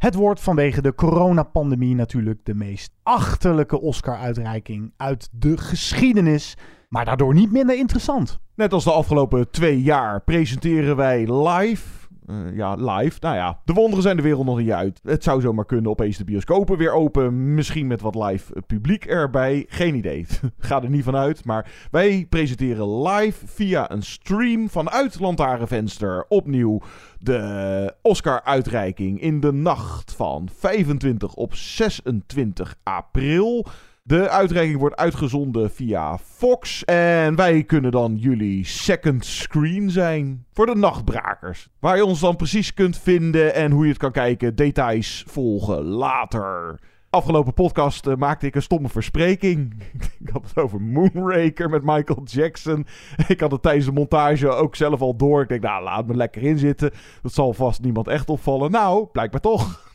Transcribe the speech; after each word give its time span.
Het 0.00 0.14
wordt 0.14 0.40
vanwege 0.40 0.82
de 0.82 0.94
coronapandemie 0.94 1.94
natuurlijk 1.94 2.44
de 2.44 2.54
meest 2.54 2.92
achterlijke 3.02 3.80
Oscar-uitreiking 3.80 4.92
uit 4.96 5.28
de 5.32 5.56
geschiedenis, 5.56 6.56
maar 6.88 7.04
daardoor 7.04 7.34
niet 7.34 7.52
minder 7.52 7.76
interessant. 7.76 8.38
Net 8.54 8.72
als 8.72 8.84
de 8.84 8.92
afgelopen 8.92 9.50
twee 9.50 9.82
jaar 9.82 10.22
presenteren 10.22 10.96
wij 10.96 11.32
live 11.32 11.99
uh, 12.26 12.56
ja, 12.56 12.74
live. 12.74 13.16
Nou 13.20 13.34
ja, 13.34 13.60
de 13.64 13.72
wonderen 13.72 14.02
zijn 14.02 14.16
de 14.16 14.22
wereld 14.22 14.46
nog 14.46 14.58
niet 14.58 14.70
uit. 14.70 15.00
Het 15.02 15.24
zou 15.24 15.40
zomaar 15.40 15.64
kunnen 15.64 15.90
opeens 15.90 16.16
de 16.16 16.24
bioscopen 16.24 16.78
weer 16.78 16.92
open. 16.92 17.54
Misschien 17.54 17.86
met 17.86 18.00
wat 18.00 18.14
live 18.14 18.62
publiek 18.66 19.04
erbij. 19.04 19.64
Geen 19.68 19.94
idee. 19.94 20.26
Ga 20.58 20.82
er 20.82 20.90
niet 20.90 21.04
van 21.04 21.16
uit. 21.16 21.44
Maar 21.44 21.70
wij 21.90 22.26
presenteren 22.28 23.02
live 23.02 23.46
via 23.46 23.90
een 23.90 24.02
stream 24.02 24.68
vanuit 24.68 25.20
Lantaarnvenster 25.20 26.24
opnieuw 26.28 26.80
de 27.18 27.94
Oscar-uitreiking 28.02 29.20
in 29.20 29.40
de 29.40 29.52
nacht 29.52 30.12
van 30.12 30.48
25 30.58 31.34
op 31.34 31.54
26 31.54 32.76
april. 32.82 33.66
De 34.02 34.28
uitreiking 34.28 34.78
wordt 34.78 34.96
uitgezonden 34.96 35.70
via 35.70 36.18
Fox. 36.18 36.84
En 36.84 37.36
wij 37.36 37.64
kunnen 37.64 37.90
dan 37.90 38.16
jullie 38.16 38.64
second 38.64 39.24
screen 39.24 39.90
zijn 39.90 40.44
voor 40.52 40.66
de 40.66 40.74
nachtbrakers. 40.74 41.68
Waar 41.78 41.96
je 41.96 42.04
ons 42.04 42.20
dan 42.20 42.36
precies 42.36 42.74
kunt 42.74 42.98
vinden 42.98 43.54
en 43.54 43.70
hoe 43.70 43.82
je 43.82 43.90
het 43.90 43.98
kan 43.98 44.12
kijken. 44.12 44.54
Details 44.54 45.24
volgen 45.26 45.82
later. 45.84 46.80
Afgelopen 47.10 47.54
podcast 47.54 48.06
uh, 48.06 48.14
maakte 48.14 48.46
ik 48.46 48.54
een 48.54 48.62
stomme 48.62 48.88
verspreking. 48.88 49.82
ik 50.24 50.28
had 50.32 50.42
het 50.48 50.56
over 50.56 50.80
Moonraker 50.80 51.70
met 51.70 51.82
Michael 51.82 52.22
Jackson. 52.24 52.86
ik 53.28 53.40
had 53.40 53.50
het 53.50 53.62
tijdens 53.62 53.86
de 53.86 53.92
montage 53.92 54.48
ook 54.48 54.76
zelf 54.76 55.00
al 55.00 55.16
door. 55.16 55.42
Ik 55.42 55.48
denk, 55.48 55.62
nou, 55.62 55.82
laat 55.82 56.06
me 56.06 56.14
lekker 56.14 56.42
inzitten. 56.42 56.90
Dat 57.22 57.32
zal 57.32 57.52
vast 57.52 57.82
niemand 57.82 58.08
echt 58.08 58.28
opvallen. 58.28 58.70
Nou, 58.70 59.06
blijkbaar 59.12 59.40
toch. 59.40 59.89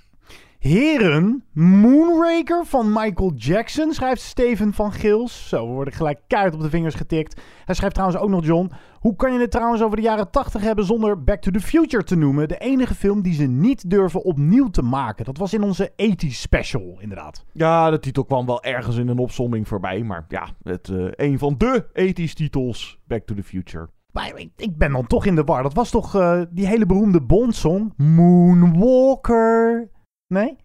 Heren, 0.66 1.44
Moonraker 1.54 2.66
van 2.66 2.94
Michael 2.94 3.34
Jackson, 3.36 3.94
schrijft 3.94 4.22
Steven 4.22 4.74
van 4.74 4.92
Gils. 4.92 5.48
Zo, 5.50 5.68
we 5.68 5.74
worden 5.74 5.94
gelijk 5.94 6.20
kaart 6.28 6.54
op 6.54 6.62
de 6.62 6.70
vingers 6.70 6.96
getikt. 6.96 7.42
Hij 7.66 7.76
schrijft 7.76 7.96
trouwens 7.96 8.22
ook 8.22 8.30
nog, 8.30 8.46
John. 8.46 8.72
Hoe 9.00 9.16
kan 9.16 9.34
je 9.34 9.40
het 9.40 9.52
trouwens 9.52 9.82
over 9.82 9.96
de 9.96 10.02
jaren 10.02 10.32
80 10.32 10.62
hebben 10.62 10.86
zonder 10.86 11.24
Back 11.24 11.42
to 11.42 11.52
the 11.52 11.60
Future 11.60 12.04
te 12.04 12.16
noemen? 12.16 12.48
De 12.48 12.58
enige 12.58 12.96
film 12.96 13.22
die 13.22 13.34
ze 13.34 13.44
niet 13.44 13.90
durven 13.90 14.24
opnieuw 14.24 14.70
te 14.70 14.82
maken. 14.82 15.26
Dat 15.26 15.38
was 15.38 15.54
in 15.54 15.64
onze 15.64 15.92
80 15.96 16.34
special, 16.34 16.98
inderdaad. 17.00 17.46
Ja, 17.52 17.90
de 17.90 18.00
titel 18.00 18.26
kwam 18.26 18.46
wel 18.46 18.64
ergens 18.64 18.98
in 18.98 19.08
een 19.08 19.20
opsomming 19.20 19.68
voorbij. 19.68 20.04
Maar 20.04 20.26
ja, 20.28 20.48
het, 20.64 20.88
uh, 20.88 21.08
een 21.12 21.40
van 21.40 21.56
de 21.58 21.86
80 21.94 22.34
titels, 22.34 23.00
Back 23.08 23.26
to 23.26 23.36
the 23.36 23.44
Future. 23.44 23.90
Maar 24.12 24.32
ik, 24.36 24.50
ik, 24.56 24.78
ben 24.78 24.92
dan 24.92 25.08
toch 25.08 25.26
in 25.26 25.36
de 25.36 25.44
war. 25.44 25.64
Dat 25.64 25.74
was 25.74 25.90
toch 25.90 26.16
uh, 26.16 26.42
die 26.50 26.68
hele 26.68 26.86
beroemde 26.86 27.22
Bond-song? 27.22 27.94
Moonwalker. 27.98 29.94
Nee? 30.30 30.58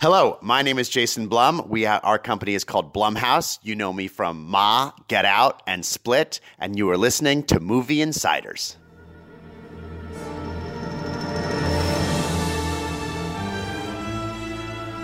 Hello, 0.00 0.38
my 0.42 0.60
name 0.62 0.78
is 0.78 0.88
Jason 0.88 1.28
Blum. 1.28 1.66
We 1.68 1.84
ha- 1.84 2.00
our 2.02 2.18
company 2.18 2.54
is 2.54 2.62
called 2.62 2.92
Blumhouse. 2.92 3.58
You 3.62 3.74
know 3.74 3.92
me 3.92 4.06
from 4.06 4.44
Ma, 4.46 4.92
Get 5.08 5.24
Out, 5.24 5.62
and 5.66 5.84
Split, 5.84 6.40
and 6.58 6.76
you 6.76 6.88
are 6.90 6.96
listening 6.98 7.42
to 7.44 7.58
Movie 7.58 8.02
Insiders. 8.02 8.76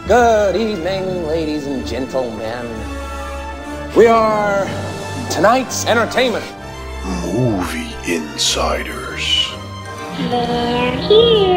Good 0.06 0.56
evening, 0.56 1.27
ladies 1.27 1.66
and 1.66 1.86
gentlemen. 1.86 2.66
We 3.97 4.06
are 4.06 4.66
tonight's 5.30 5.86
entertainment. 5.86 6.44
Movie 7.25 7.94
Insiders. 8.12 9.48
They're 10.19 10.97
here. 11.08 11.53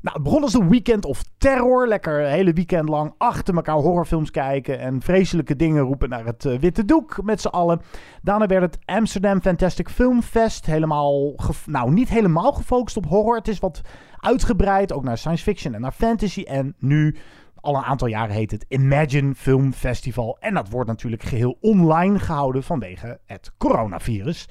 Nou, 0.00 0.16
het 0.16 0.22
begon 0.22 0.42
als 0.42 0.54
een 0.54 0.68
weekend 0.68 1.04
of 1.04 1.22
terror. 1.40 1.88
Lekker 1.88 2.20
een 2.20 2.30
hele 2.30 2.52
weekend 2.52 2.88
lang 2.88 3.14
achter 3.18 3.54
elkaar 3.54 3.74
horrorfilms 3.74 4.30
kijken 4.30 4.78
en 4.78 5.00
vreselijke 5.00 5.56
dingen 5.56 5.82
roepen 5.82 6.08
naar 6.08 6.24
het 6.24 6.44
uh, 6.44 6.58
witte 6.58 6.84
doek 6.84 7.22
met 7.22 7.40
z'n 7.40 7.48
allen. 7.48 7.80
Daarna 8.22 8.46
werd 8.46 8.62
het 8.62 8.78
Amsterdam 8.84 9.40
Fantastic 9.40 9.88
Film 9.88 10.22
Fest. 10.22 10.66
Helemaal, 10.66 11.34
nou 11.66 11.92
niet 11.92 12.08
helemaal 12.08 12.52
gefocust 12.52 12.96
op 12.96 13.06
horror. 13.06 13.36
Het 13.36 13.48
is 13.48 13.58
wat 13.58 13.80
uitgebreid, 14.16 14.92
ook 14.92 15.04
naar 15.04 15.18
science 15.18 15.42
fiction 15.42 15.74
en 15.74 15.80
naar 15.80 15.92
fantasy. 15.92 16.42
En 16.42 16.74
nu, 16.78 17.16
al 17.60 17.76
een 17.76 17.82
aantal 17.82 18.08
jaren 18.08 18.34
heet 18.34 18.50
het 18.50 18.64
Imagine 18.68 19.34
Film 19.34 19.72
Festival. 19.72 20.36
En 20.40 20.54
dat 20.54 20.68
wordt 20.68 20.88
natuurlijk 20.88 21.22
geheel 21.22 21.56
online 21.60 22.18
gehouden 22.18 22.62
vanwege 22.62 23.18
het 23.26 23.52
coronavirus. 23.58 24.48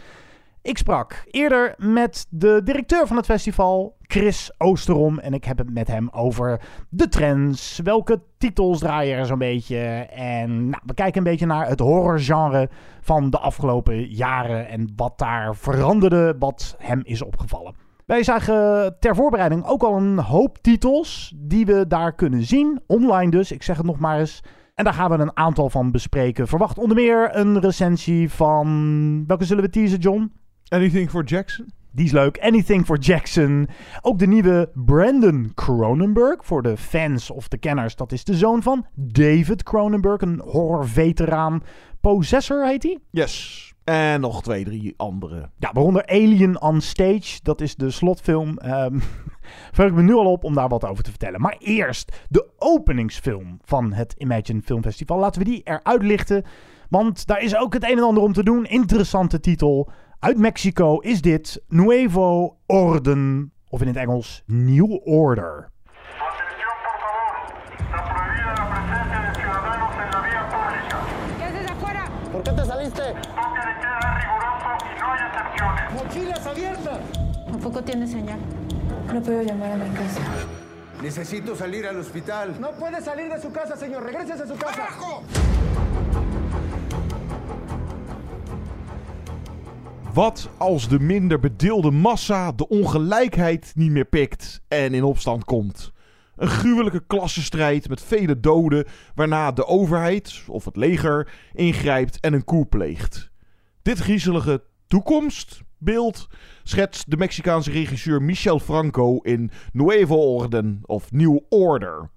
Ik 0.61 0.77
sprak 0.77 1.23
eerder 1.25 1.73
met 1.77 2.25
de 2.29 2.61
directeur 2.63 3.07
van 3.07 3.17
het 3.17 3.25
festival, 3.25 3.97
Chris 4.01 4.51
Oosterom. 4.57 5.19
En 5.19 5.33
ik 5.33 5.43
heb 5.43 5.57
het 5.57 5.73
met 5.73 5.87
hem 5.87 6.09
over 6.11 6.61
de 6.89 7.07
trends. 7.07 7.79
Welke 7.83 8.21
titels 8.37 8.79
draaien 8.79 9.17
er 9.17 9.25
zo'n 9.25 9.37
beetje? 9.37 9.77
En 10.13 10.69
nou, 10.69 10.83
we 10.85 10.93
kijken 10.93 11.17
een 11.17 11.31
beetje 11.31 11.45
naar 11.45 11.67
het 11.67 11.79
horrorgenre 11.79 12.69
van 13.01 13.29
de 13.29 13.39
afgelopen 13.39 14.05
jaren. 14.05 14.67
En 14.67 14.93
wat 14.95 15.17
daar 15.17 15.55
veranderde, 15.55 16.35
wat 16.39 16.75
hem 16.77 17.01
is 17.03 17.21
opgevallen. 17.21 17.75
Wij 18.05 18.23
zagen 18.23 18.95
ter 18.99 19.15
voorbereiding 19.15 19.65
ook 19.65 19.83
al 19.83 19.97
een 19.97 20.19
hoop 20.19 20.57
titels 20.57 21.33
die 21.35 21.65
we 21.65 21.87
daar 21.87 22.15
kunnen 22.15 22.43
zien. 22.43 22.81
Online 22.87 23.31
dus, 23.31 23.51
ik 23.51 23.63
zeg 23.63 23.77
het 23.77 23.85
nog 23.85 23.99
maar 23.99 24.19
eens. 24.19 24.43
En 24.75 24.83
daar 24.83 24.93
gaan 24.93 25.09
we 25.09 25.17
een 25.17 25.37
aantal 25.37 25.69
van 25.69 25.91
bespreken. 25.91 26.47
Verwacht 26.47 26.77
onder 26.77 26.95
meer 26.95 27.35
een 27.35 27.59
recensie 27.59 28.31
van... 28.31 29.23
Welke 29.27 29.45
zullen 29.45 29.63
we 29.63 29.69
teasen, 29.69 29.99
John? 29.99 30.31
Anything 30.69 31.09
for 31.09 31.23
Jackson? 31.23 31.71
Die 31.91 32.05
is 32.05 32.11
leuk. 32.11 32.39
Anything 32.39 32.85
for 32.85 32.97
Jackson. 32.97 33.67
Ook 34.01 34.19
de 34.19 34.27
nieuwe 34.27 34.69
Brandon 34.73 35.51
Cronenberg. 35.55 36.45
Voor 36.45 36.61
de 36.61 36.77
fans 36.77 37.29
of 37.29 37.47
de 37.47 37.57
kenners. 37.57 37.95
Dat 37.95 38.11
is 38.11 38.23
de 38.23 38.33
zoon 38.33 38.63
van 38.63 38.85
David 38.93 39.63
Cronenberg. 39.63 40.21
Een 40.21 40.41
horror-veteraan. 40.45 41.63
Possessor 42.01 42.67
heet 42.67 42.83
hij? 42.83 42.99
Yes. 43.11 43.67
En 43.83 44.21
nog 44.21 44.43
twee, 44.43 44.63
drie 44.63 44.93
andere. 44.97 45.49
Ja, 45.57 45.71
waaronder 45.73 46.07
Alien 46.07 46.61
on 46.61 46.81
Stage. 46.81 47.39
Dat 47.43 47.61
is 47.61 47.75
de 47.75 47.89
slotfilm. 47.89 48.57
Um, 48.65 49.01
Verheug 49.73 49.93
me 49.93 50.01
nu 50.01 50.13
al 50.13 50.31
op 50.31 50.43
om 50.43 50.53
daar 50.53 50.69
wat 50.69 50.85
over 50.85 51.03
te 51.03 51.09
vertellen. 51.09 51.41
Maar 51.41 51.55
eerst 51.59 52.25
de 52.29 52.47
openingsfilm 52.57 53.59
van 53.61 53.93
het 53.93 54.15
Imagine 54.17 54.61
Film 54.61 54.81
Festival. 54.81 55.19
Laten 55.19 55.41
we 55.41 55.49
die 55.49 55.61
eruit 55.63 56.03
lichten. 56.03 56.43
Want 56.89 57.27
daar 57.27 57.41
is 57.41 57.55
ook 57.55 57.73
het 57.73 57.83
een 57.83 57.97
en 57.97 58.03
ander 58.03 58.23
om 58.23 58.33
te 58.33 58.43
doen. 58.43 58.65
Interessante 58.65 59.39
titel. 59.39 59.89
Uit 60.21 60.37
Mexico 60.37 60.99
is 60.99 61.21
dit 61.21 61.61
Nuevo 61.67 62.57
Orden, 62.65 63.51
of 63.69 63.81
in 63.81 63.87
het 63.87 63.95
Engels 63.95 64.43
New 64.45 64.99
Order. 65.05 65.71
¿Por 72.31 72.41
qué 72.43 72.51
te 72.51 72.65
saliste? 72.65 73.01
Toque 73.01 73.61
de 73.65 73.73
queda 73.79 73.99
riguroso 74.19 74.71
y 74.83 74.99
no 74.99 75.05
hay 75.13 75.19
excepciones. 75.27 75.93
¡Mochilas 75.93 76.47
abiertas! 76.47 76.99
Tampoco 77.51 77.81
tiene 77.81 78.07
señal. 78.07 78.39
No 79.13 79.21
puedo 79.21 79.41
llamar 79.41 79.71
a 79.71 79.75
mi 79.77 79.89
casa. 79.95 80.19
Necesito 81.01 81.55
salir 81.55 81.87
al 81.87 81.97
hospital. 81.97 82.59
No 82.59 82.71
puede 82.71 83.01
salir 83.01 83.31
de 83.31 83.41
su 83.41 83.53
casa, 83.53 83.77
señor. 83.77 84.03
Regrese 84.03 84.33
a 84.33 84.45
su 84.45 84.57
casa. 84.57 84.75
¡Carajo! 84.75 85.23
Wat 90.13 90.49
als 90.57 90.87
de 90.87 90.99
minder 90.99 91.39
bedeelde 91.39 91.91
massa 91.91 92.51
de 92.51 92.67
ongelijkheid 92.67 93.71
niet 93.75 93.91
meer 93.91 94.05
pikt 94.05 94.61
en 94.67 94.93
in 94.93 95.03
opstand 95.03 95.43
komt? 95.43 95.91
Een 96.35 96.47
gruwelijke 96.47 97.03
klassenstrijd 97.07 97.89
met 97.89 98.01
vele 98.01 98.39
doden, 98.39 98.85
waarna 99.15 99.51
de 99.51 99.65
overheid 99.65 100.43
of 100.47 100.65
het 100.65 100.75
leger 100.75 101.31
ingrijpt 101.53 102.19
en 102.19 102.33
een 102.33 102.43
coup 102.43 102.69
pleegt. 102.69 103.31
Dit 103.81 103.99
griezelige 103.99 104.63
toekomstbeeld 104.87 106.27
schetst 106.63 107.11
de 107.11 107.17
Mexicaanse 107.17 107.71
regisseur 107.71 108.21
Michel 108.21 108.59
Franco 108.59 109.17
in 109.17 109.51
Nuevo 109.73 110.15
Orden 110.15 110.81
of 110.85 111.11
New 111.11 111.39
Order. 111.49 112.09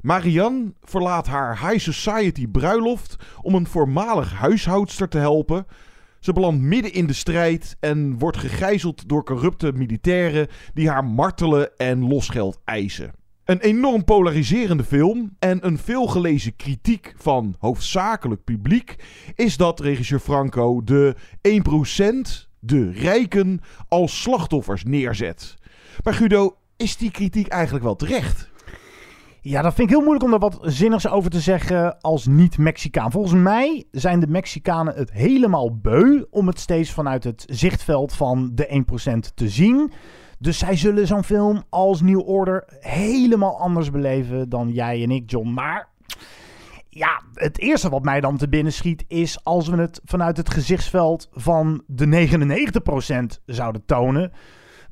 Marianne 0.00 0.72
verlaat 0.82 1.26
haar 1.26 1.68
high 1.68 1.90
society 1.90 2.48
bruiloft 2.48 3.16
om 3.42 3.54
een 3.54 3.66
voormalig 3.66 4.32
huishoudster 4.32 5.08
te 5.08 5.18
helpen. 5.18 5.66
Ze 6.24 6.32
belandt 6.32 6.62
midden 6.62 6.92
in 6.92 7.06
de 7.06 7.12
strijd 7.12 7.76
en 7.80 8.18
wordt 8.18 8.36
gegijzeld 8.36 9.08
door 9.08 9.24
corrupte 9.24 9.72
militairen 9.72 10.48
die 10.74 10.88
haar 10.88 11.04
martelen 11.04 11.76
en 11.76 12.08
losgeld 12.08 12.60
eisen. 12.64 13.12
Een 13.44 13.60
enorm 13.60 14.04
polariserende 14.04 14.84
film 14.84 15.36
en 15.38 15.66
een 15.66 15.78
veelgelezen 15.78 16.56
kritiek 16.56 17.14
van 17.16 17.54
hoofdzakelijk 17.58 18.44
publiek 18.44 18.96
is 19.34 19.56
dat 19.56 19.80
regisseur 19.80 20.18
Franco 20.18 20.84
de 20.84 21.16
1%, 21.48 22.48
de 22.58 22.90
rijken, 22.90 23.60
als 23.88 24.22
slachtoffers 24.22 24.84
neerzet. 24.84 25.54
Maar 26.02 26.14
Guido, 26.14 26.56
is 26.76 26.96
die 26.96 27.10
kritiek 27.10 27.46
eigenlijk 27.46 27.84
wel 27.84 27.96
terecht? 27.96 28.52
Ja, 29.46 29.62
dat 29.62 29.74
vind 29.74 29.88
ik 29.88 29.94
heel 29.94 30.04
moeilijk 30.04 30.24
om 30.24 30.30
daar 30.30 30.50
wat 30.50 30.58
zinnigs 30.62 31.08
over 31.08 31.30
te 31.30 31.40
zeggen 31.40 32.00
als 32.00 32.26
niet-Mexicaan. 32.26 33.10
Volgens 33.10 33.42
mij 33.42 33.84
zijn 33.90 34.20
de 34.20 34.26
Mexicanen 34.26 34.94
het 34.94 35.12
helemaal 35.12 35.76
beu 35.76 36.24
om 36.30 36.46
het 36.46 36.58
steeds 36.58 36.90
vanuit 36.90 37.24
het 37.24 37.44
zichtveld 37.46 38.12
van 38.12 38.50
de 38.54 38.84
1% 39.28 39.34
te 39.34 39.48
zien. 39.48 39.92
Dus 40.38 40.58
zij 40.58 40.76
zullen 40.76 41.06
zo'n 41.06 41.24
film 41.24 41.62
als 41.68 42.00
New 42.00 42.28
Order 42.28 42.64
helemaal 42.80 43.60
anders 43.60 43.90
beleven 43.90 44.48
dan 44.48 44.70
jij 44.70 45.02
en 45.02 45.10
ik, 45.10 45.30
John. 45.30 45.52
Maar 45.52 45.88
ja, 46.88 47.22
het 47.34 47.58
eerste 47.58 47.88
wat 47.88 48.04
mij 48.04 48.20
dan 48.20 48.36
te 48.36 48.48
binnen 48.48 48.72
schiet 48.72 49.04
is 49.08 49.44
als 49.44 49.68
we 49.68 49.76
het 49.76 50.00
vanuit 50.04 50.36
het 50.36 50.50
gezichtsveld 50.50 51.28
van 51.32 51.82
de 51.86 52.28
99% 53.38 53.42
zouden 53.46 53.84
tonen 53.86 54.32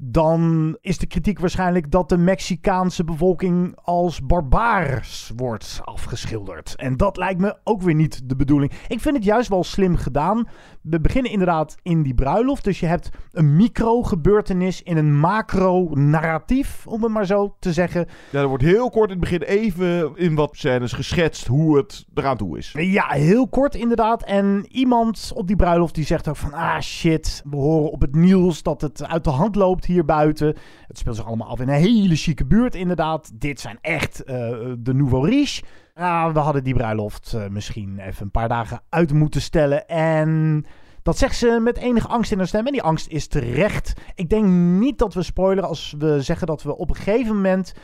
dan 0.05 0.77
is 0.81 0.99
de 0.99 1.07
kritiek 1.07 1.39
waarschijnlijk 1.39 1.91
dat 1.91 2.09
de 2.09 2.17
Mexicaanse 2.17 3.05
bevolking 3.05 3.79
als 3.83 4.27
barbaars 4.27 5.33
wordt 5.37 5.81
afgeschilderd. 5.85 6.75
En 6.77 6.97
dat 6.97 7.17
lijkt 7.17 7.41
me 7.41 7.57
ook 7.65 7.83
weer 7.83 7.95
niet 7.95 8.29
de 8.29 8.37
bedoeling. 8.37 8.73
Ik 8.89 9.01
vind 9.01 9.17
het 9.17 9.25
juist 9.25 9.49
wel 9.49 9.65
slim 9.65 9.97
gedaan. 9.97 10.49
We 10.83 11.01
beginnen 11.01 11.31
inderdaad 11.31 11.77
in 11.83 12.03
die 12.03 12.15
bruiloft. 12.15 12.65
Dus 12.65 12.81
je 12.81 12.87
hebt 12.87 13.09
een 13.33 13.57
micro-gebeurtenis 13.57 14.83
in 14.83 14.97
een 14.97 15.19
macro-narratief, 15.19 16.87
om 16.87 17.03
het 17.03 17.13
maar 17.13 17.27
zo 17.27 17.57
te 17.59 17.73
zeggen. 17.73 18.07
Ja, 18.31 18.41
er 18.41 18.49
wordt 18.49 18.63
heel 18.63 18.91
kort 18.91 19.11
in 19.11 19.21
het 19.21 19.31
begin 19.31 19.43
even 19.43 20.13
in 20.17 20.35
wat 20.35 20.57
scènes 20.57 20.93
geschetst 20.93 21.47
hoe 21.47 21.77
het 21.77 22.07
eraan 22.15 22.37
toe 22.37 22.59
is. 22.59 22.73
Ja, 22.77 23.09
heel 23.09 23.49
kort 23.49 23.75
inderdaad. 23.75 24.23
En 24.23 24.67
iemand 24.71 25.33
op 25.35 25.47
die 25.47 25.57
bruiloft 25.57 25.95
die 25.95 26.05
zegt 26.05 26.29
ook 26.29 26.37
van... 26.37 26.53
Ah 26.53 26.81
shit, 26.81 27.43
we 27.51 27.57
horen 27.57 27.91
op 27.91 28.01
het 28.01 28.15
nieuws 28.15 28.63
dat 28.63 28.81
het 28.81 29.07
uit 29.07 29.25
de 29.25 29.31
hand 29.31 29.55
loopt 29.55 29.85
hier 29.85 30.05
buiten. 30.05 30.57
Het 30.87 30.99
speelt 30.99 31.17
zich 31.17 31.27
allemaal 31.27 31.49
af 31.49 31.61
in 31.61 31.69
een 31.69 31.75
hele 31.75 32.17
chique 32.17 32.47
buurt 32.47 32.75
inderdaad. 32.75 33.31
Dit 33.35 33.61
zijn 33.61 33.79
echt 33.81 34.23
uh, 34.27 34.35
de 34.79 34.95
nouveau 34.95 35.29
riche. 35.29 35.63
Uh, 35.99 36.33
we 36.33 36.39
hadden 36.39 36.65
die 36.65 36.75
bruiloft 36.75 37.33
uh, 37.37 37.49
misschien 37.49 37.99
even 37.99 38.23
een 38.23 38.31
paar 38.31 38.49
dagen 38.49 38.81
uit 38.89 39.13
moeten 39.13 39.41
stellen. 39.41 39.89
En 39.89 40.65
dat 41.03 41.19
zegt 41.19 41.37
ze 41.37 41.59
met 41.63 41.77
enige 41.77 42.09
angst 42.09 42.33
in 42.33 42.39
haar 42.39 42.47
stem. 42.47 42.67
En 42.67 42.73
die 42.73 42.83
angst 42.83 43.09
is 43.09 43.27
terecht. 43.27 43.93
Ik 44.15 44.29
denk 44.29 44.47
niet 44.79 44.99
dat 44.99 45.15
we 45.15 45.23
spoileren 45.23 45.69
als 45.69 45.95
we 45.99 46.23
zeggen 46.23 46.47
dat 46.47 46.63
we 46.63 46.77
op 46.77 46.89
een 46.89 46.97
gegeven 46.97 47.35
moment... 47.35 47.75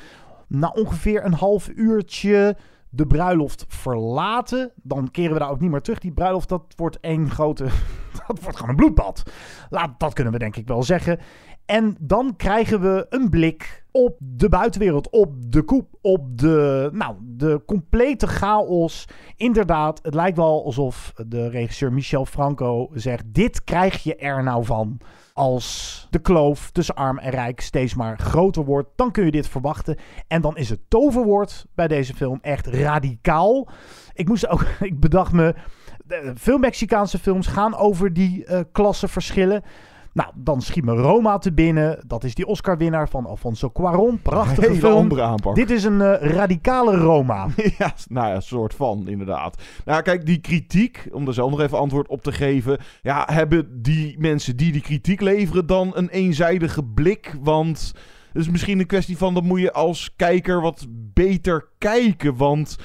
na 0.47 0.69
ongeveer 0.69 1.25
een 1.25 1.35
half 1.35 1.69
uurtje 1.69 2.57
de 2.91 3.07
bruiloft 3.07 3.65
verlaten, 3.69 4.73
dan 4.83 5.11
keren 5.11 5.33
we 5.33 5.39
daar 5.39 5.51
ook 5.51 5.61
niet 5.61 5.71
meer 5.71 5.81
terug. 5.81 5.99
Die 5.99 6.13
bruiloft, 6.13 6.49
dat 6.49 6.63
wordt 6.77 7.01
één 7.01 7.31
grote... 7.31 7.65
dat 8.27 8.41
wordt 8.41 8.57
gewoon 8.57 8.71
een 8.71 8.77
bloedbad. 8.77 9.23
Laat, 9.71 10.01
dat 10.01 10.13
kunnen 10.13 10.33
we 10.33 10.39
denk 10.39 10.57
ik 10.57 10.67
wel 10.67 10.83
zeggen. 10.83 11.19
En 11.69 11.97
dan 12.01 12.37
krijgen 12.37 12.81
we 12.81 13.07
een 13.09 13.31
blik 13.31 13.85
op 13.91 14.17
de 14.21 14.49
buitenwereld, 14.49 15.11
op 15.11 15.53
de 15.53 15.63
koep, 15.63 15.89
op 16.01 16.39
de, 16.39 16.89
nou, 16.93 17.17
de 17.21 17.63
complete 17.67 18.27
chaos. 18.27 19.05
Inderdaad, 19.37 20.01
het 20.03 20.15
lijkt 20.15 20.37
wel 20.37 20.65
alsof 20.65 21.13
de 21.27 21.49
regisseur 21.49 21.93
Michel 21.93 22.27
Franco 22.27 22.89
zegt: 22.93 23.25
Dit 23.27 23.65
krijg 23.65 24.03
je 24.03 24.17
er 24.17 24.43
nou 24.43 24.65
van. 24.65 25.01
Als 25.33 26.07
de 26.11 26.19
kloof 26.19 26.71
tussen 26.71 26.95
arm 26.95 27.19
en 27.19 27.31
rijk 27.31 27.61
steeds 27.61 27.95
maar 27.95 28.19
groter 28.19 28.65
wordt, 28.65 28.89
dan 28.97 29.11
kun 29.11 29.25
je 29.25 29.31
dit 29.31 29.49
verwachten. 29.49 29.97
En 30.27 30.41
dan 30.41 30.57
is 30.57 30.69
het 30.69 30.81
toverwoord 30.89 31.67
bij 31.75 31.89
deze 31.89 32.15
film 32.15 32.39
echt 32.43 32.67
radicaal. 32.67 33.69
Ik 34.13 34.29
moest 34.29 34.49
ook, 34.49 34.63
ik 34.81 35.01
bedacht 35.01 35.33
me, 35.33 35.55
veel 36.35 36.59
Mexicaanse 36.59 37.19
films 37.19 37.47
gaan 37.47 37.77
over 37.77 38.13
die 38.13 38.47
uh, 38.47 38.61
klassenverschillen. 38.73 39.63
Nou, 40.13 40.31
dan 40.35 40.63
schiet 40.63 40.85
me 40.85 40.93
Roma 40.95 41.39
te 41.39 41.53
binnen. 41.53 42.05
Dat 42.07 42.25
is 42.25 42.35
die 42.35 42.47
Oscar-winnaar 42.47 43.09
van 43.09 43.27
Alfonso 43.27 43.71
Cuarón. 43.71 44.23
Prachtige 44.23 44.61
Hele 44.61 44.75
film. 44.75 44.97
andere 44.97 45.23
aanpak. 45.23 45.55
Dit 45.55 45.71
is 45.71 45.85
een 45.85 46.01
uh, 46.01 46.15
radicale 46.21 46.97
Roma. 46.97 47.49
ja, 47.79 47.95
nou 48.09 48.29
ja, 48.29 48.41
soort 48.41 48.75
van, 48.75 49.09
inderdaad. 49.09 49.63
Nou, 49.85 50.03
kijk, 50.03 50.27
die 50.27 50.39
kritiek, 50.39 51.09
om 51.13 51.27
er 51.27 51.35
zelf 51.35 51.51
nog 51.51 51.61
even 51.61 51.79
antwoord 51.79 52.09
op 52.09 52.23
te 52.23 52.33
geven. 52.33 52.79
Ja, 53.03 53.29
hebben 53.33 53.83
die 53.83 54.19
mensen 54.19 54.57
die 54.57 54.73
die 54.73 54.83
kritiek 54.83 55.21
leveren 55.21 55.67
dan 55.67 55.91
een 55.95 56.09
eenzijdige 56.09 56.85
blik? 56.85 57.37
Want 57.43 57.93
het 58.33 58.43
is 58.43 58.49
misschien 58.49 58.79
een 58.79 58.87
kwestie 58.87 59.17
van, 59.17 59.35
dat 59.35 59.43
moet 59.43 59.61
je 59.61 59.73
als 59.73 60.13
kijker 60.17 60.61
wat 60.61 60.87
beter 60.91 61.69
kijken. 61.79 62.37
Want 62.37 62.77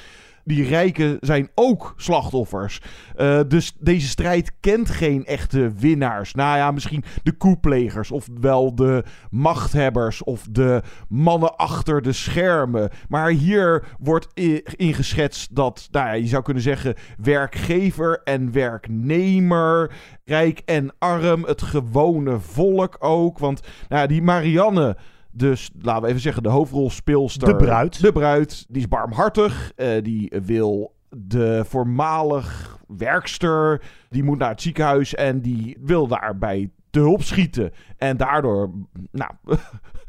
die 0.43 0.67
rijken 0.67 1.17
zijn 1.19 1.49
ook 1.55 1.93
slachtoffers. 1.97 2.81
Uh, 3.17 3.39
dus 3.47 3.73
deze 3.79 4.07
strijd 4.07 4.51
kent 4.59 4.89
geen 4.89 5.25
echte 5.25 5.73
winnaars. 5.77 6.33
Nou 6.33 6.57
ja, 6.57 6.71
misschien 6.71 7.03
de 7.23 7.31
koeplegers, 7.31 8.11
of 8.11 8.27
wel 8.39 8.75
de 8.75 9.03
machthebbers, 9.29 10.23
of 10.23 10.47
de 10.51 10.81
mannen 11.09 11.55
achter 11.55 12.01
de 12.01 12.13
schermen. 12.13 12.89
Maar 13.07 13.29
hier 13.29 13.85
wordt 13.99 14.27
ingeschetst 14.75 15.55
dat, 15.55 15.87
nou 15.91 16.07
ja, 16.07 16.13
je 16.13 16.27
zou 16.27 16.43
kunnen 16.43 16.63
zeggen, 16.63 16.95
werkgever 17.17 18.21
en 18.23 18.51
werknemer, 18.51 19.91
rijk 20.25 20.61
en 20.65 20.93
arm, 20.99 21.43
het 21.43 21.61
gewone 21.61 22.39
volk 22.39 22.95
ook. 22.99 23.39
Want 23.39 23.61
nou 23.89 24.01
ja, 24.01 24.07
die 24.07 24.21
Marianne. 24.21 24.97
Dus 25.35 25.71
laten 25.81 26.01
we 26.01 26.07
even 26.07 26.21
zeggen, 26.21 26.43
de 26.43 26.49
hoofdrolspeelster. 26.49 27.47
De 27.47 27.55
bruid. 27.55 28.01
De 28.01 28.11
bruid. 28.11 28.65
Die 28.69 28.81
is 28.81 28.87
barmhartig. 28.87 29.71
Uh, 29.75 29.87
die 30.03 30.33
wil 30.45 30.95
de 31.09 31.63
voormalig 31.67 32.77
werkster. 32.87 33.81
Die 34.09 34.23
moet 34.23 34.37
naar 34.37 34.49
het 34.49 34.61
ziekenhuis 34.61 35.15
en 35.15 35.41
die 35.41 35.77
wil 35.81 36.07
daarbij 36.07 36.69
te 36.89 36.99
hulp 36.99 37.23
schieten. 37.23 37.71
En 37.97 38.17
daardoor, 38.17 38.71
nou, 39.11 39.31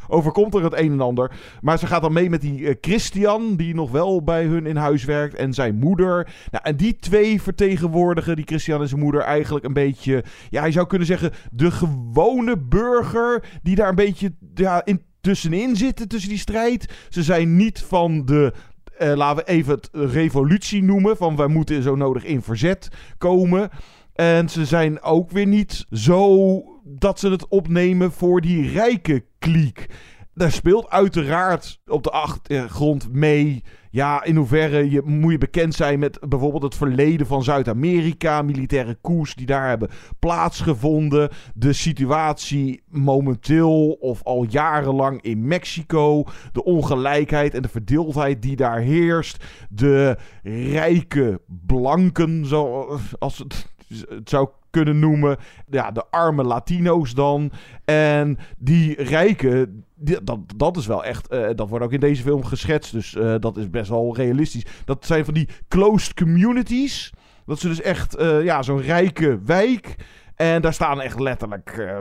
overkomt 0.08 0.54
er 0.54 0.62
het 0.62 0.78
een 0.78 0.92
en 0.92 1.00
ander. 1.00 1.30
Maar 1.60 1.78
ze 1.78 1.86
gaat 1.86 2.02
dan 2.02 2.12
mee 2.12 2.30
met 2.30 2.40
die 2.40 2.60
uh, 2.60 2.74
Christian, 2.80 3.56
die 3.56 3.74
nog 3.74 3.90
wel 3.90 4.22
bij 4.22 4.44
hun 4.44 4.66
in 4.66 4.76
huis 4.76 5.04
werkt, 5.04 5.34
en 5.34 5.52
zijn 5.52 5.74
moeder. 5.74 6.34
Nou, 6.50 6.64
en 6.64 6.76
die 6.76 6.96
twee 6.96 7.42
vertegenwoordigen, 7.42 8.36
die 8.36 8.44
Christian 8.44 8.80
en 8.80 8.88
zijn 8.88 9.00
moeder, 9.00 9.20
eigenlijk 9.20 9.64
een 9.64 9.72
beetje, 9.72 10.24
ja, 10.50 10.64
je 10.64 10.72
zou 10.72 10.86
kunnen 10.86 11.06
zeggen, 11.06 11.32
de 11.52 11.70
gewone 11.70 12.58
burger, 12.58 13.44
die 13.62 13.76
daar 13.76 13.88
een 13.88 13.94
beetje 13.94 14.32
ja, 14.54 14.84
in 14.84 15.02
tussenin 15.24 15.76
zitten, 15.76 16.08
tussen 16.08 16.28
die 16.30 16.38
strijd. 16.38 16.92
Ze 17.08 17.22
zijn 17.22 17.56
niet 17.56 17.78
van 17.80 18.24
de 18.24 18.52
uh, 18.98 19.14
laten 19.14 19.44
we 19.44 19.50
even 19.50 19.74
het 19.74 19.88
revolutie 19.92 20.82
noemen. 20.82 21.16
Van 21.16 21.36
wij 21.36 21.46
moeten 21.46 21.82
zo 21.82 21.96
nodig 21.96 22.24
in 22.24 22.42
verzet 22.42 22.88
komen. 23.18 23.70
En 24.14 24.48
ze 24.48 24.64
zijn 24.64 25.02
ook 25.02 25.30
weer 25.30 25.46
niet 25.46 25.86
zo 25.90 26.62
dat 26.84 27.18
ze 27.18 27.30
het 27.30 27.48
opnemen 27.48 28.12
voor 28.12 28.40
die 28.40 28.70
rijke 28.70 29.24
kliek. 29.38 29.86
Daar 30.34 30.52
speelt 30.52 30.90
uiteraard 30.90 31.80
op 31.86 32.02
de 32.02 32.10
achtergrond 32.10 33.12
mee. 33.12 33.62
Ja, 33.94 34.24
in 34.24 34.36
hoeverre 34.36 34.90
je, 34.90 35.02
moet 35.04 35.32
je 35.32 35.38
bekend 35.38 35.74
zijn 35.74 35.98
met 35.98 36.18
bijvoorbeeld 36.28 36.62
het 36.62 36.74
verleden 36.74 37.26
van 37.26 37.42
Zuid-Amerika. 37.42 38.42
Militaire 38.42 38.98
coups 39.02 39.34
die 39.34 39.46
daar 39.46 39.68
hebben 39.68 39.90
plaatsgevonden. 40.18 41.30
De 41.54 41.72
situatie 41.72 42.82
momenteel 42.88 43.90
of 43.90 44.22
al 44.22 44.46
jarenlang 44.48 45.22
in 45.22 45.46
Mexico. 45.46 46.24
De 46.52 46.64
ongelijkheid 46.64 47.54
en 47.54 47.62
de 47.62 47.68
verdeeldheid 47.68 48.42
die 48.42 48.56
daar 48.56 48.80
heerst. 48.80 49.44
De 49.70 50.16
rijke 50.42 51.40
blanken, 51.66 52.46
zoals 52.46 53.38
het, 53.38 53.74
het 54.08 54.28
zou 54.28 54.48
kunnen 54.70 54.98
noemen. 54.98 55.36
Ja, 55.70 55.90
de 55.90 56.04
arme 56.10 56.42
Latino's 56.42 57.14
dan. 57.14 57.50
En 57.84 58.38
die 58.58 59.02
rijken, 59.02 59.84
dat, 60.22 60.38
dat 60.56 60.76
is 60.76 60.86
wel 60.86 61.04
echt, 61.04 61.32
uh, 61.32 61.46
dat 61.54 61.68
wordt 61.68 61.84
ook 61.84 61.92
in 61.92 62.00
deze 62.00 62.22
film 62.22 62.44
geschetst. 62.44 62.92
Dus 62.92 63.14
uh, 63.14 63.34
dat 63.40 63.56
is 63.56 63.70
best 63.70 63.88
wel 63.88 64.16
realistisch. 64.16 64.66
Dat 64.84 65.06
zijn 65.06 65.24
van 65.24 65.34
die 65.34 65.48
closed 65.68 66.14
communities. 66.14 67.12
Dat 67.46 67.58
ze 67.58 67.68
dus 67.68 67.80
echt, 67.80 68.20
uh, 68.20 68.44
ja, 68.44 68.62
zo'n 68.62 68.80
rijke 68.80 69.40
wijk. 69.44 69.96
En 70.36 70.62
daar 70.62 70.72
staan 70.72 71.00
echt 71.00 71.20
letterlijk 71.20 71.70
eh, 71.70 71.98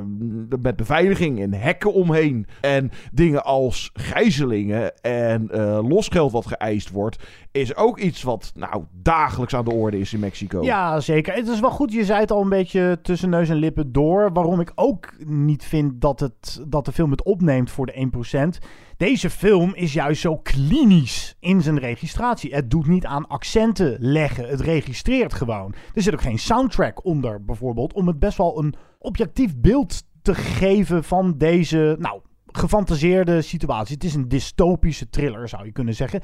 met 0.62 0.76
beveiliging 0.76 1.42
en 1.42 1.54
hekken 1.54 1.94
omheen. 1.94 2.48
En 2.62 2.92
dingen 3.12 3.44
als 3.44 3.90
gijzelingen 3.94 5.02
en 5.02 5.50
uh, 5.52 5.80
losgeld 5.88 6.32
wat 6.32 6.48
geëist 6.48 6.90
wordt, 6.90 7.24
is 7.52 7.76
ook 7.76 8.00
iets 8.00 8.24
wat 8.24 8.52
nou 8.56 8.84
dagelijks 8.92 9.56
aan 9.56 9.66
de 9.66 9.74
orde 9.74 10.00
is 10.00 10.14
in 10.14 10.20
Mexico. 10.20 10.64
Ja, 10.64 11.00
zeker. 11.00 11.34
Het 11.34 11.48
is 11.48 11.60
wel 11.60 11.72
goed, 11.72 11.94
je 11.94 12.06
zei 12.06 12.20
het 12.20 12.32
al 12.32 12.42
een 12.42 12.50
beetje 12.50 13.00
tussen 13.02 13.30
neus 13.30 13.50
en 13.50 13.56
lippen 13.56 13.92
door. 13.92 14.34
Waarom 14.34 14.60
ik 14.60 14.72
ook 14.76 15.14
niet 15.26 15.64
vind 15.64 16.02
dat, 16.02 16.20
het, 16.20 16.62
dat 16.68 16.86
de 16.86 16.92
film 16.92 17.12
het 17.12 17.24
opneemt 17.24 17.72
voor 17.72 17.86
de 17.86 18.10
1%. 18.58 18.66
Deze 18.98 19.30
film 19.30 19.76
is 19.76 19.94
juist 19.94 20.22
zo 20.22 20.38
klinisch 20.38 21.36
in 21.40 21.62
zijn 21.62 21.80
registratie. 21.80 22.54
Het 22.54 22.70
doet 22.70 22.88
niet 22.88 23.06
aan 23.06 23.28
accenten 23.28 23.98
leggen. 24.00 24.48
Het 24.48 24.62
registreert 24.62 25.34
gewoon. 25.34 25.74
Er 25.94 26.02
zit 26.02 26.14
ook 26.14 26.22
geen 26.22 26.40
soundtrack 26.40 27.06
onder, 27.06 27.46
bijvoorbeeld, 27.46 27.94
om 27.94 28.08
het 28.08 28.20
best 28.20 28.38
wel 28.38 28.60
een 28.60 28.76
objectief 29.00 29.58
beeld 29.58 30.04
te 30.22 30.36
geven 30.36 31.04
van 31.04 31.38
deze, 31.38 31.96
nou, 32.00 32.22
gefantaseerde 32.46 33.42
situatie. 33.42 33.94
Het 33.94 34.04
is 34.04 34.16
een 34.16 34.28
dystopische 34.28 35.10
thriller, 35.10 35.50
zou 35.50 35.66
je 35.66 35.72
kunnen 35.72 35.96
zeggen. 35.96 36.22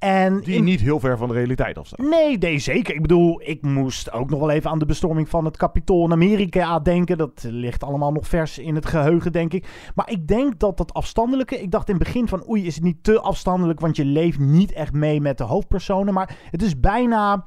En 0.00 0.40
die 0.40 0.62
niet 0.62 0.80
heel 0.80 1.00
ver 1.00 1.18
van 1.18 1.28
de 1.28 1.34
realiteit 1.34 1.78
afstaat. 1.78 2.06
Nee, 2.06 2.38
nee, 2.38 2.58
zeker. 2.58 2.94
Ik 2.94 3.02
bedoel, 3.02 3.40
ik 3.44 3.62
moest 3.62 4.12
ook 4.12 4.30
nog 4.30 4.40
wel 4.40 4.50
even 4.50 4.70
aan 4.70 4.78
de 4.78 4.86
bestorming 4.86 5.28
van 5.28 5.44
het 5.44 5.56
Capitool 5.56 6.04
in 6.04 6.12
Amerika 6.12 6.78
denken. 6.78 7.18
Dat 7.18 7.46
ligt 7.48 7.84
allemaal 7.84 8.12
nog 8.12 8.26
vers 8.26 8.58
in 8.58 8.74
het 8.74 8.86
geheugen, 8.86 9.32
denk 9.32 9.52
ik. 9.52 9.90
Maar 9.94 10.10
ik 10.10 10.26
denk 10.26 10.58
dat 10.58 10.76
dat 10.76 10.94
afstandelijke... 10.94 11.60
Ik 11.60 11.70
dacht 11.70 11.88
in 11.88 11.94
het 11.94 12.04
begin 12.04 12.28
van, 12.28 12.48
oei, 12.48 12.66
is 12.66 12.74
het 12.74 12.84
niet 12.84 13.04
te 13.04 13.20
afstandelijk... 13.20 13.80
want 13.80 13.96
je 13.96 14.04
leeft 14.04 14.38
niet 14.38 14.72
echt 14.72 14.92
mee 14.92 15.20
met 15.20 15.38
de 15.38 15.44
hoofdpersonen. 15.44 16.14
Maar 16.14 16.36
het 16.50 16.62
is 16.62 16.80
bijna... 16.80 17.44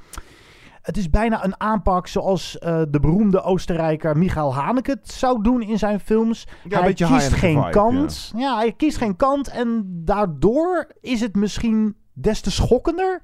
Het 0.81 0.97
is 0.97 1.09
bijna 1.09 1.45
een 1.45 1.59
aanpak 1.59 2.07
zoals 2.07 2.57
uh, 2.59 2.81
de 2.89 2.99
beroemde 2.99 3.41
Oostenrijker 3.41 4.17
Michael 4.17 4.55
Haneke 4.55 4.91
het 4.91 5.11
zou 5.11 5.43
doen 5.43 5.61
in 5.61 5.77
zijn 5.77 5.99
films. 5.99 6.47
Ja, 6.69 6.81
hij 6.81 6.93
kiest 6.93 7.33
geen 7.33 7.57
vibe, 7.57 7.69
kant. 7.69 8.31
Ja. 8.35 8.39
ja, 8.39 8.55
hij 8.55 8.73
kiest 8.73 8.97
geen 8.97 9.15
kant. 9.15 9.47
En 9.47 9.83
daardoor 10.05 10.87
is 11.01 11.21
het 11.21 11.35
misschien 11.35 11.95
des 12.13 12.41
te 12.41 12.51
schokkender 12.51 13.21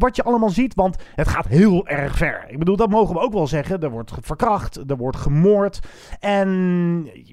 wat 0.00 0.16
je 0.16 0.22
allemaal 0.22 0.50
ziet. 0.50 0.74
Want 0.74 0.96
het 1.14 1.28
gaat 1.28 1.46
heel 1.46 1.86
erg 1.86 2.16
ver. 2.16 2.44
Ik 2.48 2.58
bedoel, 2.58 2.76
dat 2.76 2.90
mogen 2.90 3.14
we 3.14 3.20
ook 3.20 3.32
wel 3.32 3.46
zeggen. 3.46 3.82
Er 3.82 3.90
wordt 3.90 4.12
verkracht, 4.20 4.90
er 4.90 4.96
wordt 4.96 5.16
gemoord. 5.16 5.80
En 6.20 6.48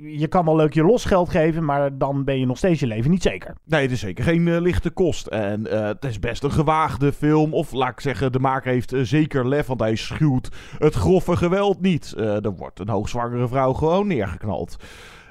je 0.02 0.28
kan 0.28 0.46
wel 0.46 0.56
leuk 0.56 0.74
je 0.74 0.84
losgeld 0.84 1.30
geven, 1.30 1.66
maar 1.66 1.98
dan 1.98 2.24
ben 2.24 2.40
je 2.40 2.46
nog 2.46 2.58
steeds 2.58 2.80
je 2.80 2.88
leven 2.88 3.12
niet 3.12 3.22
zeker. 3.22 3.56
Nee, 3.66 3.82
het 3.82 3.92
is 3.92 4.00
zeker 4.00 4.24
geen 4.24 4.48
uh, 4.48 4.62
lichte 4.62 4.90
kost. 4.90 5.28
En 5.28 5.68
uh, 5.68 5.86
het 5.88 6.06
is 6.06 6.20
best 6.20 6.44
een 6.44 6.52
gewaagde 6.52 7.14
film. 7.14 7.54
Of 7.54 7.72
laat 7.72 7.92
ik 7.92 8.00
zeggen, 8.00 8.32
de 8.32 8.40
maker 8.40 8.72
heeft 8.72 8.94
uh, 8.94 9.04
zeker 9.04 9.48
lef, 9.48 9.68
want 9.68 9.80
hij 9.80 9.96
schuwt 9.96 10.50
het 10.78 10.94
grove 10.94 11.36
geweld 11.36 11.82
niet. 11.82 12.14
er 12.18 12.56
wordt 12.56 12.80
een 12.80 12.90
hoogzwangere 12.90 13.48
vrouw 13.48 13.74
gewoon 13.74 14.08
neergeknald. 14.08 14.78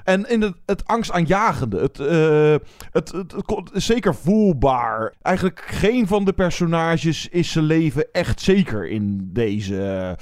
En 0.07 0.29
in 0.29 0.41
het, 0.41 0.53
het 0.65 0.85
angstaanjagende, 0.85 1.79
het, 1.79 1.99
uh, 1.99 2.55
het, 2.91 3.11
het, 3.11 3.33
zeker 3.73 4.15
voelbaar. 4.15 5.13
Eigenlijk 5.21 5.63
geen 5.67 6.07
van 6.07 6.25
de 6.25 6.33
personages 6.33 7.27
is 7.29 7.51
zijn 7.51 7.65
leven 7.65 8.11
echt 8.11 8.41
zeker 8.41 8.87
in 8.87 9.29
deze 9.33 10.17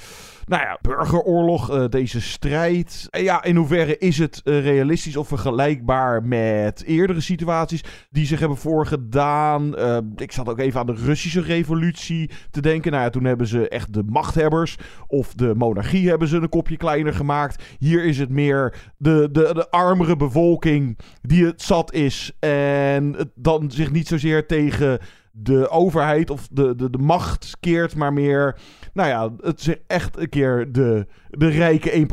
nou 0.46 0.62
ja, 0.62 0.78
burgeroorlog, 0.80 1.74
uh, 1.74 1.84
deze 1.88 2.20
strijd. 2.20 3.08
Ja, 3.10 3.42
in 3.42 3.56
hoeverre 3.56 3.98
is 3.98 4.18
het 4.18 4.40
uh, 4.44 4.60
realistisch 4.60 5.16
of 5.16 5.28
vergelijkbaar 5.28 6.22
met 6.22 6.82
eerdere 6.84 7.20
situaties 7.20 7.84
die 8.10 8.26
zich 8.26 8.38
hebben 8.38 8.58
voorgedaan? 8.58 9.78
Uh, 9.78 9.98
ik 10.16 10.32
zat 10.32 10.48
ook 10.48 10.58
even 10.58 10.80
aan 10.80 10.86
de 10.86 10.94
Russische 11.04 11.40
revolutie 11.40 12.30
te 12.50 12.60
denken. 12.60 12.92
Nou 12.92 13.04
ja, 13.04 13.10
toen 13.10 13.24
hebben 13.24 13.46
ze 13.46 13.68
echt 13.68 13.92
de 13.92 14.02
machthebbers 14.06 14.76
of 15.06 15.34
de 15.34 15.54
monarchie 15.56 16.08
hebben 16.08 16.28
ze 16.28 16.36
een 16.36 16.48
kopje 16.48 16.76
kleiner 16.76 17.14
gemaakt. 17.14 17.62
Hier 17.78 18.04
is 18.04 18.18
het 18.18 18.30
meer 18.30 18.74
de, 18.96 19.28
de, 19.32 19.50
de 19.54 19.70
armere 19.70 20.16
bevolking 20.16 20.98
die 21.22 21.44
het 21.44 21.62
zat 21.62 21.92
is 21.92 22.32
en 22.38 23.30
dan 23.34 23.70
zich 23.70 23.90
niet 23.92 24.08
zozeer 24.08 24.46
tegen 24.46 24.98
de 25.38 25.68
overheid 25.68 26.30
of 26.30 26.48
de, 26.50 26.74
de, 26.74 26.90
de 26.90 26.98
macht 26.98 27.56
keert, 27.60 27.94
maar 27.94 28.12
meer, 28.12 28.58
nou 28.92 29.08
ja, 29.08 29.48
het 29.48 29.60
zich 29.60 29.76
echt 29.86 30.18
een 30.18 30.28
keer 30.28 30.72
de, 30.72 31.06
de 31.30 31.48
rijke 31.48 32.06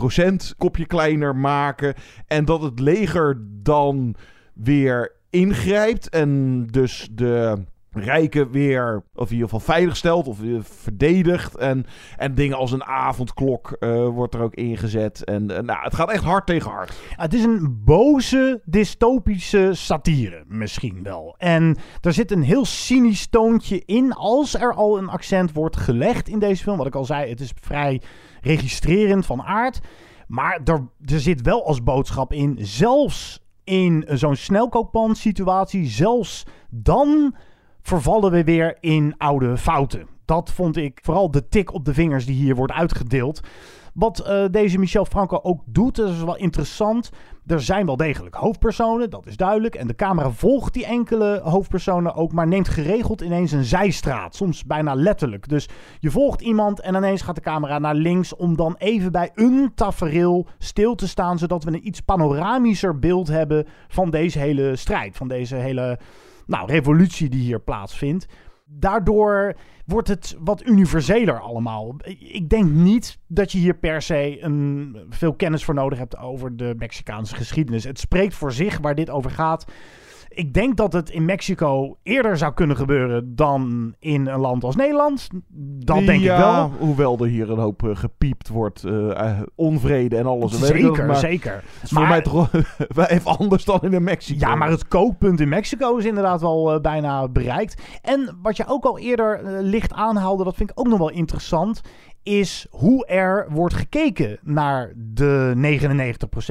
1% 0.52 0.58
kopje 0.58 0.86
kleiner 0.86 1.36
maken. 1.36 1.94
En 2.28 2.46
dat 2.46 2.62
het 2.62 2.80
leger 2.80 3.42
dan 3.64 4.16
weer 4.54 5.12
ingrijpt 5.30 6.10
en 6.10 6.64
dus 6.66 7.10
de 7.12 7.64
rijken 7.94 8.52
weer, 8.52 9.04
of 9.14 9.28
in 9.28 9.34
ieder 9.34 9.50
geval 9.50 9.76
veilig 9.76 9.98
stelt 9.98 10.28
of 10.28 10.40
verdedigt. 10.62 11.56
En, 11.56 11.86
en 12.18 12.36
dingen 12.36 12.58
als 12.58 12.72
een 12.72 12.84
avondklok 12.84 13.76
uh, 13.80 14.08
wordt 14.08 14.34
er 14.34 14.42
ook 14.42 14.56
ingezet. 14.56 15.24
En 15.24 15.52
uh, 15.52 15.60
nou, 15.60 15.84
het 15.84 15.96
gaat 15.96 16.12
echt 16.12 16.24
hard 16.24 16.46
tegen 16.46 16.72
hard. 16.72 16.94
Het 17.10 17.34
is 17.34 17.44
een 17.44 17.82
boze, 17.84 18.62
dystopische 18.66 19.70
satire, 19.74 20.44
misschien 20.48 21.04
wel. 21.04 21.36
En 21.38 21.78
er 22.02 22.14
zit 22.14 22.32
een 22.32 22.44
heel 22.44 22.66
cynisch 22.66 23.28
toontje 23.28 23.82
in 23.86 24.14
als 24.14 24.56
er 24.56 24.74
al 24.74 24.98
een 24.98 25.10
accent 25.10 25.54
wordt 25.54 25.78
gelegd 25.78 26.28
in 26.28 26.40
deze 26.40 26.64
film. 26.64 26.78
Wat 26.78 26.88
ik 26.88 26.96
al 26.96 27.06
zei, 27.06 27.30
het 27.30 27.40
is 27.40 27.54
vrij 27.62 28.02
registrerend 28.42 29.26
van 29.26 29.42
aard. 29.42 29.80
Maar 30.28 30.60
er, 30.64 30.88
er 31.06 31.20
zit 31.20 31.42
wel 31.42 31.66
als 31.66 31.84
boodschap 31.84 32.34
in, 32.34 32.58
zelfs 32.62 33.42
in 33.64 34.06
zo'n 34.08 34.36
snelkookpan 34.36 35.16
situatie, 35.16 35.88
zelfs 35.88 36.46
dan 36.70 37.36
vervallen 37.84 38.32
we 38.32 38.44
weer 38.44 38.78
in 38.80 39.14
oude 39.18 39.58
fouten. 39.58 40.08
Dat 40.26 40.52
vond 40.52 40.78
ik 40.78 41.00
vooral 41.04 41.32
de 41.32 41.48
tik 41.48 41.74
op 41.74 41.86
de 41.86 41.94
vingers 41.94 42.26
die 42.26 42.36
hier 42.36 42.56
wordt 42.56 42.74
uitgedeeld. 42.74 43.42
Wat 43.94 44.24
uh, 44.28 44.44
deze 44.52 44.80
Michel 44.80 45.06
Franco 45.06 45.40
ook 45.42 45.62
doet, 45.66 45.96
dat 45.96 46.10
is 46.10 46.24
wel 46.24 46.38
interessant. 46.38 47.10
Er 47.46 47.62
zijn 47.62 47.86
wel 47.86 47.98
degelijk 47.98 48.36
hoofdpersonen, 48.36 49.10
dat 49.10 49.28
is 49.28 49.38
duidelijk. 49.38 49.76
En 49.76 49.88
de 49.88 49.96
camera 49.96 50.32
volgt 50.32 50.74
die 50.74 50.86
enkele 50.86 51.42
hoofdpersonen 51.44 52.16
ook, 52.16 52.32
maar 52.32 52.48
neemt 52.48 52.68
geregeld 52.68 53.22
ineens 53.22 53.52
een 53.52 53.64
zijstraat. 53.64 54.36
Soms 54.36 54.66
bijna 54.66 54.94
letterlijk. 54.94 55.50
Dus 55.50 55.70
je 56.00 56.12
volgt 56.12 56.42
iemand 56.42 56.80
en 56.80 56.96
ineens 56.96 57.22
gaat 57.22 57.36
de 57.36 57.42
camera 57.42 57.80
naar 57.80 57.96
links 57.96 58.36
om 58.36 58.56
dan 58.56 58.76
even 58.78 59.12
bij 59.12 59.32
een 59.36 59.72
tafereel 59.76 60.48
stil 60.58 60.96
te 60.96 61.08
staan, 61.08 61.38
zodat 61.38 61.64
we 61.64 61.72
een 61.72 61.88
iets 61.88 62.02
panoramischer 62.02 63.00
beeld 63.00 63.28
hebben 63.28 63.68
van 63.88 64.10
deze 64.10 64.40
hele 64.40 64.76
strijd, 64.76 65.18
van 65.18 65.28
deze 65.28 65.56
hele 65.56 66.00
nou, 66.46 66.68
revolutie 66.68 67.30
die 67.30 67.42
hier 67.42 67.60
plaatsvindt. 67.60 68.26
Daardoor 68.66 69.56
wordt 69.86 70.08
het 70.08 70.38
wat 70.40 70.66
universeler 70.66 71.40
allemaal. 71.40 71.96
Ik 72.20 72.50
denk 72.50 72.70
niet 72.70 73.20
dat 73.28 73.52
je 73.52 73.58
hier 73.58 73.76
per 73.76 74.02
se 74.02 74.38
een, 74.42 74.98
veel 75.10 75.34
kennis 75.34 75.64
voor 75.64 75.74
nodig 75.74 76.00
hebt 76.00 76.18
over 76.18 76.58
de 76.58 76.74
Mexicaanse 76.78 77.36
geschiedenis. 77.36 77.84
Het 77.84 78.00
spreekt 78.00 78.34
voor 78.34 78.52
zich 78.52 78.80
waar 78.80 78.96
dit 78.96 79.10
over 79.10 79.32
gaat. 79.32 79.66
Ik 80.36 80.54
denk 80.54 80.78
dat 80.78 80.94
het 80.94 81.10
in 81.10 81.26
Mexico 81.26 81.98
eerder 82.04 82.38
zou 82.38 82.54
kunnen 82.54 82.76
gebeuren 82.76 83.36
dan 83.36 83.94
in 84.00 84.28
een 84.28 84.40
land 84.40 84.64
als 84.64 84.76
Nederland. 84.76 85.30
Dat 85.86 86.06
denk 86.06 86.22
ja, 86.22 86.34
ik 86.34 86.40
wel. 86.40 86.72
Hoewel 86.80 87.18
er 87.20 87.28
hier 87.28 87.50
een 87.50 87.58
hoop 87.58 87.84
uh, 87.84 87.96
gepiept 87.96 88.50
wordt, 88.50 88.84
uh, 88.84 89.42
onvrede 89.56 90.18
en 90.18 90.26
alles. 90.26 90.60
Zeker, 90.60 91.06
maar 91.06 91.16
zeker. 91.16 91.54
Het 91.54 91.84
is 91.84 91.92
maar, 91.92 92.02
voor 92.02 92.12
mij 92.12 92.22
toch 92.22 92.52
wel 92.96 93.06
even 93.06 93.38
anders 93.38 93.66
dan 93.66 93.80
in 93.82 94.04
Mexico. 94.04 94.48
Ja, 94.48 94.56
maar 94.56 94.70
het 94.70 94.88
kookpunt 94.88 95.40
in 95.40 95.50
Mexico 95.50 95.98
is 95.98 96.06
inderdaad 96.06 96.42
wel 96.42 96.74
uh, 96.74 96.82
bijna 96.82 97.28
bereikt. 97.28 97.82
En 98.02 98.38
wat 98.42 98.58
je 98.58 98.68
ook 98.68 98.84
al 98.84 99.00
eerder 99.00 99.62
licht 99.62 99.94
aanhaalde, 99.94 100.44
dat 100.44 100.56
vind 100.56 100.70
ik 100.70 100.80
ook 100.80 100.88
nog 100.88 101.00
wel 101.00 101.12
interessant 101.12 101.82
is 102.24 102.68
hoe 102.70 103.06
er 103.06 103.48
wordt 103.50 103.74
gekeken 103.74 104.40
naar 104.42 104.94
de 104.96 105.54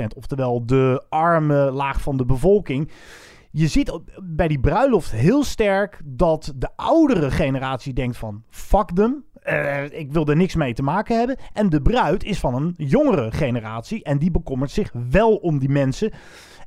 99%, 0.03 0.17
oftewel 0.17 0.67
de 0.67 1.05
arme 1.09 1.71
laag 1.71 2.01
van 2.01 2.17
de 2.17 2.25
bevolking 2.25 2.91
je 3.53 3.69
ziet 3.69 3.99
bij 4.23 4.49
die 4.49 4.61
bruiloft 4.61 5.11
heel 5.11 5.45
sterk 5.45 6.01
dat 6.05 6.53
de 6.57 6.69
oudere 6.77 7.31
generatie 7.31 7.93
denkt 7.93 8.17
van 8.17 8.43
fuck 8.49 8.91
them. 8.95 9.25
Uh, 9.45 9.85
ik 9.85 10.13
wil 10.13 10.27
er 10.27 10.37
niks 10.37 10.55
mee 10.55 10.75
te 10.75 10.83
maken 10.83 11.19
hebben. 11.19 11.37
En 11.53 11.69
de 11.69 11.83
bruid 11.83 12.25
is 12.25 12.39
van 12.39 12.55
een 12.55 12.75
jongere 12.77 13.31
generatie. 13.31 14.05
En 14.05 14.19
die 14.19 14.31
bekommert 14.31 14.71
zich 14.71 14.93
wel 15.11 15.37
om 15.37 15.59
die 15.59 15.69
mensen. 15.69 16.13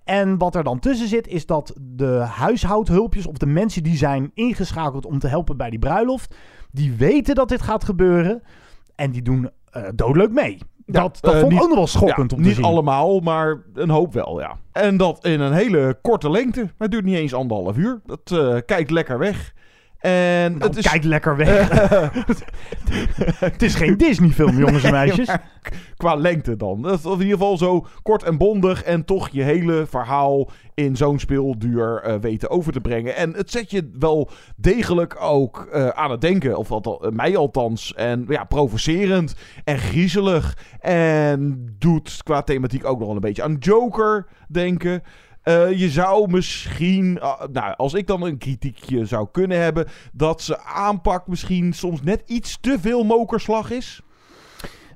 En 0.03 0.37
wat 0.37 0.55
er 0.55 0.63
dan 0.63 0.79
tussen 0.79 1.07
zit, 1.07 1.27
is 1.27 1.45
dat 1.45 1.73
de 1.81 2.11
huishoudhulpjes 2.15 3.27
of 3.27 3.37
de 3.37 3.45
mensen 3.45 3.83
die 3.83 3.97
zijn 3.97 4.31
ingeschakeld 4.33 5.05
om 5.05 5.19
te 5.19 5.27
helpen 5.27 5.57
bij 5.57 5.69
die 5.69 5.79
bruiloft, 5.79 6.35
die 6.71 6.93
weten 6.93 7.35
dat 7.35 7.49
dit 7.49 7.61
gaat 7.61 7.83
gebeuren. 7.83 8.41
En 8.95 9.11
die 9.11 9.21
doen 9.21 9.49
uh, 9.77 9.83
doodleuk 9.95 10.31
mee. 10.31 10.59
Dat, 10.85 11.17
dat 11.21 11.33
uh, 11.33 11.39
vond 11.39 11.53
ik 11.53 11.61
ook 11.61 11.67
nog 11.67 11.77
wel 11.77 11.87
schokkend 11.87 12.31
ja, 12.31 12.37
om 12.37 12.43
te 12.43 12.47
niet 12.47 12.55
zien. 12.55 12.65
allemaal, 12.65 13.19
maar 13.19 13.61
een 13.73 13.89
hoop 13.89 14.13
wel, 14.13 14.39
ja. 14.39 14.57
En 14.71 14.97
dat 14.97 15.25
in 15.25 15.39
een 15.39 15.53
hele 15.53 15.97
korte 16.01 16.31
lengte. 16.31 16.69
Het 16.77 16.91
duurt 16.91 17.05
niet 17.05 17.15
eens 17.15 17.33
anderhalf 17.33 17.77
uur. 17.77 18.01
Dat 18.05 18.31
uh, 18.33 18.57
kijkt 18.65 18.91
lekker 18.91 19.17
weg. 19.17 19.53
En 20.05 20.57
Nou, 20.57 20.63
het 20.63 20.77
is... 20.77 20.87
kijk 20.87 21.03
lekker 21.03 21.37
weg. 21.37 21.69
het 23.39 23.61
is 23.61 23.75
geen 23.75 23.97
Disney-film, 23.97 24.57
jongens 24.57 24.83
en 24.83 24.91
meisjes. 25.01 25.29
Qua 25.97 26.15
lengte 26.15 26.55
dan. 26.55 26.81
Dat 26.81 26.99
is 26.99 27.05
in 27.05 27.11
ieder 27.11 27.27
geval 27.27 27.57
zo 27.57 27.85
kort 28.01 28.23
en 28.23 28.37
bondig 28.37 28.83
en 28.83 29.05
toch 29.05 29.29
je 29.29 29.41
hele 29.41 29.85
verhaal 29.89 30.49
in 30.73 30.95
zo'n 30.95 31.19
speelduur 31.19 32.01
eh, 32.01 32.15
weten 32.15 32.49
over 32.49 32.71
te 32.73 32.81
brengen. 32.81 33.15
En 33.15 33.33
het 33.33 33.51
zet 33.51 33.71
je 33.71 33.89
wel 33.99 34.29
degelijk 34.55 35.15
ook 35.19 35.67
eh, 35.71 35.87
aan 35.87 36.11
het 36.11 36.21
denken, 36.21 36.57
of 36.57 36.71
eh, 36.71 37.11
mij 37.11 37.37
althans. 37.37 37.93
En 37.93 38.25
ja, 38.27 38.43
provocerend 38.43 39.35
en 39.63 39.77
griezelig. 39.77 40.57
En 40.79 41.65
doet 41.79 42.23
qua 42.23 42.41
thematiek 42.41 42.85
ook 42.85 42.97
nog 42.97 43.07
wel 43.07 43.15
een 43.15 43.21
beetje 43.21 43.43
aan 43.43 43.57
Joker 43.59 44.27
denken. 44.47 45.03
Eh, 45.45 45.79
je 45.79 45.89
zou 45.89 46.29
misschien, 46.29 47.21
ah, 47.21 47.47
nou, 47.51 47.75
als 47.75 47.93
ik 47.93 48.07
dan 48.07 48.21
een 48.21 48.37
kritiekje 48.37 49.05
zou 49.05 49.27
kunnen 49.31 49.61
hebben, 49.61 49.87
dat 50.13 50.41
ze 50.41 50.59
aanpak 50.59 51.27
misschien 51.27 51.73
soms 51.73 52.01
net 52.01 52.23
iets 52.25 52.57
te 52.61 52.77
veel 52.79 53.03
mokerslag 53.03 53.71
is. 53.71 54.01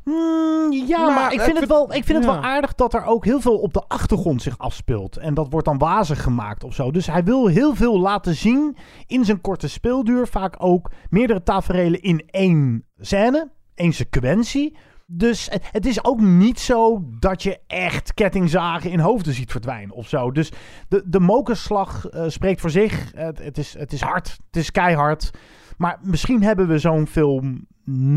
Mm, 0.04 0.72
ja, 0.72 0.98
Nou, 0.98 1.14
maar 1.14 1.34
ik 1.34 1.42
vind 1.42 1.60
het, 1.60 1.70
wel, 1.70 1.94
ik 1.94 2.04
vind 2.04 2.18
het 2.18 2.28
wel 2.28 2.44
aardig 2.44 2.76
dat 2.76 2.94
er 2.94 3.06
ook 3.06 3.26
heel 3.26 3.42
veel 3.42 3.58
op 3.58 3.74
de 3.74 3.84
achtergrond 3.88 4.42
zich 4.42 4.58
afspeelt. 4.58 5.18
En 5.18 5.34
dat 5.34 5.48
wordt 5.50 5.66
dan 5.66 5.78
wazig 5.78 6.24
gemaakt 6.24 6.64
of 6.64 6.74
zo. 6.74 6.92
Dus 6.92 7.08
hij 7.08 7.24
wil 7.24 7.48
heel 7.48 7.76
veel 7.76 8.00
laten 8.00 8.36
zien 8.36 8.78
in 9.08 9.26
zijn 9.26 9.42
korte 9.42 9.68
speelduur. 9.68 10.28
Vaak 10.28 10.56
ook 10.58 10.92
meerdere 11.10 11.44
taferelen 11.44 12.02
in 12.02 12.24
één 12.30 12.86
scène, 12.98 13.52
één 13.76 13.94
sequentie. 13.94 14.78
Dus 15.12 15.50
het, 15.72 15.86
is 15.86 16.04
ook 16.04 16.20
niet 16.22 16.60
zo 16.60 17.04
dat 17.20 17.44
je 17.44 17.60
echt 17.68 18.14
kettingzagen 18.14 18.92
in 18.92 19.00
hoofden 19.00 19.34
ziet 19.34 19.52
verdwijnen 19.52 19.96
of 19.96 20.08
zo. 20.08 20.32
Dus 20.32 20.52
de, 20.88 21.04
de 21.06 21.20
mokerslag 21.20 22.06
eh, 22.06 22.24
spreekt 22.28 22.62
voor 22.62 22.70
zich. 22.70 23.12
Het, 23.16 23.44
het, 23.44 23.58
is, 23.58 23.78
het 23.78 23.94
is 23.94 24.02
hard, 24.02 24.38
het 24.46 24.56
is 24.56 24.72
keihard. 24.72 25.32
Maar 25.78 26.00
misschien 26.02 26.44
hebben 26.44 26.68
we 26.68 26.78
zo'n 26.78 27.08
film 27.08 27.68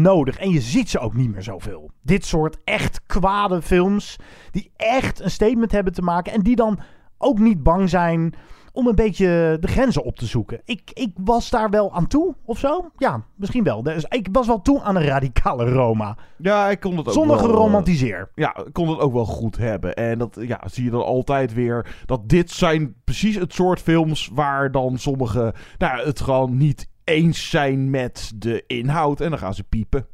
nodig. 0.02 0.38
En 0.38 0.50
je 0.50 0.60
ziet 0.60 0.90
ze 0.90 0.98
ook 0.98 1.14
niet 1.14 1.30
meer 1.32 1.42
zoveel. 1.42 1.90
Dit 2.02 2.24
soort 2.24 2.56
echt 2.64 3.00
kwade 3.06 3.62
films. 3.62 4.16
Die 4.50 4.70
echt 4.76 5.20
een 5.20 5.30
statement 5.30 5.72
hebben 5.72 5.92
te 5.92 6.02
maken. 6.02 6.32
En 6.32 6.42
die 6.42 6.56
dan 6.56 6.80
ook 7.18 7.38
niet 7.38 7.62
bang 7.62 7.88
zijn 7.88 8.34
om 8.72 8.86
een 8.86 8.94
beetje 8.94 9.56
de 9.60 9.68
grenzen 9.68 10.04
op 10.04 10.16
te 10.16 10.26
zoeken. 10.26 10.60
Ik, 10.64 10.90
ik 10.94 11.12
was 11.14 11.50
daar 11.50 11.70
wel 11.70 11.92
aan 11.92 12.06
toe, 12.06 12.34
of 12.44 12.58
zo. 12.58 12.90
Ja, 12.96 13.24
misschien 13.36 13.64
wel. 13.64 13.82
Dus 13.82 14.04
ik 14.08 14.28
was 14.32 14.46
wel 14.46 14.62
toe 14.62 14.82
aan 14.82 14.96
een 14.96 15.04
radicale 15.04 15.70
Roma. 15.70 16.16
Ja, 16.36 16.70
ik 16.70 16.80
kon 16.80 16.96
het 16.96 17.06
ook 17.06 17.12
Zonder 17.12 17.36
wel, 17.36 17.44
eh, 17.44 17.50
geromantiseer. 17.50 18.30
Ja, 18.34 18.56
ik 18.56 18.72
kon 18.72 18.88
het 18.88 18.98
ook 18.98 19.12
wel 19.12 19.24
goed 19.24 19.56
hebben. 19.56 19.94
En 19.94 20.18
dat 20.18 20.38
ja, 20.40 20.60
zie 20.64 20.84
je 20.84 20.90
dan 20.90 21.04
altijd 21.04 21.54
weer. 21.54 22.02
Dat 22.06 22.28
dit 22.28 22.50
zijn 22.50 22.94
precies 23.04 23.36
het 23.36 23.54
soort 23.54 23.80
films 23.80 24.30
waar 24.32 24.70
dan 24.70 24.98
sommigen 24.98 25.52
nou, 25.78 26.06
het 26.06 26.20
gewoon 26.20 26.56
niet 26.56 26.88
eens 27.04 27.50
zijn 27.50 27.90
met 27.90 28.32
de 28.36 28.64
inhoud. 28.66 29.20
En 29.20 29.30
dan 29.30 29.38
gaan 29.38 29.54
ze 29.54 29.64
piepen. 29.64 30.06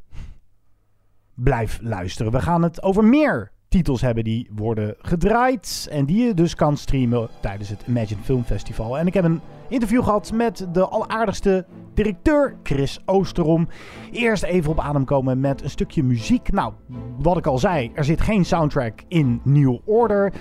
Blijf 1.35 1.79
luisteren. 1.81 2.31
We 2.31 2.41
gaan 2.41 2.63
het 2.63 2.83
over 2.83 3.03
meer 3.03 3.51
titels 3.69 4.01
hebben 4.01 4.23
die 4.23 4.49
worden 4.55 4.95
gedraaid. 4.97 5.87
En 5.91 6.05
die 6.05 6.25
je 6.25 6.33
dus 6.33 6.55
kan 6.55 6.77
streamen 6.77 7.27
tijdens 7.41 7.69
het 7.69 7.83
Imagine 7.87 8.21
Film 8.21 8.43
Festival. 8.43 8.97
En 8.97 9.07
ik 9.07 9.13
heb 9.13 9.23
een 9.23 9.41
interview 9.69 10.03
gehad 10.03 10.31
met 10.31 10.67
de 10.71 10.87
alleraardigste 10.87 11.65
directeur 11.93 12.57
Chris 12.63 12.99
Oosterom. 13.05 13.67
Eerst 14.11 14.43
even 14.43 14.71
op 14.71 14.79
adem 14.79 15.05
komen 15.05 15.39
met 15.39 15.63
een 15.63 15.69
stukje 15.69 16.03
muziek. 16.03 16.51
Nou, 16.51 16.73
wat 17.17 17.37
ik 17.37 17.47
al 17.47 17.57
zei, 17.57 17.91
er 17.93 18.03
zit 18.03 18.21
geen 18.21 18.45
soundtrack 18.45 19.03
in 19.07 19.41
New 19.43 19.77
Order. 19.85 20.33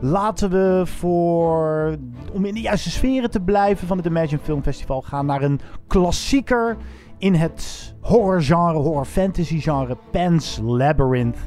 Laten 0.00 0.50
we 0.50 0.82
voor, 0.84 1.96
om 2.32 2.44
in 2.44 2.54
de 2.54 2.60
juiste 2.60 2.90
sferen 2.90 3.30
te 3.30 3.40
blijven 3.40 3.86
van 3.86 3.96
het 3.96 4.06
Imagine 4.06 4.40
Film 4.42 4.62
Festival, 4.62 5.02
gaan 5.02 5.26
naar 5.26 5.42
een 5.42 5.60
klassieker 5.86 6.76
in 7.18 7.34
het 7.34 7.94
horrorgenre, 8.00 8.78
horror 8.78 9.04
fantasy 9.04 9.60
genre, 9.60 9.96
Pan's 10.10 10.60
Labyrinth. 10.62 11.38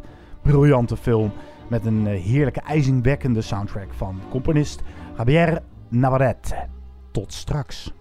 Briljante 0.48 0.98
film 0.98 1.32
met 1.70 1.86
een 1.86 2.08
eh, 2.08 2.22
heerlijke 2.24 2.62
ijzingwekkende 2.62 3.42
soundtrack 3.42 3.94
van 3.94 4.22
componist 4.30 4.82
Javier 5.18 5.62
Navarrete. 5.90 6.56
Tot 7.12 7.34
straks. 7.34 7.94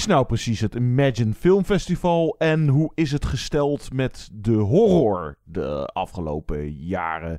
Is 0.00 0.06
nou 0.06 0.26
precies 0.26 0.60
het 0.60 0.74
Imagine 0.74 1.32
Film 1.32 1.64
Festival 1.64 2.34
en 2.38 2.68
hoe 2.68 2.90
is 2.94 3.12
het 3.12 3.24
gesteld 3.24 3.92
met 3.92 4.28
de 4.32 4.52
horror 4.52 5.38
de 5.44 5.86
afgelopen 5.86 6.72
jaren? 6.72 7.38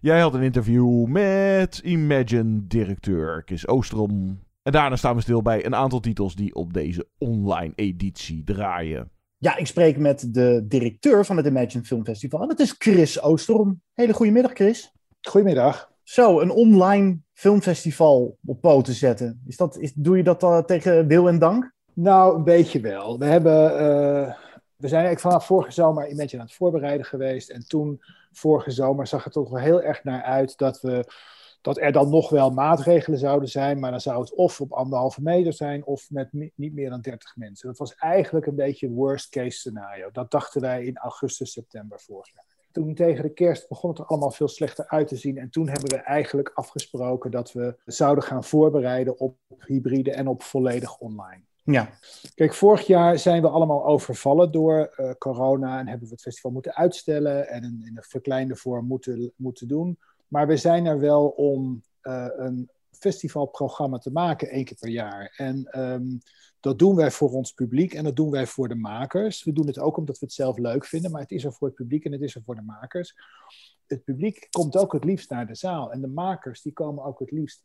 Jij 0.00 0.20
had 0.20 0.34
een 0.34 0.42
interview 0.42 1.06
met 1.06 1.78
Imagine-directeur 1.78 3.42
Chris 3.44 3.68
Oostrom. 3.68 4.40
En 4.62 4.72
daarna 4.72 4.96
staan 4.96 5.14
we 5.14 5.20
stil 5.20 5.42
bij 5.42 5.64
een 5.64 5.74
aantal 5.74 6.00
titels 6.00 6.34
die 6.34 6.54
op 6.54 6.72
deze 6.72 7.08
online 7.18 7.72
editie 7.74 8.44
draaien. 8.44 9.10
Ja, 9.38 9.56
ik 9.56 9.66
spreek 9.66 9.98
met 9.98 10.34
de 10.34 10.64
directeur 10.68 11.24
van 11.24 11.36
het 11.36 11.46
Imagine 11.46 11.84
Film 11.84 12.04
Festival. 12.04 12.42
En 12.42 12.48
dat 12.48 12.60
is 12.60 12.74
Chris 12.78 13.22
Oosterom. 13.22 13.82
Hele 13.94 14.12
goedemiddag, 14.12 14.52
Chris. 14.52 14.92
Goedemiddag. 15.20 15.92
Zo, 16.02 16.40
een 16.40 16.50
online 16.50 17.18
filmfestival 17.32 18.38
op 18.46 18.60
poten 18.60 18.94
zetten. 18.94 19.42
Is 19.46 19.56
dat, 19.56 19.78
is, 19.78 19.92
doe 19.92 20.16
je 20.16 20.22
dat 20.22 20.42
uh, 20.42 20.58
tegen 20.58 21.06
wil 21.06 21.28
en 21.28 21.38
dank? 21.38 21.76
Nou, 22.00 22.36
een 22.36 22.44
beetje 22.44 22.80
wel. 22.80 23.18
We, 23.18 23.24
hebben, 23.24 23.72
uh, 23.72 24.34
we 24.76 24.88
zijn 24.88 25.04
eigenlijk 25.04 25.20
vanaf 25.20 25.46
vorige 25.46 25.70
zomer 25.70 26.08
Imagine 26.08 26.40
aan 26.40 26.46
het 26.46 26.56
voorbereiden 26.56 27.06
geweest. 27.06 27.50
En 27.50 27.68
toen, 27.68 28.02
vorige 28.32 28.70
zomer, 28.70 29.06
zag 29.06 29.24
het 29.24 29.32
toch 29.32 29.50
wel 29.50 29.60
heel 29.60 29.82
erg 29.82 30.04
naar 30.04 30.22
uit 30.22 30.56
dat, 30.56 30.80
we, 30.80 31.04
dat 31.60 31.78
er 31.78 31.92
dan 31.92 32.10
nog 32.10 32.30
wel 32.30 32.50
maatregelen 32.50 33.18
zouden 33.18 33.48
zijn. 33.48 33.78
Maar 33.78 33.90
dan 33.90 34.00
zou 34.00 34.20
het 34.20 34.34
of 34.34 34.60
op 34.60 34.72
anderhalve 34.72 35.22
meter 35.22 35.52
zijn 35.52 35.84
of 35.84 36.10
met 36.10 36.28
niet 36.32 36.74
meer 36.74 36.90
dan 36.90 37.00
30 37.00 37.36
mensen. 37.36 37.68
Dat 37.68 37.78
was 37.78 37.94
eigenlijk 37.94 38.46
een 38.46 38.56
beetje 38.56 38.90
worst 38.90 39.28
case 39.28 39.58
scenario. 39.58 40.10
Dat 40.12 40.30
dachten 40.30 40.60
wij 40.60 40.84
in 40.84 40.96
augustus, 40.96 41.52
september 41.52 42.00
vorig 42.00 42.32
jaar 42.32 42.46
toen 42.72 42.94
tegen 42.94 43.22
de 43.22 43.32
kerst 43.32 43.68
begon 43.68 43.90
het 43.90 43.98
er 43.98 44.04
allemaal 44.04 44.30
veel 44.30 44.48
slechter 44.48 44.88
uit 44.88 45.08
te 45.08 45.16
zien. 45.16 45.38
En 45.38 45.50
toen 45.50 45.68
hebben 45.68 45.90
we 45.90 45.96
eigenlijk 45.96 46.50
afgesproken 46.54 47.30
dat 47.30 47.52
we 47.52 47.76
zouden 47.84 48.24
gaan 48.24 48.44
voorbereiden 48.44 49.18
op 49.18 49.36
hybride 49.58 50.12
en 50.12 50.28
op 50.28 50.42
volledig 50.42 50.98
online. 50.98 51.47
Ja. 51.72 51.90
Kijk, 52.34 52.54
vorig 52.54 52.86
jaar 52.86 53.18
zijn 53.18 53.42
we 53.42 53.48
allemaal 53.48 53.86
overvallen 53.86 54.52
door 54.52 54.94
uh, 54.96 55.10
corona 55.18 55.78
en 55.78 55.86
hebben 55.86 56.06
we 56.06 56.12
het 56.12 56.22
festival 56.22 56.50
moeten 56.50 56.74
uitstellen 56.74 57.48
en 57.48 57.62
in, 57.62 57.82
in 57.84 57.96
een 57.96 58.02
verkleinde 58.02 58.56
vorm 58.56 58.86
moeten, 58.86 59.32
moeten 59.36 59.68
doen. 59.68 59.98
Maar 60.28 60.46
we 60.46 60.56
zijn 60.56 60.86
er 60.86 61.00
wel 61.00 61.28
om 61.28 61.82
uh, 62.02 62.26
een 62.36 62.68
festivalprogramma 62.90 63.98
te 63.98 64.12
maken 64.12 64.48
één 64.48 64.64
keer 64.64 64.76
per 64.80 64.90
jaar. 64.90 65.34
En 65.36 65.80
um, 65.80 66.20
dat 66.60 66.78
doen 66.78 66.96
wij 66.96 67.10
voor 67.10 67.30
ons 67.30 67.52
publiek 67.52 67.94
en 67.94 68.04
dat 68.04 68.16
doen 68.16 68.30
wij 68.30 68.46
voor 68.46 68.68
de 68.68 68.74
makers. 68.74 69.44
We 69.44 69.52
doen 69.52 69.66
het 69.66 69.78
ook 69.78 69.96
omdat 69.96 70.18
we 70.18 70.24
het 70.24 70.34
zelf 70.34 70.58
leuk 70.58 70.84
vinden, 70.84 71.10
maar 71.10 71.20
het 71.20 71.30
is 71.30 71.44
er 71.44 71.52
voor 71.52 71.68
het 71.68 71.76
publiek 71.76 72.04
en 72.04 72.12
het 72.12 72.22
is 72.22 72.34
er 72.34 72.42
voor 72.44 72.54
de 72.54 72.62
makers. 72.62 73.16
Het 73.86 74.04
publiek 74.04 74.46
komt 74.50 74.76
ook 74.76 74.92
het 74.92 75.04
liefst 75.04 75.30
naar 75.30 75.46
de 75.46 75.54
zaal 75.54 75.92
en 75.92 76.00
de 76.00 76.08
makers 76.08 76.62
die 76.62 76.72
komen 76.72 77.04
ook 77.04 77.18
het 77.18 77.30
liefst 77.30 77.62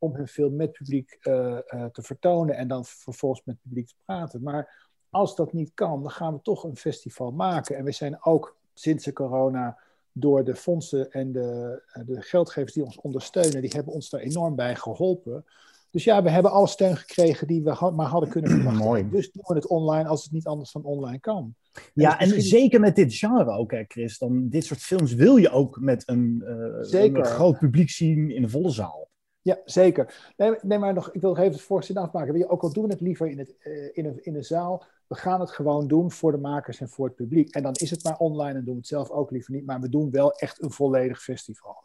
om 0.00 0.14
hun 0.14 0.28
film 0.28 0.56
met 0.56 0.72
publiek 0.72 1.18
uh, 1.22 1.58
uh, 1.66 1.84
te 1.84 2.02
vertonen 2.02 2.56
en 2.56 2.68
dan 2.68 2.84
vervolgens 2.84 3.44
met 3.44 3.60
publiek 3.62 3.86
te 3.86 3.94
praten. 4.04 4.42
Maar 4.42 4.88
als 5.10 5.36
dat 5.36 5.52
niet 5.52 5.74
kan, 5.74 6.02
dan 6.02 6.10
gaan 6.10 6.34
we 6.34 6.42
toch 6.42 6.64
een 6.64 6.76
festival 6.76 7.30
maken. 7.30 7.76
En 7.76 7.84
we 7.84 7.92
zijn 7.92 8.24
ook 8.24 8.56
sinds 8.74 9.04
de 9.04 9.12
corona 9.12 9.78
door 10.12 10.44
de 10.44 10.54
fondsen 10.54 11.10
en 11.10 11.32
de, 11.32 11.82
de 12.06 12.22
geldgevers 12.22 12.72
die 12.72 12.84
ons 12.84 13.00
ondersteunen, 13.00 13.60
die 13.60 13.70
hebben 13.74 13.92
ons 13.92 14.10
daar 14.10 14.20
enorm 14.20 14.54
bij 14.54 14.76
geholpen. 14.76 15.44
Dus 15.90 16.04
ja, 16.04 16.22
we 16.22 16.30
hebben 16.30 16.50
alle 16.50 16.66
steun 16.66 16.96
gekregen 16.96 17.46
die 17.46 17.62
we 17.62 17.90
maar 17.94 18.06
hadden 18.06 18.30
kunnen 18.30 18.50
verwachten. 18.56 18.84
Mooi. 18.84 19.10
Dus 19.10 19.32
doen 19.32 19.44
we 19.46 19.54
het 19.54 19.66
online 19.66 20.08
als 20.08 20.22
het 20.22 20.32
niet 20.32 20.46
anders 20.46 20.72
dan 20.72 20.84
online 20.84 21.20
kan. 21.20 21.54
Ja, 21.94 22.18
en, 22.18 22.28
misschien... 22.28 22.60
zeker 22.60 22.80
met 22.80 22.96
dit 22.96 23.14
genre 23.14 23.50
ook, 23.50 23.70
hè, 23.70 23.84
Chris. 23.88 24.18
Dan, 24.18 24.48
dit 24.48 24.64
soort 24.64 24.80
films 24.80 25.14
wil 25.14 25.36
je 25.36 25.50
ook 25.50 25.80
met 25.80 26.02
een, 26.08 26.42
uh, 26.92 27.02
een 27.02 27.24
groot 27.24 27.58
publiek 27.58 27.90
zien 27.90 28.30
in 28.30 28.42
een 28.42 28.50
volle 28.50 28.70
zaal. 28.70 29.09
Ja, 29.42 29.58
zeker. 29.64 30.32
Nee, 30.36 30.54
nee, 30.62 30.78
maar 30.78 30.94
nog, 30.94 31.12
ik 31.12 31.20
wil 31.20 31.30
nog 31.30 31.38
even 31.38 31.52
het 31.52 31.62
voorstel 31.62 32.02
afmaken. 32.02 32.50
Ook 32.50 32.62
al 32.62 32.72
doen 32.72 32.84
we 32.84 32.90
het 32.92 33.00
liever 33.00 33.28
in, 33.28 33.38
het, 33.38 33.54
uh, 33.62 33.88
in, 33.92 34.04
een, 34.06 34.24
in 34.24 34.34
een 34.34 34.44
zaal, 34.44 34.84
we 35.06 35.14
gaan 35.14 35.40
het 35.40 35.50
gewoon 35.50 35.88
doen 35.88 36.10
voor 36.10 36.32
de 36.32 36.38
makers 36.38 36.80
en 36.80 36.88
voor 36.88 37.06
het 37.06 37.14
publiek. 37.14 37.54
En 37.54 37.62
dan 37.62 37.72
is 37.72 37.90
het 37.90 38.04
maar 38.04 38.16
online 38.16 38.58
en 38.58 38.64
doen 38.64 38.74
we 38.74 38.80
het 38.80 38.88
zelf 38.88 39.10
ook 39.10 39.30
liever 39.30 39.54
niet. 39.54 39.66
Maar 39.66 39.80
we 39.80 39.88
doen 39.88 40.10
wel 40.10 40.32
echt 40.32 40.62
een 40.62 40.70
volledig 40.70 41.22
festival. 41.22 41.82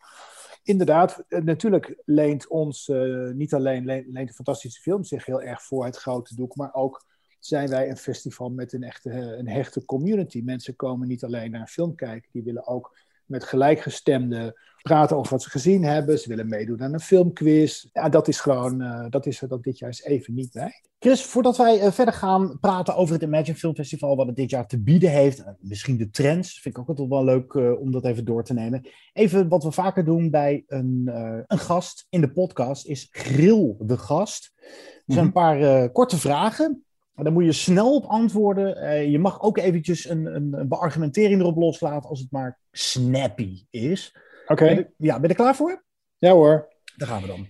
Inderdaad, 0.64 1.24
uh, 1.30 1.42
natuurlijk 1.42 2.02
leent 2.06 2.48
ons, 2.48 2.88
uh, 2.88 3.32
niet 3.32 3.54
alleen 3.54 3.86
leent, 3.86 4.28
de 4.28 4.34
fantastische 4.34 4.82
film 4.82 5.04
zich 5.04 5.26
heel 5.26 5.42
erg 5.42 5.64
voor 5.64 5.86
het 5.86 5.98
grote 5.98 6.36
doek, 6.36 6.56
maar 6.56 6.74
ook 6.74 7.06
zijn 7.40 7.70
wij 7.70 7.90
een 7.90 7.98
festival 7.98 8.50
met 8.50 8.74
een 8.74 8.84
echte 8.84 9.10
een 9.12 9.50
hechte 9.50 9.86
community. 9.86 10.42
Mensen 10.44 10.76
komen 10.76 11.08
niet 11.08 11.24
alleen 11.24 11.52
naar 11.52 11.68
film 11.68 11.96
kijken, 11.96 12.30
die 12.32 12.44
willen 12.44 12.68
ook 12.68 12.98
met 13.28 13.44
gelijkgestemden 13.44 14.54
praten 14.90 15.18
over 15.18 15.32
wat 15.32 15.44
ze 15.44 15.50
gezien 15.50 15.84
hebben. 15.84 16.20
Ze 16.20 16.30
willen 16.30 16.48
meedoen 16.48 16.82
aan 16.82 16.94
een 16.94 17.00
filmquiz. 17.00 17.86
Ja, 17.94 18.10
dat 18.10 18.28
is 18.28 18.40
gewoon, 18.40 18.82
uh, 18.82 19.06
dat 19.10 19.26
is 19.26 19.42
er 19.42 19.48
dat 19.48 19.64
dit 19.64 19.78
jaar 19.78 19.90
eens 19.90 20.04
even 20.04 20.34
niet 20.34 20.52
bij. 20.52 20.82
Chris, 21.00 21.24
voordat 21.24 21.58
wij 21.58 21.86
uh, 21.86 21.92
verder 21.92 22.14
gaan 22.14 22.58
praten 22.60 22.96
over 22.96 23.14
het 23.14 23.24
Imagine 23.24 23.58
Film 23.58 23.76
Festival, 23.76 24.16
wat 24.16 24.28
het 24.28 24.36
dit 24.36 24.50
jaar 24.50 24.68
te 24.68 24.82
bieden 24.82 25.10
heeft, 25.10 25.40
uh, 25.40 25.48
misschien 25.60 25.98
de 25.98 26.10
trends, 26.10 26.60
vind 26.60 26.76
ik 26.76 26.82
ook 26.82 26.88
altijd 26.88 27.10
wel 27.10 27.24
leuk 27.24 27.54
om 27.80 27.92
dat 27.92 28.06
even 28.06 28.26
door 28.26 28.44
te 28.44 28.54
nemen. 28.54 28.88
Even 29.14 29.48
wat 29.48 29.64
we 29.64 29.72
vaker 29.72 30.06
doen 30.06 30.30
bij 30.30 30.64
een, 30.68 31.12
een 31.48 31.60
gast 31.60 32.06
in 32.10 32.22
de 32.22 32.32
podcast 32.32 32.86
is 32.86 33.08
grill 33.12 33.76
de 33.80 33.98
gast. 33.98 34.52
Er 34.56 35.14
zijn 35.14 35.26
mm-hmm. 35.26 35.26
een 35.26 35.60
paar 35.60 35.90
korte 35.90 36.18
vragen. 36.18 36.86
Daar 37.16 37.32
moet 37.32 37.46
je 37.46 37.52
snel 37.52 37.96
op 37.96 38.06
antwoorden. 38.06 38.84
Uh, 38.84 39.12
je 39.12 39.20
mag 39.20 39.42
ook 39.42 39.58
eventjes 39.58 40.10
een, 40.10 40.26
een, 40.36 40.54
een, 40.54 40.68
beargumentering 40.68 41.42
erop 41.42 41.58
loslaten 41.58 42.10
als 42.10 42.20
het 42.20 42.32
maar 42.32 42.60
snappy 42.72 43.66
is. 43.70 44.16
Oké. 44.48 44.64
Okay. 44.64 44.94
Ja, 44.98 45.14
ben 45.14 45.22
je 45.22 45.28
er 45.28 45.36
klaar 45.36 45.56
voor? 45.56 45.84
Ja 46.18 46.32
hoor. 46.32 46.74
Daar 46.96 47.08
gaan 47.08 47.22
we 47.22 47.28
dan. 47.28 47.48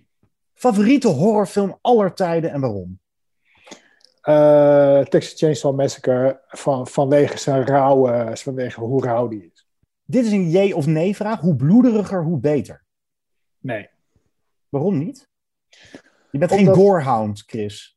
Favoriete 0.54 1.08
horrorfilm 1.08 1.78
aller 1.82 2.13
tijden 2.13 2.51
en 2.51 2.62
waarom? 2.62 2.99
Uh, 4.23 5.06
Texas 5.06 5.39
Chainsaw 5.39 5.75
Massacre 5.75 6.41
van, 6.47 6.88
vanwege 6.88 7.38
zijn 7.38 7.65
rauwe, 7.65 8.32
vanwege 8.34 8.80
hoe 8.80 9.04
rauw 9.04 9.28
die 9.28 9.51
is. 9.54 9.67
Dit 10.04 10.25
is 10.25 10.32
een 10.32 10.49
jee 10.49 10.75
of 10.75 10.86
nee 10.86 11.15
vraag. 11.15 11.39
Hoe 11.39 11.56
bloederiger, 11.56 12.23
hoe 12.23 12.39
beter? 12.39 12.86
Nee. 13.60 13.89
Waarom 14.69 14.97
niet? 14.97 15.30
Je 16.32 16.38
bent 16.38 16.51
Omdat... 16.51 16.65
geen 16.65 16.75
gorehound, 16.75 17.43
Chris. 17.45 17.94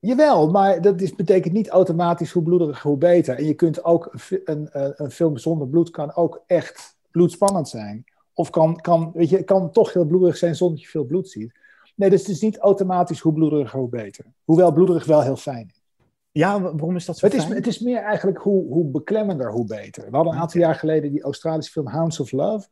Jawel, 0.00 0.50
maar 0.50 0.80
dat 0.80 1.00
is, 1.00 1.14
betekent 1.14 1.54
niet 1.54 1.68
automatisch 1.68 2.32
hoe 2.32 2.42
bloediger, 2.42 2.82
hoe 2.82 2.96
beter. 2.96 3.36
En 3.36 3.44
je 3.44 3.54
kunt 3.54 3.84
ook 3.84 4.12
een, 4.44 4.68
een, 4.72 4.92
een 4.96 5.10
film 5.10 5.36
zonder 5.36 5.68
bloed 5.68 5.90
kan 5.90 6.14
ook 6.14 6.42
echt 6.46 6.98
bloedspannend 7.10 7.68
zijn. 7.68 8.04
Of 8.34 8.50
kan, 8.50 8.76
kan, 8.76 9.10
weet 9.14 9.28
je, 9.28 9.42
kan 9.42 9.70
toch 9.70 9.92
heel 9.92 10.04
bloederig 10.04 10.36
zijn 10.36 10.56
zonder 10.56 10.76
dat 10.76 10.84
je 10.84 10.90
veel 10.90 11.04
bloed 11.04 11.28
ziet. 11.28 11.52
Nee, 11.96 12.10
dus 12.10 12.20
het 12.20 12.28
is 12.28 12.40
niet 12.40 12.58
automatisch 12.58 13.20
hoe 13.20 13.32
bloediger, 13.32 13.78
hoe 13.78 13.88
beter. 13.88 14.24
Hoewel 14.44 14.72
bloederig 14.72 15.04
wel 15.04 15.22
heel 15.22 15.36
fijn 15.36 15.66
is. 15.66 15.82
Ja, 16.32 16.60
waarom 16.60 16.96
is 16.96 17.04
dat 17.04 17.18
zo 17.18 17.26
het 17.26 17.34
fijn? 17.34 17.48
Is, 17.48 17.54
het 17.54 17.66
is 17.66 17.78
meer 17.78 18.02
eigenlijk 18.02 18.38
hoe, 18.38 18.66
hoe 18.66 18.84
beklemmender, 18.84 19.52
hoe 19.52 19.66
beter. 19.66 20.10
We 20.10 20.16
hadden 20.16 20.34
een 20.34 20.40
aantal 20.40 20.60
jaar 20.60 20.74
geleden 20.74 21.10
die 21.10 21.22
Australische 21.22 21.72
film 21.72 21.88
Hounds 21.88 22.20
of 22.20 22.32
Love. 22.32 22.68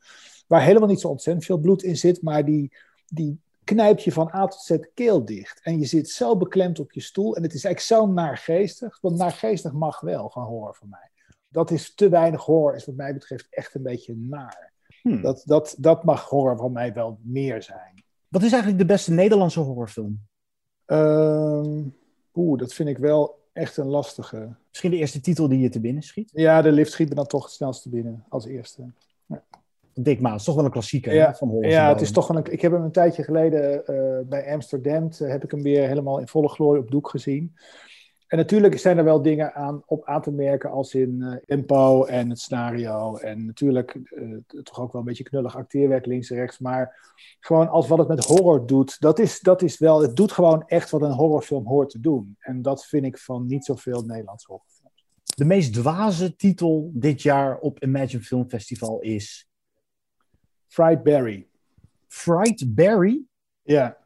Waar 0.47 0.63
helemaal 0.63 0.89
niet 0.89 1.01
zo 1.01 1.09
ontzettend 1.09 1.47
veel 1.47 1.59
bloed 1.59 1.83
in 1.83 1.97
zit. 1.97 2.23
Maar 2.23 2.45
die, 2.45 2.73
die 3.07 3.41
knijpt 3.69 4.03
je 4.03 4.13
van 4.13 4.31
A 4.35 4.47
tot 4.47 4.61
Z 4.61 4.77
keel 4.95 5.25
dicht. 5.25 5.61
En 5.63 5.79
je 5.79 5.87
zit 5.87 6.11
zo 6.11 6.37
beklemd 6.37 6.79
op 6.79 6.93
je 6.93 7.01
stoel. 7.01 7.37
En 7.37 7.43
het 7.43 7.55
is 7.55 7.65
eigenlijk 7.65 8.03
zo 8.03 8.13
naargeestig. 8.13 8.99
Want 9.01 9.17
naargeestig 9.17 9.73
mag 9.73 10.01
wel 10.01 10.31
van 10.31 10.43
horror 10.43 10.75
voor 10.75 10.89
mij. 10.89 11.11
Dat 11.49 11.71
is 11.71 11.95
te 11.95 12.09
weinig 12.09 12.45
horror, 12.45 12.75
is 12.75 12.85
wat 12.85 12.95
mij 12.95 13.13
betreft 13.13 13.47
echt 13.51 13.75
een 13.75 13.83
beetje 13.83 14.17
naar. 14.17 14.73
Hmm. 15.03 15.23
Dat, 15.23 15.43
dat, 15.45 15.75
dat 15.79 16.05
mag 16.05 16.29
horror 16.29 16.57
van 16.57 16.73
mij 16.73 16.93
wel 16.93 17.19
meer 17.23 17.63
zijn. 17.63 18.05
Wat 18.29 18.43
is 18.43 18.53
eigenlijk 18.53 18.81
de 18.81 18.87
beste 18.87 19.13
Nederlandse 19.13 19.61
horrorfilm? 19.61 20.21
Uh, 20.87 21.87
Oeh, 22.35 22.59
dat 22.59 22.75
vind 22.75 22.89
ik 22.89 22.99
wel 22.99 23.49
echt 23.53 23.77
een 23.77 23.87
lastige. 23.87 24.57
Misschien 24.69 24.91
de 24.91 24.97
eerste 24.97 25.21
titel 25.21 25.49
die 25.49 25.59
je 25.59 25.69
te 25.69 25.81
binnen 25.81 26.03
schiet? 26.03 26.31
Ja, 26.33 26.63
de 26.63 26.73
lift 26.73 26.93
schiet 26.93 27.09
me 27.09 27.15
dan 27.15 27.27
toch 27.27 27.45
het 27.45 27.53
snelst 27.53 27.91
binnen 27.91 28.25
als 28.29 28.47
eerste. 28.47 28.93
Ja. 29.27 29.45
Dick 30.01 30.21
Maas, 30.21 30.45
toch 30.45 30.55
wel 30.55 30.65
een 30.65 30.71
klassieker 30.71 31.15
ja, 31.15 31.35
van 31.35 31.49
horror. 31.49 31.71
Ja, 31.71 31.89
het 31.89 32.01
is 32.01 32.11
toch 32.11 32.29
wel 32.29 32.37
een, 32.37 32.53
ik 32.53 32.61
heb 32.61 32.73
hem 32.73 32.83
een 32.83 32.93
tijdje 32.93 33.23
geleden 33.23 33.83
uh, 33.87 34.29
bij 34.29 34.53
Amsterdam, 34.53 35.09
uh, 35.21 35.31
heb 35.31 35.45
ik 35.45 35.51
hem 35.51 35.63
weer 35.63 35.89
helemaal 35.89 36.19
in 36.19 36.29
volle 36.29 36.49
glorie 36.49 36.83
op 36.83 36.91
doek 36.91 37.09
gezien. 37.09 37.57
En 38.27 38.37
natuurlijk 38.37 38.79
zijn 38.79 38.99
er 38.99 39.05
wel 39.05 39.23
dingen 39.23 39.55
aan, 39.55 39.83
op 39.87 40.05
aan 40.05 40.23
te 40.23 40.31
merken 40.31 40.71
als 40.71 40.95
in 40.95 41.17
uh, 41.19 41.37
tempo 41.45 42.05
en 42.05 42.31
het 42.31 42.39
scenario. 42.39 43.17
En 43.17 43.47
natuurlijk 43.47 43.99
toch 44.63 44.81
ook 44.81 44.93
wel 44.93 45.01
een 45.01 45.07
beetje 45.07 45.25
knullig 45.25 45.57
acteerwerk 45.57 46.07
links 46.07 46.31
en 46.31 46.37
rechts. 46.37 46.59
Maar 46.59 47.13
gewoon 47.41 47.69
als 47.69 47.89
wat 47.89 47.99
het 47.99 48.09
met 48.09 48.25
horror 48.25 48.67
doet, 48.67 49.01
dat 49.01 49.19
is, 49.19 49.41
dat 49.41 49.63
is 49.63 49.79
wel, 49.79 50.03
het 50.03 50.17
doet 50.17 50.33
gewoon 50.33 50.63
echt 50.67 50.91
wat 50.91 51.03
een 51.03 51.13
horrorfilm 51.13 51.67
hoort 51.67 51.91
te 51.91 52.01
doen. 52.01 52.37
En 52.39 52.63
dat 52.63 52.87
vind 52.87 53.05
ik 53.05 53.19
van 53.19 53.47
niet 53.47 53.65
zoveel 53.65 54.03
Nederlands 54.03 54.45
horrorfilms. 54.45 55.07
De 55.23 55.45
meest 55.45 55.73
dwaze 55.73 56.37
titel 56.37 56.91
dit 56.95 57.23
jaar 57.23 57.59
op 57.59 57.83
Imagine 57.83 58.23
Film 58.23 58.49
Festival 58.49 59.01
is 59.01 59.48
Fried 60.69 61.03
Berry. 61.03 61.47
Fried 62.09 62.75
Berry? 62.75 63.23
Ja. 63.63 63.97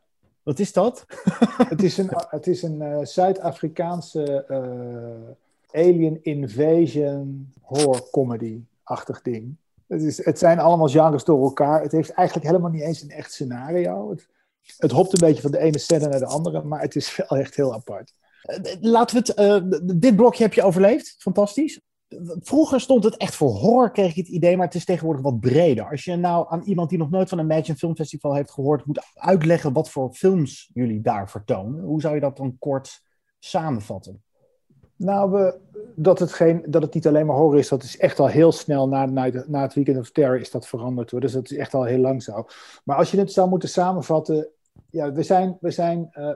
Wat 0.43 0.59
is 0.59 0.73
dat? 0.73 1.05
het 1.69 1.83
is 1.83 1.99
een, 1.99 2.11
het 2.29 2.47
is 2.47 2.63
een 2.63 2.81
uh, 2.81 2.99
Zuid-Afrikaanse 3.03 4.45
uh, 4.49 5.81
alien 5.85 6.19
invasion 6.23 7.53
horror 7.61 8.11
comedy-achtig 8.11 9.23
ding. 9.23 9.57
Het, 9.87 10.03
is, 10.03 10.25
het 10.25 10.39
zijn 10.39 10.59
allemaal 10.59 10.89
genres 10.89 11.25
door 11.25 11.43
elkaar. 11.43 11.83
Het 11.83 11.93
heeft 11.93 12.11
eigenlijk 12.11 12.47
helemaal 12.47 12.71
niet 12.71 12.83
eens 12.83 13.03
een 13.03 13.11
echt 13.11 13.33
scenario. 13.33 14.11
Het, 14.11 14.29
het 14.77 14.91
hopt 14.91 15.13
een 15.13 15.29
beetje 15.29 15.43
van 15.43 15.51
de 15.51 15.59
ene 15.59 15.79
scène 15.79 16.09
naar 16.09 16.19
de 16.19 16.27
andere, 16.27 16.63
maar 16.63 16.81
het 16.81 16.97
is 16.97 17.17
wel 17.17 17.39
echt 17.39 17.55
heel 17.55 17.75
apart. 17.75 18.15
Laten 18.81 19.23
we 19.23 19.33
het. 19.33 19.65
Uh, 19.65 19.81
dit 19.95 20.17
blokje 20.17 20.43
heb 20.43 20.53
je 20.53 20.63
overleefd. 20.63 21.15
Fantastisch 21.19 21.81
vroeger 22.41 22.81
stond 22.81 23.05
het 23.05 23.17
echt 23.17 23.35
voor 23.35 23.51
horror, 23.51 23.91
kreeg 23.91 24.11
ik 24.11 24.17
het 24.17 24.29
idee, 24.29 24.57
maar 24.57 24.67
het 24.67 24.75
is 24.75 24.85
tegenwoordig 24.85 25.23
wat 25.23 25.41
breder. 25.41 25.91
Als 25.91 26.05
je 26.05 26.17
nou 26.17 26.47
aan 26.49 26.63
iemand 26.63 26.89
die 26.89 26.99
nog 26.99 27.11
nooit 27.11 27.29
van 27.29 27.39
een 27.39 27.45
Imagine 27.45 27.77
Film 27.77 27.97
Festival 27.97 28.35
heeft 28.35 28.51
gehoord, 28.51 28.87
moet 28.87 29.05
uitleggen 29.15 29.73
wat 29.73 29.91
voor 29.91 30.13
films 30.13 30.71
jullie 30.73 31.01
daar 31.01 31.31
vertonen, 31.31 31.85
hoe 31.85 32.01
zou 32.01 32.15
je 32.15 32.21
dat 32.21 32.37
dan 32.37 32.57
kort 32.59 33.03
samenvatten? 33.39 34.23
Nou, 34.97 35.31
we, 35.31 35.59
dat, 35.97 36.19
het 36.19 36.33
geen, 36.33 36.65
dat 36.67 36.83
het 36.83 36.95
niet 36.95 37.07
alleen 37.07 37.27
maar 37.27 37.37
horror 37.37 37.59
is, 37.59 37.69
dat 37.69 37.83
is 37.83 37.99
echt 37.99 38.19
al 38.19 38.27
heel 38.27 38.53
snel 38.53 38.89
na, 38.89 39.07
na, 39.07 39.63
het 39.63 39.75
Weekend 39.75 39.99
of 39.99 40.11
Terror 40.11 40.41
is 40.41 40.51
dat 40.51 40.69
veranderd 40.69 41.11
hoor. 41.11 41.21
Dus 41.21 41.33
dat 41.33 41.51
is 41.51 41.57
echt 41.57 41.75
al 41.75 41.85
heel 41.85 41.99
lang 41.99 42.23
zo. 42.23 42.47
Maar 42.85 42.97
als 42.97 43.11
je 43.11 43.19
het 43.19 43.33
zou 43.33 43.49
moeten 43.49 43.69
samenvatten, 43.69 44.49
ja, 44.91 45.13
we 45.13 45.23
zijn, 45.23 45.57
we 45.61 45.71
zijn 45.71 46.11
uh, 46.13 46.25
uh, 46.25 46.35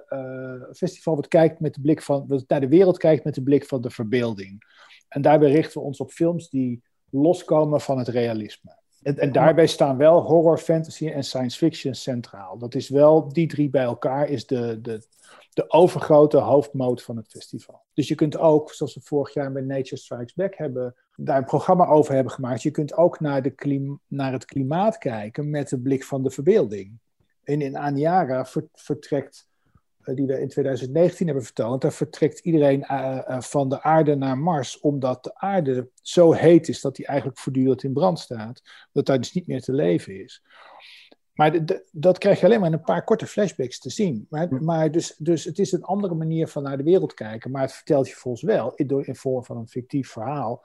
een 0.68 0.74
festival 0.74 1.16
wat 1.16 1.28
kijkt 1.28 1.60
met 1.60 1.74
de 1.74 1.80
blik 1.80 2.02
van, 2.02 2.44
naar 2.46 2.60
de 2.60 2.68
wereld 2.68 2.98
kijkt 2.98 3.24
met 3.24 3.34
de 3.34 3.42
blik 3.42 3.66
van 3.66 3.80
de 3.80 3.90
verbeelding. 3.90 4.64
En 5.16 5.22
daarbij 5.22 5.50
richten 5.50 5.80
we 5.80 5.86
ons 5.86 6.00
op 6.00 6.10
films 6.10 6.50
die 6.50 6.82
loskomen 7.10 7.80
van 7.80 7.98
het 7.98 8.08
realisme. 8.08 8.76
En, 9.02 9.18
en, 9.18 9.32
daarbij 9.32 9.66
staan 9.66 9.96
wel 9.96 10.22
horror, 10.22 10.58
fantasy 10.58 11.08
en 11.08 11.24
science 11.24 11.58
fiction 11.58 11.94
centraal. 11.94 12.58
Dat 12.58 12.74
is 12.74 12.88
wel, 12.88 13.28
die 13.32 13.46
drie 13.46 13.70
bij 13.70 13.82
elkaar 13.82 14.28
is 14.28 14.46
de, 14.46 14.78
de, 14.80 15.06
de 15.52 15.70
overgrote 15.70 16.36
hoofdmoot 16.36 17.02
van 17.02 17.16
het 17.16 17.28
festival. 17.28 17.82
Dus 17.94 18.08
je 18.08 18.14
kunt 18.14 18.38
ook, 18.38 18.72
zoals 18.72 18.94
we 18.94 19.00
vorig 19.00 19.34
jaar 19.34 19.52
bij 19.52 19.62
Nature 19.62 19.96
Strikes 19.96 20.34
Back 20.34 20.54
hebben, 20.54 20.94
daar 21.14 21.38
een 21.38 21.44
programma 21.44 21.86
over 21.86 22.14
hebben 22.14 22.32
gemaakt. 22.32 22.62
Je 22.62 22.70
kunt 22.70 22.96
ook 22.96 23.20
naar, 23.20 23.42
de 23.42 23.50
klim, 23.50 24.00
naar 24.06 24.32
het 24.32 24.44
klimaat 24.44 24.98
kijken 24.98 25.50
met 25.50 25.68
de 25.68 25.80
blik 25.80 26.04
van 26.04 26.22
de 26.22 26.30
verbeelding. 26.30 26.98
En 27.42 27.60
in 27.60 27.76
Aniara 27.76 28.46
vertrekt 28.72 29.48
die 30.14 30.26
we 30.26 30.40
in 30.40 30.48
2019 30.48 31.26
hebben 31.26 31.44
vertoond, 31.44 31.82
daar 31.82 31.92
vertrekt 31.92 32.38
iedereen 32.38 32.80
uh, 32.90 33.18
uh, 33.28 33.40
van 33.40 33.68
de 33.68 33.82
aarde 33.82 34.14
naar 34.14 34.38
Mars, 34.38 34.80
omdat 34.80 35.24
de 35.24 35.34
aarde 35.34 35.88
zo 36.02 36.32
heet 36.32 36.68
is 36.68 36.80
dat 36.80 36.96
die 36.96 37.06
eigenlijk 37.06 37.38
voortdurend 37.38 37.82
in 37.82 37.92
brand 37.92 38.18
staat, 38.18 38.62
dat 38.92 39.06
daar 39.06 39.18
dus 39.18 39.32
niet 39.32 39.46
meer 39.46 39.62
te 39.62 39.72
leven 39.72 40.22
is. 40.22 40.42
Maar 41.34 41.52
de, 41.52 41.64
de, 41.64 41.88
dat 41.92 42.18
krijg 42.18 42.40
je 42.40 42.46
alleen 42.46 42.58
maar 42.60 42.68
in 42.68 42.74
een 42.74 42.84
paar 42.84 43.04
korte 43.04 43.26
flashbacks 43.26 43.78
te 43.78 43.90
zien. 43.90 44.26
Maar, 44.30 44.62
maar 44.62 44.90
dus, 44.90 45.14
dus 45.18 45.44
het 45.44 45.58
is 45.58 45.72
een 45.72 45.84
andere 45.84 46.14
manier 46.14 46.48
van 46.48 46.62
naar 46.62 46.76
de 46.76 46.82
wereld 46.82 47.14
kijken, 47.14 47.50
maar 47.50 47.62
het 47.62 47.72
vertelt 47.72 48.08
je 48.08 48.14
volgens 48.14 48.42
wel, 48.42 48.74
in, 48.74 49.06
in 49.06 49.16
vorm 49.16 49.44
van 49.44 49.56
een 49.56 49.68
fictief 49.68 50.10
verhaal, 50.10 50.64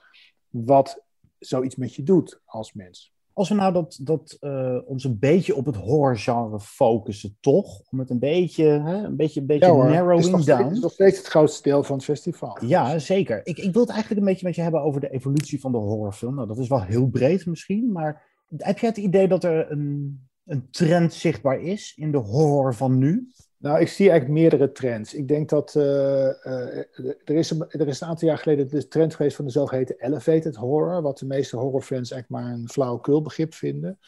wat 0.50 1.04
zoiets 1.40 1.76
met 1.76 1.96
je 1.96 2.04
doet 2.04 2.42
als 2.46 2.74
mens. 2.74 3.14
Als 3.34 3.50
we 3.50 3.56
nou 3.56 3.74
dat, 3.74 4.00
dat, 4.02 4.38
uh, 4.42 4.78
ons 4.86 5.04
een 5.04 5.20
beetje 5.20 5.56
op 5.56 5.66
het 5.66 5.76
horrorgenre 5.76 6.60
focussen, 6.60 7.38
toch? 7.40 7.82
Om 7.90 8.00
het 8.00 8.10
een 8.10 8.20
beetje, 8.20 8.64
hè, 8.64 9.04
een 9.04 9.16
beetje, 9.16 9.40
een 9.40 9.46
beetje 9.46 9.66
ja, 9.66 9.90
narrowing 9.90 10.36
het 10.36 10.46
down. 10.46 10.64
Het 10.64 10.72
is 10.72 10.80
nog 10.80 10.92
steeds 10.92 11.18
het 11.18 11.28
grootste 11.28 11.70
deel 11.70 11.84
van 11.84 11.96
het 11.96 12.06
festival. 12.06 12.58
Ja, 12.66 13.00
zeker. 13.00 13.42
Ik, 13.44 13.58
ik 13.58 13.74
wil 13.74 13.82
het 13.82 13.92
eigenlijk 13.92 14.22
een 14.22 14.28
beetje 14.28 14.46
met 14.46 14.56
je 14.56 14.62
hebben 14.62 14.82
over 14.82 15.02
de 15.02 15.12
evolutie 15.12 15.60
van 15.60 15.72
de 15.72 15.78
horrorfilm. 15.78 16.36
Nou, 16.36 16.48
dat 16.48 16.58
is 16.58 16.68
wel 16.68 16.82
heel 16.82 17.08
breed 17.08 17.46
misschien, 17.46 17.92
maar 17.92 18.24
heb 18.58 18.80
jij 18.80 18.90
het 18.90 18.98
idee 18.98 19.28
dat 19.28 19.44
er 19.44 19.72
een, 19.72 20.20
een 20.46 20.70
trend 20.70 21.14
zichtbaar 21.14 21.62
is 21.62 21.94
in 21.96 22.12
de 22.12 22.18
horror 22.18 22.76
van 22.76 22.98
nu? 22.98 23.28
Nou, 23.62 23.80
ik 23.80 23.88
zie 23.88 24.10
eigenlijk 24.10 24.40
meerdere 24.40 24.72
trends. 24.72 25.14
Ik 25.14 25.28
denk 25.28 25.50
dat 25.50 25.76
uh, 25.78 25.84
uh, 25.84 26.78
er, 27.24 27.36
is 27.36 27.50
een, 27.50 27.66
er 27.70 27.88
is 27.88 28.02
een 28.02 28.08
aantal 28.08 28.28
jaar 28.28 28.38
geleden 28.38 28.70
de 28.70 28.88
trend 28.88 29.16
geweest 29.16 29.36
van 29.36 29.46
de 29.46 29.52
zogeheten 29.52 29.96
elevated 30.00 30.56
horror, 30.56 31.02
wat 31.02 31.18
de 31.18 31.26
meeste 31.26 31.58
horrorfans 31.58 32.12
eigenlijk 32.12 32.44
maar 32.44 32.54
een 32.54 32.70
flauwekul 32.70 33.22
begrip 33.22 33.54
vinden. 33.54 34.00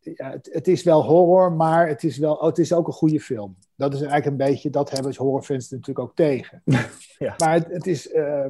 ja, 0.00 0.30
het, 0.30 0.48
het, 0.52 0.68
is 0.68 0.82
wel 0.82 1.02
horror, 1.02 1.52
maar 1.52 1.88
het 1.88 2.04
is, 2.04 2.18
wel, 2.18 2.34
oh, 2.34 2.46
het 2.46 2.58
is 2.58 2.72
ook 2.72 2.86
een 2.86 2.92
goede 2.92 3.20
film. 3.20 3.56
Dat 3.74 3.94
is 3.94 4.00
eigenlijk 4.00 4.30
een 4.30 4.46
beetje, 4.46 4.70
dat 4.70 4.90
hebben 4.90 5.16
horrorfans 5.16 5.70
natuurlijk 5.70 5.98
ook 5.98 6.16
tegen. 6.16 6.62
ja. 7.18 7.34
Maar 7.36 7.52
het, 7.52 7.66
het 7.68 7.86
is, 7.86 8.12
uh, 8.12 8.46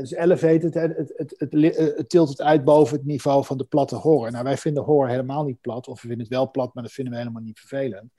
is 0.00 0.12
elevated, 0.12 0.74
het, 0.74 0.96
het, 0.96 1.12
het, 1.16 1.34
het, 1.38 1.76
het 1.96 2.08
tilt 2.08 2.28
het 2.28 2.42
uit 2.42 2.64
boven 2.64 2.96
het 2.96 3.06
niveau 3.06 3.44
van 3.44 3.58
de 3.58 3.64
platte 3.64 3.96
horror. 3.96 4.30
Nou, 4.30 4.44
wij 4.44 4.56
vinden 4.56 4.82
horror 4.82 5.08
helemaal 5.08 5.44
niet 5.44 5.60
plat, 5.60 5.88
of 5.88 5.94
we 5.94 6.08
vinden 6.08 6.26
het 6.26 6.34
wel 6.34 6.50
plat, 6.50 6.74
maar 6.74 6.82
dat 6.82 6.92
vinden 6.92 7.12
we 7.12 7.18
helemaal 7.18 7.42
niet 7.42 7.58
vervelend. 7.58 8.12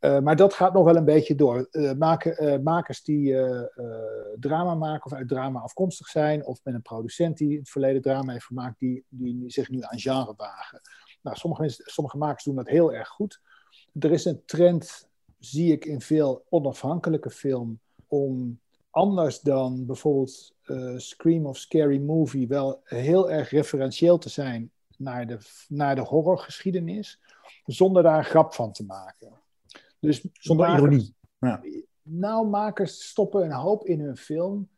Uh, 0.00 0.18
maar 0.18 0.36
dat 0.36 0.54
gaat 0.54 0.72
nog 0.72 0.84
wel 0.84 0.96
een 0.96 1.04
beetje 1.04 1.34
door. 1.34 1.68
Uh, 1.70 1.92
maken, 1.92 2.44
uh, 2.44 2.58
makers 2.58 3.02
die 3.02 3.36
drama 4.40 4.74
maken 4.74 5.04
of 5.04 5.18
uit 5.18 5.28
drama 5.28 5.60
afkomstig 5.60 6.06
zijn, 6.06 6.46
of 6.46 6.60
met 6.64 6.74
een 6.74 6.82
producent 6.82 7.36
die 7.36 7.52
in 7.52 7.58
het 7.58 7.70
verleden 7.70 8.02
drama 8.02 8.32
heeft 8.32 8.44
gemaakt, 8.44 8.78
die, 8.78 9.04
die 9.08 9.50
zich 9.50 9.68
nu 9.68 9.82
aan 9.82 9.98
genre 9.98 10.34
wagen. 10.36 10.80
Nou, 11.22 11.36
sommige, 11.36 11.68
sommige 11.68 12.16
makers 12.16 12.44
doen 12.44 12.54
dat 12.54 12.68
heel 12.68 12.94
erg 12.94 13.08
goed. 13.08 13.40
Er 13.98 14.12
is 14.12 14.24
een 14.24 14.42
trend, 14.44 15.08
zie 15.38 15.72
ik 15.72 15.84
in 15.84 16.00
veel 16.00 16.44
onafhankelijke 16.48 17.30
film, 17.30 17.80
om 18.06 18.60
anders 18.90 19.40
dan 19.40 19.86
bijvoorbeeld 19.86 20.54
Scream 20.96 21.46
of 21.46 21.56
Scary 21.56 21.98
Movie 21.98 22.48
wel 22.48 22.80
heel 22.84 23.30
erg 23.30 23.50
referentieel 23.50 24.18
te 24.18 24.28
zijn 24.28 24.70
naar 24.96 25.26
de, 25.26 25.38
naar 25.68 25.94
de 25.94 26.02
horrorgeschiedenis, 26.02 27.20
zonder 27.64 28.02
daar 28.02 28.18
een 28.18 28.24
grap 28.24 28.54
van 28.54 28.72
te 28.72 28.84
maken. 28.84 29.32
Dus 30.00 30.26
Zonder 30.32 30.66
makers, 30.66 30.82
ironie. 30.82 31.14
Ja. 31.38 31.62
Nou, 32.02 32.48
makers 32.48 33.08
stoppen 33.08 33.44
een 33.44 33.52
hoop 33.52 33.86
in 33.86 34.00
hun 34.00 34.16
film, 34.16 34.68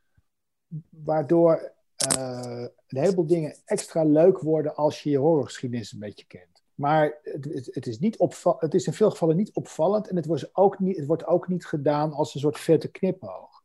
waardoor 0.88 1.72
uh, 2.16 2.66
een 2.86 2.98
heleboel 2.98 3.26
dingen 3.26 3.56
extra 3.64 4.04
leuk 4.04 4.38
worden 4.38 4.74
als 4.74 5.02
je 5.02 5.10
je 5.10 5.18
horrorgeschiedenis 5.18 5.92
een 5.92 5.98
beetje 5.98 6.26
kent. 6.26 6.62
Maar 6.74 7.18
het, 7.22 7.44
het, 7.44 7.68
het, 7.74 7.86
is 7.86 7.98
niet 7.98 8.16
het 8.58 8.74
is 8.74 8.86
in 8.86 8.92
veel 8.92 9.10
gevallen 9.10 9.36
niet 9.36 9.52
opvallend 9.52 10.08
en 10.08 10.16
het 10.16 10.26
wordt, 10.26 10.56
ook 10.56 10.78
niet, 10.78 10.96
het 10.96 11.06
wordt 11.06 11.26
ook 11.26 11.48
niet 11.48 11.66
gedaan 11.66 12.12
als 12.12 12.34
een 12.34 12.40
soort 12.40 12.58
vette 12.58 12.88
knipoog. 12.88 13.62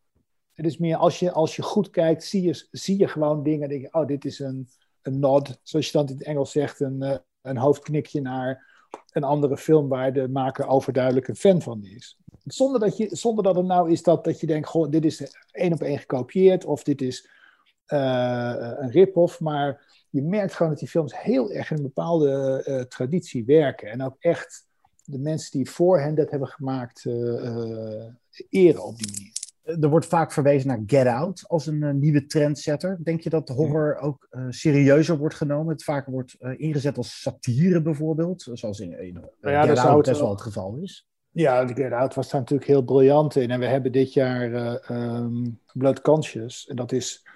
Het 0.53 0.65
is 0.65 0.77
meer 0.77 0.95
als 0.95 1.19
je, 1.19 1.31
als 1.31 1.55
je 1.55 1.61
goed 1.61 1.89
kijkt, 1.89 2.23
zie 2.23 2.41
je, 2.41 2.67
zie 2.71 2.99
je 2.99 3.07
gewoon 3.07 3.43
dingen. 3.43 3.69
Denk 3.69 3.81
je, 3.81 3.93
oh, 3.93 4.07
dit 4.07 4.25
is 4.25 4.39
een, 4.39 4.69
een 5.01 5.19
nod, 5.19 5.59
zoals 5.63 5.85
je 5.85 5.91
dan 5.91 6.07
in 6.07 6.13
het 6.13 6.23
Engels 6.23 6.51
zegt, 6.51 6.79
een, 6.79 7.03
uh, 7.03 7.17
een 7.41 7.57
hoofdknikje 7.57 8.21
naar 8.21 8.74
een 9.15 9.23
andere 9.23 9.57
film 9.57 9.87
waar 9.87 10.13
de 10.13 10.27
maker 10.27 10.67
overduidelijk 10.67 11.27
een 11.27 11.35
fan 11.35 11.61
van 11.61 11.83
is. 11.83 12.17
Zonder 12.43 12.79
dat, 12.79 12.97
je, 12.97 13.07
zonder 13.11 13.43
dat 13.43 13.55
het 13.55 13.65
nou 13.65 13.91
is 13.91 14.03
dat, 14.03 14.23
dat 14.23 14.39
je 14.39 14.47
denkt, 14.47 14.67
goh, 14.67 14.91
dit 14.91 15.05
is 15.05 15.31
één 15.51 15.73
op 15.73 15.81
één 15.81 15.99
gekopieerd 15.99 16.65
of 16.65 16.83
dit 16.83 17.01
is 17.01 17.29
uh, 17.87 18.71
een 18.77 18.91
rip-off. 18.91 19.39
Maar 19.39 19.85
je 20.09 20.21
merkt 20.21 20.53
gewoon 20.53 20.71
dat 20.71 20.79
die 20.79 20.89
films 20.89 21.21
heel 21.21 21.51
erg 21.51 21.71
in 21.71 21.77
een 21.77 21.83
bepaalde 21.83 22.63
uh, 22.67 22.81
traditie 22.81 23.45
werken. 23.45 23.89
En 23.89 24.03
ook 24.03 24.15
echt 24.19 24.65
de 25.03 25.19
mensen 25.19 25.51
die 25.51 25.69
voor 25.69 25.99
hen 25.99 26.15
dat 26.15 26.29
hebben 26.29 26.47
gemaakt 26.47 27.05
uh, 27.05 28.09
eren 28.49 28.83
op 28.83 28.97
die 28.97 29.11
manier 29.11 29.44
er 29.65 29.89
wordt 29.89 30.05
vaak 30.05 30.31
verwezen 30.31 30.67
naar 30.67 30.83
Get 30.85 31.07
Out 31.07 31.43
als 31.47 31.65
een 31.65 31.81
uh, 31.81 31.91
nieuwe 31.91 32.25
trendsetter. 32.25 32.97
Denk 33.03 33.21
je 33.21 33.29
dat 33.29 33.49
horror 33.49 33.97
ook 33.97 34.27
uh, 34.31 34.45
serieuzer 34.49 35.17
wordt 35.17 35.35
genomen? 35.35 35.73
Het 35.73 35.83
vaker 35.83 36.11
wordt 36.11 36.35
uh, 36.39 36.59
ingezet 36.59 36.97
als 36.97 37.21
satire 37.21 37.81
bijvoorbeeld, 37.81 38.49
zoals 38.53 38.79
in, 38.79 38.99
in 38.99 39.13
nou 39.13 39.55
ja, 39.55 39.65
Get 39.65 39.77
Out 39.77 40.05
best 40.05 40.19
wel 40.19 40.29
het 40.29 40.41
geval 40.41 40.75
is. 40.75 41.07
Ja, 41.31 41.67
Get 41.67 41.91
Out 41.91 42.13
was 42.13 42.29
daar 42.29 42.41
natuurlijk 42.41 42.69
heel 42.69 42.83
briljant 42.83 43.35
in. 43.35 43.51
En 43.51 43.59
we 43.59 43.65
hebben 43.65 43.91
dit 43.91 44.13
jaar 44.13 44.81
um, 44.91 45.59
Blood 45.73 46.01
Conscious. 46.01 46.67
En 46.67 46.75
dat 46.75 46.91
is, 46.91 47.27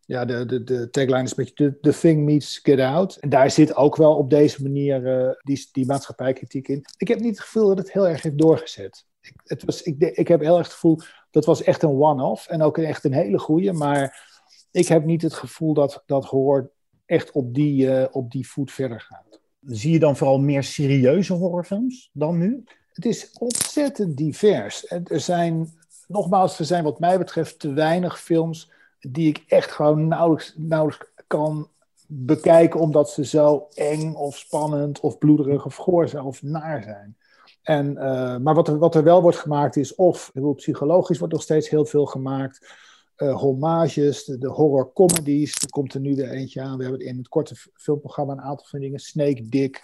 ja, 0.00 0.24
de, 0.24 0.46
de, 0.46 0.64
de 0.64 0.90
tagline 0.90 1.22
is 1.22 1.30
een 1.30 1.44
beetje 1.44 1.54
the, 1.54 1.78
the 1.80 1.98
Thing 1.98 2.24
Meets 2.24 2.58
Get 2.62 2.80
Out. 2.80 3.16
En 3.16 3.28
daar 3.28 3.50
zit 3.50 3.76
ook 3.76 3.96
wel 3.96 4.16
op 4.16 4.30
deze 4.30 4.62
manier 4.62 5.00
die, 5.42 5.68
die 5.72 5.86
maatschappijkritiek 5.86 6.68
in. 6.68 6.84
Ik 6.96 7.08
heb 7.08 7.20
niet 7.20 7.36
het 7.36 7.40
gevoel 7.40 7.68
dat 7.68 7.78
het 7.78 7.92
heel 7.92 8.08
erg 8.08 8.22
heeft 8.22 8.38
doorgezet. 8.38 9.06
Ik, 9.20 9.34
het 9.44 9.64
was, 9.64 9.82
ik, 9.82 9.98
ik 9.98 10.28
heb 10.28 10.40
heel 10.40 10.56
erg 10.56 10.66
het 10.66 10.74
gevoel 10.74 10.98
dat 11.32 11.44
was 11.44 11.62
echt 11.62 11.82
een 11.82 12.00
one-off 12.00 12.46
en 12.46 12.62
ook 12.62 12.78
echt 12.78 13.04
een 13.04 13.12
hele 13.12 13.38
goede. 13.38 13.72
Maar 13.72 14.30
ik 14.70 14.88
heb 14.88 15.04
niet 15.04 15.22
het 15.22 15.34
gevoel 15.34 15.74
dat, 15.74 16.02
dat 16.06 16.24
horror 16.24 16.70
echt 17.06 17.32
op 17.32 17.54
die, 17.54 17.86
uh, 17.86 18.04
op 18.10 18.30
die 18.30 18.48
voet 18.48 18.72
verder 18.72 19.00
gaat. 19.00 19.40
Zie 19.66 19.92
je 19.92 19.98
dan 19.98 20.16
vooral 20.16 20.38
meer 20.38 20.62
serieuze 20.62 21.32
horrorfilms 21.32 22.10
dan 22.12 22.38
nu? 22.38 22.64
Het 22.92 23.04
is 23.04 23.30
ontzettend 23.38 24.16
divers. 24.16 24.90
Er 24.90 25.20
zijn, 25.20 25.72
nogmaals, 26.08 26.58
er 26.58 26.64
zijn 26.64 26.84
wat 26.84 27.00
mij 27.00 27.18
betreft 27.18 27.58
te 27.58 27.72
weinig 27.72 28.20
films 28.20 28.70
die 29.00 29.28
ik 29.28 29.44
echt 29.46 29.70
gewoon 29.70 30.08
nauwelijks, 30.08 30.54
nauwelijks 30.56 31.06
kan 31.26 31.68
bekijken 32.06 32.80
omdat 32.80 33.10
ze 33.10 33.24
zo 33.24 33.68
eng 33.74 34.14
of 34.14 34.36
spannend 34.36 35.00
of 35.00 35.18
bloederig 35.18 35.64
of 35.64 35.76
goor 35.76 36.22
of 36.22 36.42
naar 36.42 36.82
zijn. 36.82 37.16
En, 37.62 37.94
uh, 37.94 38.36
maar 38.38 38.54
wat 38.54 38.68
er, 38.68 38.78
wat 38.78 38.94
er 38.94 39.02
wel 39.02 39.22
wordt 39.22 39.38
gemaakt 39.38 39.76
is, 39.76 39.94
of 39.94 40.30
bedoel, 40.34 40.54
psychologisch 40.54 41.18
wordt 41.18 41.32
nog 41.32 41.42
steeds 41.42 41.68
heel 41.68 41.84
veel 41.84 42.06
gemaakt. 42.06 42.80
Uh, 43.16 43.36
hommages, 43.36 44.24
de, 44.24 44.38
de 44.38 44.48
horror 44.48 44.92
comedies. 44.92 45.62
Er 45.62 45.70
komt 45.70 45.94
er 45.94 46.00
nu 46.00 46.14
weer 46.14 46.30
eentje 46.30 46.60
aan. 46.60 46.76
We 46.76 46.82
hebben 46.82 47.06
in 47.06 47.16
het 47.16 47.28
korte 47.28 47.54
filmprogramma 47.74 48.32
een 48.32 48.40
aantal 48.40 48.66
van 48.66 48.80
dingen. 48.80 48.98
Snake 48.98 49.48
Dick. 49.48 49.82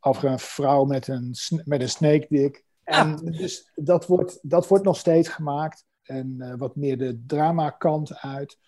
Over 0.00 0.30
een 0.30 0.38
vrouw 0.38 0.84
met 0.84 1.08
een, 1.08 1.34
met 1.64 1.80
een 1.80 1.88
snake 1.88 2.26
dick. 2.28 2.64
En 2.84 3.16
dus 3.16 3.70
dat 3.74 4.06
wordt, 4.06 4.38
dat 4.42 4.68
wordt 4.68 4.84
nog 4.84 4.96
steeds 4.96 5.28
gemaakt. 5.28 5.84
En 6.02 6.34
uh, 6.38 6.54
wat 6.56 6.76
meer 6.76 6.98
de 6.98 7.22
drama 7.26 7.70
kant 7.70 8.16
uit. 8.16 8.58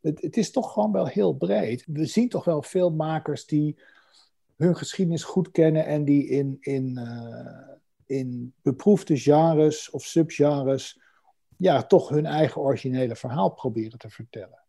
Het, 0.00 0.22
het 0.22 0.36
is 0.36 0.50
toch 0.50 0.72
gewoon 0.72 0.92
wel 0.92 1.06
heel 1.06 1.32
breed. 1.32 1.84
We 1.86 2.06
zien 2.06 2.28
toch 2.28 2.44
wel 2.44 2.62
veel 2.62 2.90
makers 2.90 3.46
die 3.46 3.78
hun 4.56 4.76
geschiedenis 4.76 5.24
goed 5.24 5.50
kennen 5.50 5.86
en 5.86 6.04
die 6.04 6.26
in, 6.28 6.56
in, 6.60 6.98
uh, 6.98 7.75
in 8.06 8.54
beproefde 8.62 9.16
genres 9.16 9.90
of 9.90 10.04
subgenres 10.04 11.00
ja, 11.56 11.82
toch 11.82 12.08
hun 12.08 12.26
eigen 12.26 12.60
originele 12.60 13.16
verhaal 13.16 13.50
proberen 13.50 13.98
te 13.98 14.10
vertellen. 14.10 14.64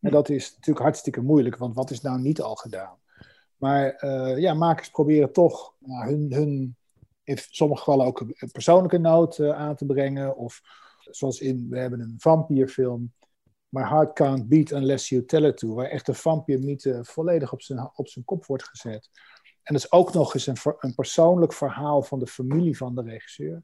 En 0.00 0.10
dat 0.10 0.28
is 0.28 0.50
natuurlijk 0.50 0.84
hartstikke 0.84 1.20
moeilijk, 1.20 1.56
want 1.56 1.74
wat 1.74 1.90
is 1.90 2.00
nou 2.00 2.20
niet 2.20 2.40
al 2.40 2.54
gedaan? 2.54 2.98
Maar 3.56 4.04
uh, 4.04 4.38
ja, 4.38 4.54
makers 4.54 4.90
proberen 4.90 5.32
toch 5.32 5.74
nou, 5.78 6.08
hun, 6.10 6.32
hun, 6.32 6.76
in 7.24 7.38
sommige 7.38 7.82
gevallen 7.82 8.06
ook 8.06 8.20
een 8.20 8.50
persoonlijke 8.52 8.98
noot 8.98 9.38
uh, 9.38 9.50
aan 9.50 9.76
te 9.76 9.86
brengen. 9.86 10.36
Of 10.36 10.60
zoals 11.00 11.40
in, 11.40 11.66
we 11.70 11.78
hebben 11.78 12.00
een 12.00 12.14
vampierfilm, 12.18 13.12
My 13.68 13.82
Heart 13.82 14.12
Can't 14.12 14.48
Beat 14.48 14.70
Unless 14.70 15.08
You 15.08 15.24
Tell 15.24 15.44
It 15.44 15.56
To, 15.56 15.74
waar 15.74 15.86
echt 15.86 16.06
de 16.06 16.14
vampiermythe 16.14 17.04
volledig 17.04 17.52
op 17.52 17.62
zijn, 17.62 17.90
op 17.94 18.08
zijn 18.08 18.24
kop 18.24 18.46
wordt 18.46 18.64
gezet. 18.64 19.10
En 19.62 19.74
dat 19.74 19.84
is 19.84 19.92
ook 19.92 20.12
nog 20.12 20.34
eens 20.34 20.46
een, 20.46 20.56
een 20.78 20.94
persoonlijk 20.94 21.52
verhaal 21.52 22.02
van 22.02 22.18
de 22.18 22.26
familie 22.26 22.76
van 22.76 22.94
de 22.94 23.02
regisseur. 23.02 23.62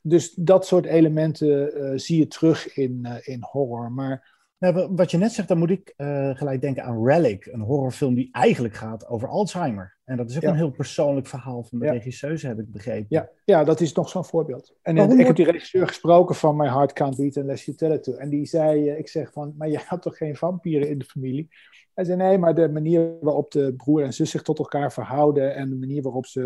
Dus 0.00 0.34
dat 0.34 0.66
soort 0.66 0.84
elementen 0.84 1.78
uh, 1.78 1.98
zie 1.98 2.18
je 2.18 2.26
terug 2.26 2.74
in, 2.76 3.00
uh, 3.02 3.16
in 3.20 3.42
horror. 3.50 3.92
Maar 3.92 4.42
nou, 4.58 4.88
wat 4.94 5.10
je 5.10 5.18
net 5.18 5.32
zegt, 5.32 5.48
dan 5.48 5.58
moet 5.58 5.70
ik 5.70 5.94
uh, 5.96 6.36
gelijk 6.36 6.60
denken 6.60 6.84
aan 6.84 7.06
Relic, 7.06 7.46
een 7.46 7.60
horrorfilm 7.60 8.14
die 8.14 8.28
eigenlijk 8.32 8.74
gaat 8.74 9.06
over 9.06 9.28
Alzheimer. 9.28 9.93
En 10.04 10.16
dat 10.16 10.30
is 10.30 10.36
ook 10.36 10.42
ja. 10.42 10.48
een 10.48 10.56
heel 10.56 10.70
persoonlijk 10.70 11.26
verhaal 11.26 11.62
van 11.62 11.78
de 11.78 11.84
ja. 11.84 11.92
regisseuse, 11.92 12.46
heb 12.46 12.58
ik 12.58 12.72
begrepen. 12.72 13.06
Ja, 13.08 13.30
ja 13.44 13.64
dat 13.64 13.80
is 13.80 13.92
nog 13.92 14.08
zo'n 14.08 14.24
voorbeeld. 14.24 14.74
En 14.82 14.96
ik 14.96 15.26
heb 15.26 15.36
die 15.36 15.50
regisseur 15.50 15.86
gesproken 15.86 16.34
van 16.34 16.56
My 16.56 16.68
Heart 16.68 16.92
Can't 16.92 17.16
Beat 17.16 17.36
Unless 17.36 17.64
You 17.64 17.76
Tell 17.76 17.92
It 17.92 18.02
To. 18.02 18.12
En 18.12 18.28
die 18.28 18.46
zei, 18.46 18.90
ik 18.90 19.08
zeg 19.08 19.32
van, 19.32 19.54
maar 19.56 19.68
je 19.68 19.78
had 19.86 20.02
toch 20.02 20.16
geen 20.16 20.36
vampieren 20.36 20.88
in 20.88 20.98
de 20.98 21.04
familie? 21.04 21.48
Hij 21.94 22.04
zei 22.04 22.16
nee, 22.16 22.38
maar 22.38 22.54
de 22.54 22.68
manier 22.68 23.18
waarop 23.20 23.50
de 23.50 23.74
broer 23.74 24.02
en 24.02 24.12
zus 24.12 24.30
zich 24.30 24.42
tot 24.42 24.58
elkaar 24.58 24.92
verhouden 24.92 25.54
en 25.54 25.68
de 25.68 25.76
manier 25.76 26.02
waarop 26.02 26.26
ze, 26.26 26.40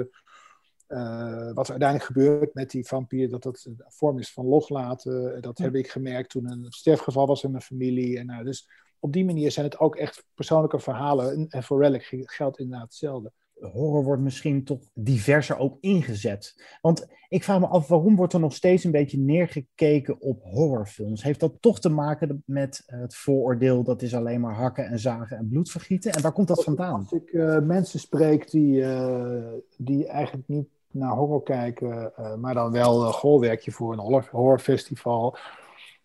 uh, 0.89 1.53
wat 1.53 1.67
er 1.67 1.71
uiteindelijk 1.71 2.05
gebeurt 2.05 2.55
met 2.55 2.71
die 2.71 2.87
vampier, 2.87 3.29
dat 3.29 3.43
dat 3.43 3.65
een 3.65 3.85
vorm 3.89 4.19
is 4.19 4.33
van 4.33 4.47
loslaten, 4.47 5.43
dat 5.43 5.59
ja. 5.59 5.65
heb 5.65 5.75
ik 5.75 5.91
gemerkt 5.91 6.31
toen 6.31 6.51
een 6.51 6.67
sterfgeval 6.69 7.27
was 7.27 7.43
in 7.43 7.51
mijn 7.51 7.63
familie. 7.63 8.19
En, 8.19 8.27
nou, 8.27 8.45
dus 8.45 8.69
op 8.99 9.13
die 9.13 9.25
manier 9.25 9.51
zijn 9.51 9.67
het 9.67 9.79
ook 9.79 9.97
echt 9.97 10.25
persoonlijke 10.35 10.79
verhalen. 10.79 11.33
En, 11.33 11.47
en 11.49 11.63
voor 11.63 11.83
Relic 11.83 12.25
geldt 12.25 12.59
inderdaad 12.59 12.87
hetzelfde 12.87 13.33
horror 13.61 14.05
wordt 14.05 14.23
misschien 14.23 14.65
toch 14.65 14.81
diverser 14.95 15.59
ook 15.59 15.77
ingezet. 15.81 16.63
Want 16.81 17.07
ik 17.29 17.45
vraag 17.45 17.61
me 17.61 17.67
af, 17.67 17.89
waarom 17.89 18.17
wordt 18.17 18.33
er 18.33 18.41
nog 18.41 18.55
steeds 18.55 18.85
een 18.85 18.91
beetje 18.91 19.19
neergekeken 19.19 20.21
op 20.21 20.43
horrorfilms? 20.43 21.23
Heeft 21.23 21.41
dat 21.41 21.55
toch 21.61 21.81
te 21.81 21.89
maken 21.89 22.43
met 22.47 22.83
het 22.87 23.15
vooroordeel 23.15 23.83
dat 23.83 24.03
is 24.03 24.15
alleen 24.15 24.41
maar 24.41 24.55
hakken 24.55 24.87
en 24.87 24.99
zagen 24.99 25.37
en 25.37 25.49
bloedvergieten? 25.49 26.13
En 26.13 26.23
waar 26.23 26.33
komt 26.33 26.49
dat 26.49 26.65
vandaan? 26.65 26.99
Als 26.99 27.13
ik 27.13 27.33
uh, 27.33 27.59
mensen 27.59 28.01
spreek 28.01 28.51
die, 28.51 28.81
uh, 28.81 29.53
die 29.77 30.07
eigenlijk 30.07 30.49
niet 30.49 30.69
naar 30.91 31.15
horror 31.15 31.43
kijken, 31.43 32.13
uh, 32.19 32.35
maar 32.35 32.55
dan 32.55 32.73
wel 32.73 33.13
goh, 33.13 33.41
werk 33.41 33.61
je 33.61 33.71
voor 33.71 33.93
een 33.93 33.99
horror, 33.99 34.29
horrorfestival, 34.31 35.37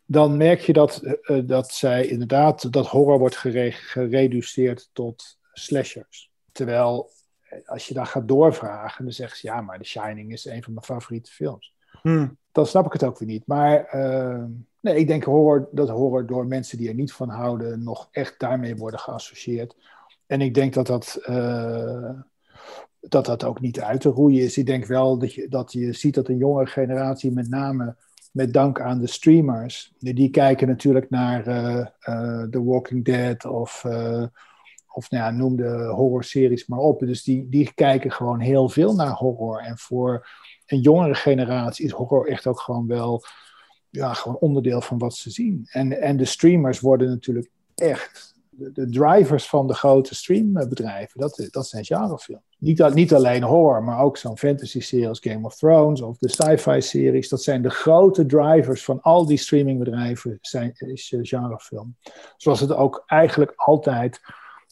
dan 0.06 0.38
merk 0.38 0.60
je 0.60 0.74
dat, 0.74 1.18
dat 1.46 1.72
zij 1.72 2.08
inderdaad, 2.08 2.72
dat 2.72 2.88
horror 2.88 3.20
wordt 3.20 3.38
gere 3.38 3.72
gereduceerd 3.72 4.90
tot 4.94 5.38
slashers. 5.54 6.32
Terwijl 6.52 7.10
als 7.66 7.88
je 7.88 7.94
daar 7.94 8.06
gaat 8.06 8.28
doorvragen, 8.28 9.04
dan 9.04 9.14
zeggen 9.14 9.38
ze 9.38 9.48
ja, 9.48 9.62
maar 9.62 9.78
The 9.78 9.84
Shining 9.84 10.32
is 10.32 10.46
een 10.46 10.64
van 10.64 10.74
mijn 10.74 10.86
favoriete 10.86 11.32
films. 11.32 11.76
Hmm. 12.02 12.38
Dan 12.52 12.66
snap 12.66 12.86
ik 12.86 12.94
het 12.94 13.04
ook 13.04 13.20
weer 13.20 13.28
niet. 13.28 13.48
Maar 13.48 13.96
uh, 13.96 14.44
nee, 14.80 14.96
ik 14.96 15.08
denk 15.08 15.24
horror, 15.24 15.70
dat 15.72 15.90
horror 15.90 16.26
door 16.26 16.48
mensen 16.48 16.78
die 16.78 16.88
er 16.88 16.94
niet 16.94 17.14
van 17.14 17.30
houden, 17.30 17.84
nog 17.84 18.08
echt 18.12 18.40
daarmee 18.40 18.76
worden 18.76 19.00
geassocieerd. 19.00 19.76
En 20.28 20.42
ik 20.42 20.54
denk 20.54 20.74
dat 20.74 20.88
dat 20.88 21.18
uh, 21.30 22.10
dat 23.00 23.26
dat 23.26 23.44
ook 23.44 23.62
niet 23.62 23.82
uit 23.82 24.02
te 24.02 24.10
roeien 24.10 24.44
is. 24.44 24.58
Ik 24.58 24.66
denk 24.66 24.86
wel 24.86 25.18
dat 25.18 25.34
je, 25.34 25.48
dat 25.48 25.72
je 25.72 25.94
ziet 25.94 26.14
dat 26.14 26.28
een 26.28 26.38
jongere 26.38 26.66
generatie, 26.66 27.32
met 27.32 27.50
name 27.50 27.96
met 28.32 28.54
dank 28.54 28.82
aan 28.82 29.00
de 29.00 29.08
streamers, 29.08 29.94
die 30.00 30.30
kijken 30.30 30.68
natuurlijk 30.68 31.10
naar 31.10 31.48
uh, 31.48 31.86
The 32.44 32.64
Walking 32.64 33.06
Dead 33.06 33.46
of, 33.46 33.84
uh, 33.88 34.26
of 34.94 35.10
nou 35.10 35.24
ja, 35.24 35.32
noem 35.32 35.56
de 35.56 35.92
horrorseries 35.96 36.68
maar 36.68 36.80
op. 36.80 37.00
Dus 37.00 37.24
die, 37.24 37.50
die 37.50 37.74
kijken 37.74 38.12
gewoon 38.12 38.40
heel 38.40 38.70
veel 38.70 38.96
naar 38.96 39.14
horror. 39.14 39.60
En 39.60 39.78
voor 39.78 40.28
een 40.66 40.80
jongere 40.80 41.16
generatie 41.16 41.86
is 41.86 41.92
horror 41.92 42.28
echt 42.28 42.48
ook 42.48 42.60
gewoon 42.60 42.88
wel 42.88 43.24
ja, 43.90 44.14
gewoon 44.14 44.38
onderdeel 44.38 44.82
van 44.82 44.98
wat 44.98 45.16
ze 45.16 45.30
zien. 45.30 45.68
En, 45.72 46.02
en 46.02 46.18
de 46.18 46.26
streamers 46.26 46.80
worden 46.80 47.10
natuurlijk 47.10 47.50
echt 47.76 48.34
de, 48.50 48.90
drivers 48.90 49.50
van 49.50 49.68
de 49.68 49.74
grote 49.74 50.16
streambedrijven. 50.16 51.20
Dat, 51.20 51.48
dat 51.50 51.68
zijn 51.68 51.86
genrefilms. 51.86 52.44
Niet, 52.58 52.94
niet 52.94 53.14
alleen 53.14 53.44
horror, 53.44 53.84
maar 53.84 54.00
ook 54.00 54.18
zo'n 54.18 54.38
fantasy-serie 54.38 55.08
als 55.08 55.20
Game 55.20 55.46
of 55.46 55.56
Thrones 55.56 56.02
of 56.02 56.18
de 56.18 56.30
sci-fi-series. 56.30 57.30
Dat 57.30 57.44
zijn 57.44 57.62
de 57.62 57.70
grote 57.70 58.26
drivers 58.26 58.84
van 58.84 59.02
al 59.02 59.26
die 59.26 59.38
streamingbedrijven, 59.38 60.38
zijn, 60.42 60.72
is 60.76 61.12
uh, 61.12 61.20
genrefilm. 61.24 61.96
Zoals 62.38 62.60
het 62.60 62.74
ook 62.74 63.04
eigenlijk 63.06 63.54
altijd 63.56 64.22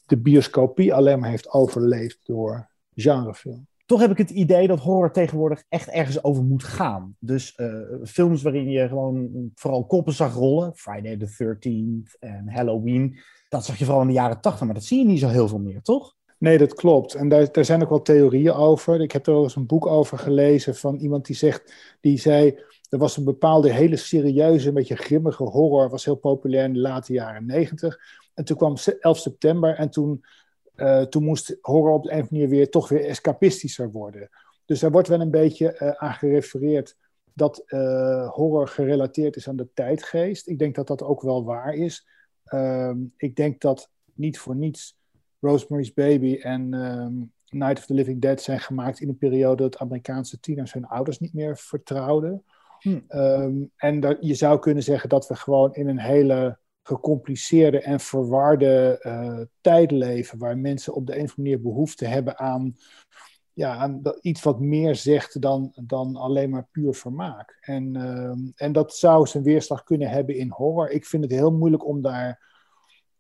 de 0.05 0.17
bioscopie 0.17 0.93
alleen 0.93 1.19
maar 1.19 1.29
heeft 1.29 1.51
overleefd 1.51 2.19
door 2.23 2.69
genrefilm 2.95 3.69
toch 3.91 3.99
heb 4.01 4.11
ik 4.11 4.17
het 4.17 4.29
idee 4.29 4.67
dat 4.67 4.79
horror 4.79 5.11
tegenwoordig 5.11 5.63
echt 5.69 5.89
ergens 5.89 6.23
over 6.23 6.43
moet 6.43 6.63
gaan. 6.63 7.15
Dus 7.19 7.57
uh, 7.57 7.67
films 8.03 8.41
waarin 8.41 8.69
je 8.69 8.87
gewoon 8.87 9.29
vooral 9.55 9.85
koppen 9.85 10.13
zag 10.13 10.33
rollen, 10.33 10.75
Friday 10.75 11.17
the 11.17 11.55
13th 11.55 12.19
en 12.19 12.49
Halloween, 12.49 13.19
dat 13.49 13.65
zag 13.65 13.77
je 13.77 13.85
vooral 13.85 14.01
in 14.01 14.07
de 14.07 14.13
jaren 14.13 14.41
80, 14.41 14.65
maar 14.65 14.73
dat 14.73 14.83
zie 14.83 14.99
je 14.99 15.05
niet 15.05 15.19
zo 15.19 15.27
heel 15.27 15.47
veel 15.47 15.59
meer, 15.59 15.81
toch? 15.81 16.15
Nee, 16.37 16.57
dat 16.57 16.73
klopt. 16.73 17.13
En 17.13 17.29
daar, 17.29 17.51
daar 17.51 17.65
zijn 17.65 17.83
ook 17.83 17.89
wel 17.89 18.01
theorieën 18.01 18.53
over. 18.53 19.01
Ik 19.01 19.11
heb 19.11 19.27
er 19.27 19.33
wel 19.33 19.43
eens 19.43 19.55
een 19.55 19.65
boek 19.65 19.85
over 19.85 20.17
gelezen 20.17 20.75
van 20.75 20.95
iemand 20.95 21.25
die 21.25 21.35
zegt, 21.35 21.73
die 21.99 22.17
zei, 22.17 22.59
er 22.89 22.97
was 22.97 23.17
een 23.17 23.23
bepaalde 23.23 23.71
hele 23.71 23.95
serieuze, 23.95 24.67
een 24.67 24.73
beetje 24.73 24.95
grimmige 24.95 25.43
horror, 25.43 25.89
was 25.89 26.05
heel 26.05 26.15
populair 26.15 26.63
in 26.63 26.73
de 26.73 26.79
late 26.79 27.13
jaren 27.13 27.45
90. 27.45 27.99
En 28.33 28.45
toen 28.45 28.57
kwam 28.57 28.75
11 28.99 29.17
september 29.17 29.75
en 29.75 29.89
toen 29.89 30.23
uh, 30.75 31.01
toen 31.01 31.23
moest 31.23 31.57
horror 31.61 31.93
op 31.93 32.03
de 32.03 32.11
een 32.11 32.15
of 32.15 32.21
andere 32.21 32.33
manier 32.33 32.49
weer 32.49 32.69
toch 32.69 32.89
weer 32.89 33.05
escapistischer 33.05 33.91
worden. 33.91 34.29
Dus 34.65 34.79
daar 34.79 34.91
wordt 34.91 35.07
wel 35.07 35.21
een 35.21 35.31
beetje 35.31 35.77
uh, 35.79 35.89
aan 35.89 36.13
gerefereerd 36.13 36.97
dat 37.33 37.63
uh, 37.67 38.29
horror 38.29 38.67
gerelateerd 38.67 39.35
is 39.35 39.47
aan 39.47 39.55
de 39.55 39.69
tijdgeest. 39.73 40.47
Ik 40.47 40.59
denk 40.59 40.75
dat 40.75 40.87
dat 40.87 41.03
ook 41.03 41.21
wel 41.21 41.43
waar 41.43 41.73
is. 41.73 42.07
Ehm, 42.43 42.97
ik 43.17 43.35
denk 43.35 43.61
dat 43.61 43.89
niet 44.13 44.39
voor 44.39 44.55
niets 44.55 44.99
Rosemary's 45.39 45.93
Baby 45.93 46.35
en 46.41 46.73
um, 46.73 47.31
Night 47.47 47.77
of 47.77 47.85
the 47.85 47.93
Living 47.93 48.21
Dead 48.21 48.41
zijn 48.41 48.59
gemaakt 48.59 48.99
in 48.99 49.09
een 49.09 49.17
periode 49.17 49.63
dat 49.63 49.77
Amerikaanse 49.77 50.39
tieners 50.39 50.73
hun 50.73 50.87
ouders 50.87 51.19
niet 51.19 51.33
meer 51.33 51.57
vertrouwden. 51.57 52.43
Hm. 52.79 52.99
Um, 53.09 53.71
en 53.75 53.99
dat, 53.99 54.17
je 54.19 54.33
zou 54.33 54.59
kunnen 54.59 54.83
zeggen 54.83 55.09
dat 55.09 55.27
we 55.27 55.35
gewoon 55.35 55.73
in 55.73 55.87
een 55.87 55.99
hele 55.99 56.59
gecompliceerde 56.83 57.81
en 57.81 57.99
verwarde 57.99 58.99
uh, 59.01 59.41
tijd 59.61 59.91
leven, 59.91 60.37
waar 60.37 60.57
mensen 60.57 60.93
op 60.93 61.07
de 61.07 61.17
een 61.17 61.23
of 61.23 61.29
andere 61.29 61.41
manier 61.41 61.61
behoefte 61.61 62.05
hebben 62.05 62.39
aan, 62.39 62.75
ja, 63.53 63.75
aan 63.75 64.01
iets 64.21 64.43
wat 64.43 64.59
meer 64.59 64.95
zegt 64.95 65.41
dan, 65.41 65.71
dan 65.75 66.15
alleen 66.15 66.49
maar 66.49 66.67
puur 66.71 66.93
vermaak. 66.93 67.57
En, 67.61 67.95
uh, 67.97 68.33
en 68.55 68.71
dat 68.71 68.95
zou 68.95 69.27
zijn 69.27 69.43
weerslag 69.43 69.83
kunnen 69.83 70.09
hebben 70.09 70.35
in 70.35 70.49
horror. 70.49 70.89
Ik 70.89 71.05
vind 71.05 71.23
het 71.23 71.31
heel 71.31 71.51
moeilijk 71.51 71.85
om 71.85 72.01
daar 72.01 72.49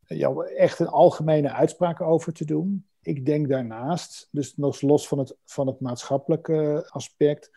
ja, 0.05 0.33
echt 0.41 0.79
een 0.79 0.87
algemene 0.87 1.51
uitspraak 1.51 2.01
over 2.01 2.33
te 2.33 2.45
doen. 2.45 2.85
Ik 3.01 3.25
denk 3.25 3.49
daarnaast, 3.49 4.27
dus 4.31 4.55
nog 4.55 4.81
los 4.81 5.07
van 5.07 5.19
het, 5.19 5.37
van 5.45 5.67
het 5.67 5.79
maatschappelijke 5.79 6.87
aspect, 6.89 7.51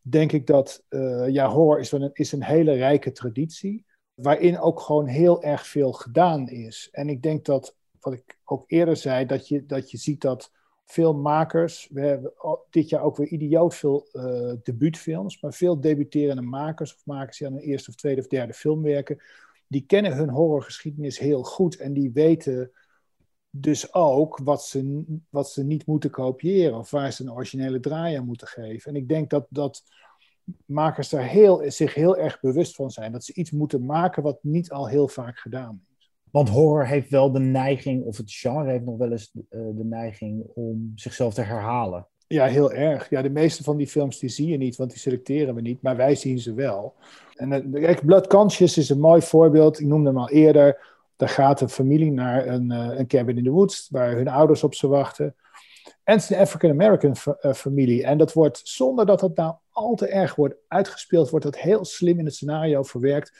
denk 0.00 0.32
ik 0.32 0.46
dat 0.46 0.84
ja, 1.26 1.48
horror 1.48 1.80
is 1.80 1.92
een, 1.92 2.10
is 2.12 2.32
een 2.32 2.42
hele 2.42 2.72
rijke 2.72 3.12
traditie 3.12 3.84
waarin 4.16 4.58
ook 4.58 4.80
gewoon 4.80 5.06
heel 5.06 5.42
erg 5.42 5.66
veel 5.66 5.92
gedaan 5.92 6.48
is. 6.48 6.88
En 6.92 7.08
ik 7.08 7.22
denk 7.22 7.44
dat, 7.44 7.76
wat 8.00 8.12
ik 8.12 8.38
ook 8.44 8.64
eerder 8.66 8.96
zei, 8.96 9.26
dat 9.26 9.48
je, 9.48 9.66
dat 9.66 9.90
je 9.90 9.96
ziet 9.96 10.20
dat 10.20 10.52
veel 10.84 11.14
makers, 11.14 11.88
we 11.92 12.00
hebben 12.00 12.32
dit 12.70 12.88
jaar 12.88 13.02
ook 13.02 13.16
weer 13.16 13.26
idioot 13.26 13.74
veel 13.74 14.08
uh, 14.12 14.52
debuutfilms, 14.62 15.40
maar 15.40 15.52
veel 15.52 15.80
debuterende 15.80 16.42
makers 16.42 16.94
of 16.94 17.06
makers 17.06 17.38
die 17.38 17.46
aan 17.46 17.52
een 17.52 17.60
eerste 17.60 17.90
of 17.90 17.96
tweede 17.96 18.20
of 18.20 18.26
derde 18.26 18.52
film 18.52 18.82
werken, 18.82 19.22
die 19.66 19.84
kennen 19.86 20.16
hun 20.16 20.30
horrorgeschiedenis 20.30 21.18
heel 21.18 21.42
goed 21.42 21.76
en 21.76 21.92
die 21.92 22.12
weten 22.12 22.70
dus 23.50 23.94
ook 23.94 24.38
wat 24.42 24.64
ze, 24.64 25.04
wat 25.30 25.50
ze 25.50 25.64
niet 25.64 25.86
moeten 25.86 26.10
kopiëren 26.10 26.78
of 26.78 26.90
waar 26.90 27.12
ze 27.12 27.22
een 27.22 27.32
originele 27.32 27.80
draai 27.80 28.16
aan 28.16 28.26
moeten 28.26 28.46
geven. 28.46 28.90
En 28.90 28.96
ik 28.96 29.08
denk 29.08 29.30
dat, 29.30 29.46
dat 29.50 29.84
makers 30.64 31.08
daar 31.08 31.26
heel, 31.26 31.62
zich 31.66 31.94
heel 31.94 32.16
erg 32.16 32.40
bewust 32.40 32.74
van 32.74 32.90
zijn. 32.90 33.12
Dat 33.12 33.24
ze 33.24 33.34
iets 33.34 33.50
moeten 33.50 33.84
maken 33.84 34.22
wat 34.22 34.38
niet 34.42 34.70
al 34.70 34.88
heel 34.88 35.08
vaak 35.08 35.38
gedaan 35.38 35.80
is. 35.98 36.10
Want 36.30 36.48
horror 36.48 36.86
heeft 36.86 37.10
wel 37.10 37.32
de 37.32 37.38
neiging, 37.38 38.04
of 38.04 38.16
het 38.16 38.32
genre 38.32 38.70
heeft 38.70 38.84
nog 38.84 38.96
wel 38.96 39.12
eens 39.12 39.30
de, 39.32 39.44
uh, 39.50 39.60
de 39.76 39.84
neiging 39.84 40.44
om 40.54 40.92
zichzelf 40.94 41.34
te 41.34 41.42
herhalen. 41.42 42.06
Ja, 42.26 42.46
heel 42.46 42.72
erg. 42.72 43.10
Ja, 43.10 43.22
de 43.22 43.30
meeste 43.30 43.62
van 43.62 43.76
die 43.76 43.86
films 43.86 44.18
die 44.18 44.28
zie 44.28 44.46
je 44.46 44.56
niet, 44.56 44.76
want 44.76 44.90
die 44.90 44.98
selecteren 44.98 45.54
we 45.54 45.60
niet, 45.60 45.82
maar 45.82 45.96
wij 45.96 46.14
zien 46.14 46.38
ze 46.38 46.54
wel. 46.54 46.94
En 47.34 47.52
uh, 47.52 47.82
kijk, 47.82 48.06
Blood 48.06 48.26
Conscious 48.26 48.78
is 48.78 48.88
een 48.88 49.00
mooi 49.00 49.22
voorbeeld. 49.22 49.80
Ik 49.80 49.86
noemde 49.86 50.08
hem 50.08 50.18
al 50.18 50.30
eerder. 50.30 50.94
Daar 51.16 51.28
gaat 51.28 51.60
een 51.60 51.68
familie 51.68 52.12
naar 52.12 52.46
een, 52.46 52.72
uh, 52.72 52.98
een 52.98 53.06
cabin 53.06 53.36
in 53.36 53.44
the 53.44 53.50
woods, 53.50 53.88
waar 53.90 54.16
hun 54.16 54.28
ouders 54.28 54.62
op 54.62 54.74
ze 54.74 54.88
wachten. 54.88 55.34
En 56.06 56.14
het 56.14 56.22
is 56.22 56.30
een 56.30 56.36
African-American 56.36 57.16
familie. 57.54 58.04
En 58.04 58.18
dat 58.18 58.32
wordt, 58.32 58.60
zonder 58.64 59.06
dat 59.06 59.20
het 59.20 59.36
nou 59.36 59.54
al 59.70 59.94
te 59.94 60.08
erg 60.08 60.34
wordt 60.34 60.54
uitgespeeld, 60.68 61.30
wordt 61.30 61.44
dat 61.44 61.58
heel 61.58 61.84
slim 61.84 62.18
in 62.18 62.24
het 62.24 62.34
scenario 62.34 62.82
verwerkt. 62.82 63.32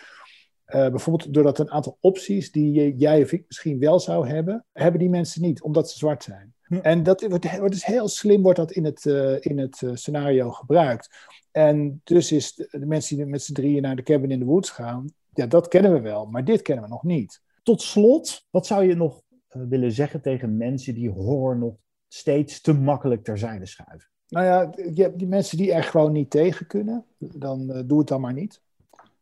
Uh, 0.66 0.88
bijvoorbeeld 0.88 1.34
doordat 1.34 1.58
een 1.58 1.70
aantal 1.70 1.98
opties 2.00 2.52
die 2.52 2.96
jij 2.96 3.22
of 3.22 3.32
ik 3.32 3.44
misschien 3.46 3.78
wel 3.78 4.00
zou 4.00 4.28
hebben, 4.28 4.64
hebben 4.72 5.00
die 5.00 5.08
mensen 5.08 5.42
niet, 5.42 5.62
omdat 5.62 5.90
ze 5.90 5.98
zwart 5.98 6.22
zijn. 6.22 6.54
Hm. 6.62 6.74
En 6.74 7.02
dat 7.02 7.26
wordt, 7.26 7.58
wordt 7.58 7.72
dus 7.72 7.84
heel 7.84 8.08
slim 8.08 8.42
wordt 8.42 8.58
dat 8.58 8.72
in 8.72 8.84
het, 8.84 9.04
uh, 9.04 9.36
in 9.40 9.58
het 9.58 9.80
uh, 9.80 9.90
scenario 9.94 10.50
gebruikt. 10.50 11.16
En 11.50 12.00
dus 12.04 12.32
is 12.32 12.54
de, 12.54 12.68
de 12.70 12.86
mensen 12.86 13.16
die 13.16 13.26
met 13.26 13.42
z'n 13.42 13.52
drieën 13.52 13.82
naar 13.82 13.96
de 13.96 14.02
cabin 14.02 14.30
in 14.30 14.38
the 14.38 14.44
woods 14.44 14.70
gaan, 14.70 15.12
ja, 15.34 15.46
dat 15.46 15.68
kennen 15.68 15.92
we 15.92 16.00
wel, 16.00 16.26
maar 16.26 16.44
dit 16.44 16.62
kennen 16.62 16.84
we 16.84 16.90
nog 16.90 17.02
niet. 17.02 17.40
Tot 17.62 17.82
slot, 17.82 18.46
wat 18.50 18.66
zou 18.66 18.84
je 18.84 18.94
nog 18.94 19.22
willen 19.48 19.92
zeggen 19.92 20.20
tegen 20.20 20.56
mensen 20.56 20.94
die 20.94 21.10
horror 21.10 21.58
nog 21.58 21.74
steeds 22.08 22.60
te 22.60 22.72
makkelijk 22.72 23.24
terzijde 23.24 23.66
schuiven? 23.66 24.08
Nou 24.28 24.46
ja, 24.46 24.72
je 24.94 25.02
hebt 25.02 25.18
die 25.18 25.28
mensen 25.28 25.56
die 25.56 25.72
er 25.72 25.82
gewoon 25.82 26.12
niet 26.12 26.30
tegen 26.30 26.66
kunnen, 26.66 27.04
dan 27.18 27.70
uh, 27.70 27.80
doe 27.84 27.98
het 27.98 28.08
dan 28.08 28.20
maar 28.20 28.32
niet. 28.32 28.60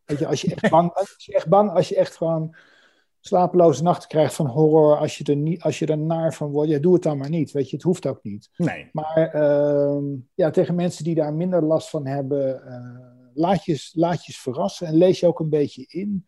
Weet 0.04 0.18
je, 0.18 0.26
als 0.26 0.40
je 0.40 0.54
echt 0.54 0.70
bang, 0.70 0.92
als 0.92 1.14
je 1.18 1.34
echt 1.34 1.48
bang, 1.48 1.70
als 1.70 1.88
je 1.88 1.96
echt 1.96 2.16
gewoon 2.16 2.56
slapeloze 3.20 3.82
nachten 3.82 4.08
krijgt 4.08 4.34
van 4.34 4.46
horror, 4.46 4.96
als 4.96 5.18
je 5.18 5.24
er, 5.24 5.36
niet, 5.36 5.62
als 5.62 5.78
je 5.78 5.86
er 5.86 5.98
naar 5.98 6.34
van 6.34 6.50
wordt, 6.50 6.70
ja, 6.70 6.78
doe 6.78 6.94
het 6.94 7.02
dan 7.02 7.18
maar 7.18 7.28
niet. 7.28 7.52
Weet 7.52 7.70
je, 7.70 7.76
het 7.76 7.84
hoeft 7.84 8.06
ook 8.06 8.22
niet. 8.22 8.50
Nee. 8.56 8.88
Maar 8.92 9.34
uh, 9.34 10.02
ja, 10.34 10.50
tegen 10.50 10.74
mensen 10.74 11.04
die 11.04 11.14
daar 11.14 11.34
minder 11.34 11.62
last 11.62 11.90
van 11.90 12.06
hebben, 12.06 12.62
uh, 12.66 13.32
laat, 13.34 13.64
je, 13.64 13.90
laat 13.92 14.24
je 14.24 14.32
verrassen 14.32 14.86
en 14.86 14.94
lees 14.94 15.20
je 15.20 15.26
ook 15.26 15.40
een 15.40 15.48
beetje 15.48 15.84
in. 15.86 16.26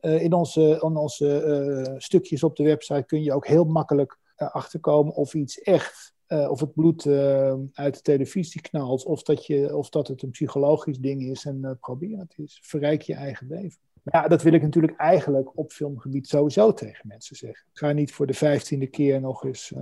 Uh, 0.00 0.22
in 0.22 0.32
onze, 0.32 0.60
in 0.60 0.96
onze 0.96 1.94
stukjes 1.98 2.42
op 2.42 2.56
de 2.56 2.64
website 2.64 3.04
kun 3.06 3.22
je 3.22 3.32
ook 3.32 3.46
heel 3.46 3.64
makkelijk 3.64 4.18
achterkomen 4.48 5.14
of 5.14 5.34
iets 5.34 5.60
echt 5.60 6.14
uh, 6.28 6.50
of 6.50 6.60
het 6.60 6.74
bloed 6.74 7.04
uh, 7.04 7.54
uit 7.72 7.94
de 7.94 8.00
televisie 8.02 8.60
knalt, 8.60 9.04
of 9.04 9.22
dat, 9.22 9.46
je, 9.46 9.76
of 9.76 9.88
dat 9.88 10.08
het 10.08 10.22
een 10.22 10.30
psychologisch 10.30 10.98
ding 10.98 11.22
is 11.22 11.44
en 11.44 11.58
uh, 11.62 11.70
probeer 11.80 12.18
het 12.18 12.34
eens. 12.36 12.58
Verrijk 12.62 13.02
je 13.02 13.14
eigen 13.14 13.46
leven. 13.46 13.78
Maar 14.02 14.22
ja, 14.22 14.28
dat 14.28 14.42
wil 14.42 14.52
ik 14.52 14.62
natuurlijk 14.62 14.96
eigenlijk 14.96 15.58
op 15.58 15.72
filmgebied 15.72 16.28
sowieso 16.28 16.74
tegen 16.74 17.08
mensen 17.08 17.36
zeggen. 17.36 17.66
Ga 17.72 17.92
niet 17.92 18.12
voor 18.12 18.26
de 18.26 18.34
vijftiende 18.34 18.86
keer 18.86 19.20
nog 19.20 19.44
eens 19.44 19.72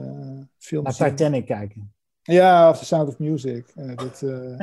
films 0.58 0.98
Naar 0.98 1.10
Titanic 1.10 1.46
kijken. 1.46 1.92
Ja, 2.32 2.70
of 2.70 2.78
The 2.78 2.84
Sound 2.84 3.08
of 3.08 3.18
Music. 3.18 3.72
Uh, 3.76 3.96
dat, 3.96 4.22
uh, 4.24 4.60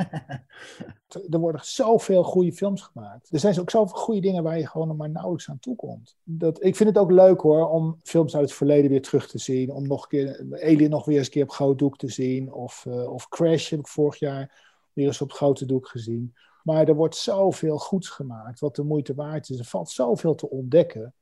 er 1.30 1.38
worden 1.38 1.60
zoveel 1.64 2.22
goede 2.22 2.52
films 2.52 2.82
gemaakt. 2.82 3.32
Er 3.32 3.40
zijn 3.40 3.60
ook 3.60 3.70
zoveel 3.70 3.96
goede 3.96 4.20
dingen 4.20 4.42
waar 4.42 4.58
je 4.58 4.66
gewoon 4.66 4.88
nog 4.88 4.96
maar 4.96 5.10
nauwelijks 5.10 5.50
aan 5.50 5.58
toe 5.58 5.76
komt. 5.76 6.16
Dat, 6.22 6.64
ik 6.64 6.76
vind 6.76 6.88
het 6.88 6.98
ook 6.98 7.10
leuk 7.10 7.40
hoor, 7.40 7.68
om 7.68 8.00
films 8.02 8.34
uit 8.34 8.44
het 8.44 8.54
verleden 8.54 8.90
weer 8.90 9.02
terug 9.02 9.28
te 9.28 9.38
zien. 9.38 9.70
Om 9.70 9.86
nog 9.86 10.02
een 10.02 10.08
keer 10.08 10.46
Alien 10.62 10.90
nog 10.90 11.04
weer 11.04 11.16
eens 11.16 11.26
een 11.26 11.32
keer 11.32 11.42
op 11.42 11.50
groot 11.50 11.78
doek 11.78 11.98
te 11.98 12.08
zien. 12.08 12.52
Of, 12.52 12.84
uh, 12.88 13.12
of 13.12 13.28
Crash 13.28 13.70
heb 13.70 13.78
ik 13.78 13.88
vorig 13.88 14.18
jaar 14.18 14.62
weer 14.92 15.06
eens 15.06 15.20
op 15.20 15.32
grote 15.32 15.66
doek 15.66 15.88
gezien. 15.88 16.34
Maar 16.62 16.88
er 16.88 16.94
wordt 16.94 17.16
zoveel 17.16 17.78
goeds 17.78 18.08
gemaakt, 18.08 18.60
wat 18.60 18.76
de 18.76 18.82
moeite 18.82 19.14
waard 19.14 19.48
is. 19.48 19.58
Er 19.58 19.64
valt 19.64 19.90
zoveel 19.90 20.34
te 20.34 20.50
ontdekken. 20.50 21.14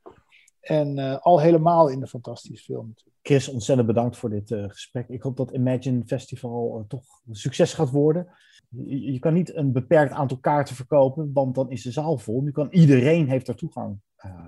En 0.67 0.97
uh, 0.97 1.17
al 1.19 1.39
helemaal 1.39 1.87
in 1.87 1.99
de 1.99 2.07
fantastische 2.07 2.63
film 2.63 2.87
natuurlijk. 2.87 3.17
Chris, 3.21 3.47
ontzettend 3.47 3.87
bedankt 3.87 4.17
voor 4.17 4.29
dit 4.29 4.51
uh, 4.51 4.63
gesprek. 4.67 5.09
Ik 5.09 5.21
hoop 5.21 5.37
dat 5.37 5.51
Imagine 5.51 6.03
Festival 6.05 6.77
uh, 6.79 6.87
toch 6.87 7.21
een 7.27 7.35
succes 7.35 7.73
gaat 7.73 7.91
worden. 7.91 8.27
Je, 8.69 9.13
je, 9.13 9.19
kan 9.19 9.33
niet 9.33 9.55
een 9.55 9.71
beperkt 9.71 10.13
aantal 10.13 10.37
kaarten 10.37 10.75
verkopen, 10.75 11.33
want 11.33 11.55
dan 11.55 11.71
is 11.71 11.83
de 11.83 11.91
zaal 11.91 12.17
vol. 12.17 12.41
Nu 12.41 12.51
kan 12.51 12.67
iedereen 12.71 13.29
heeft 13.29 13.47
er 13.47 13.55
toegang 13.55 13.99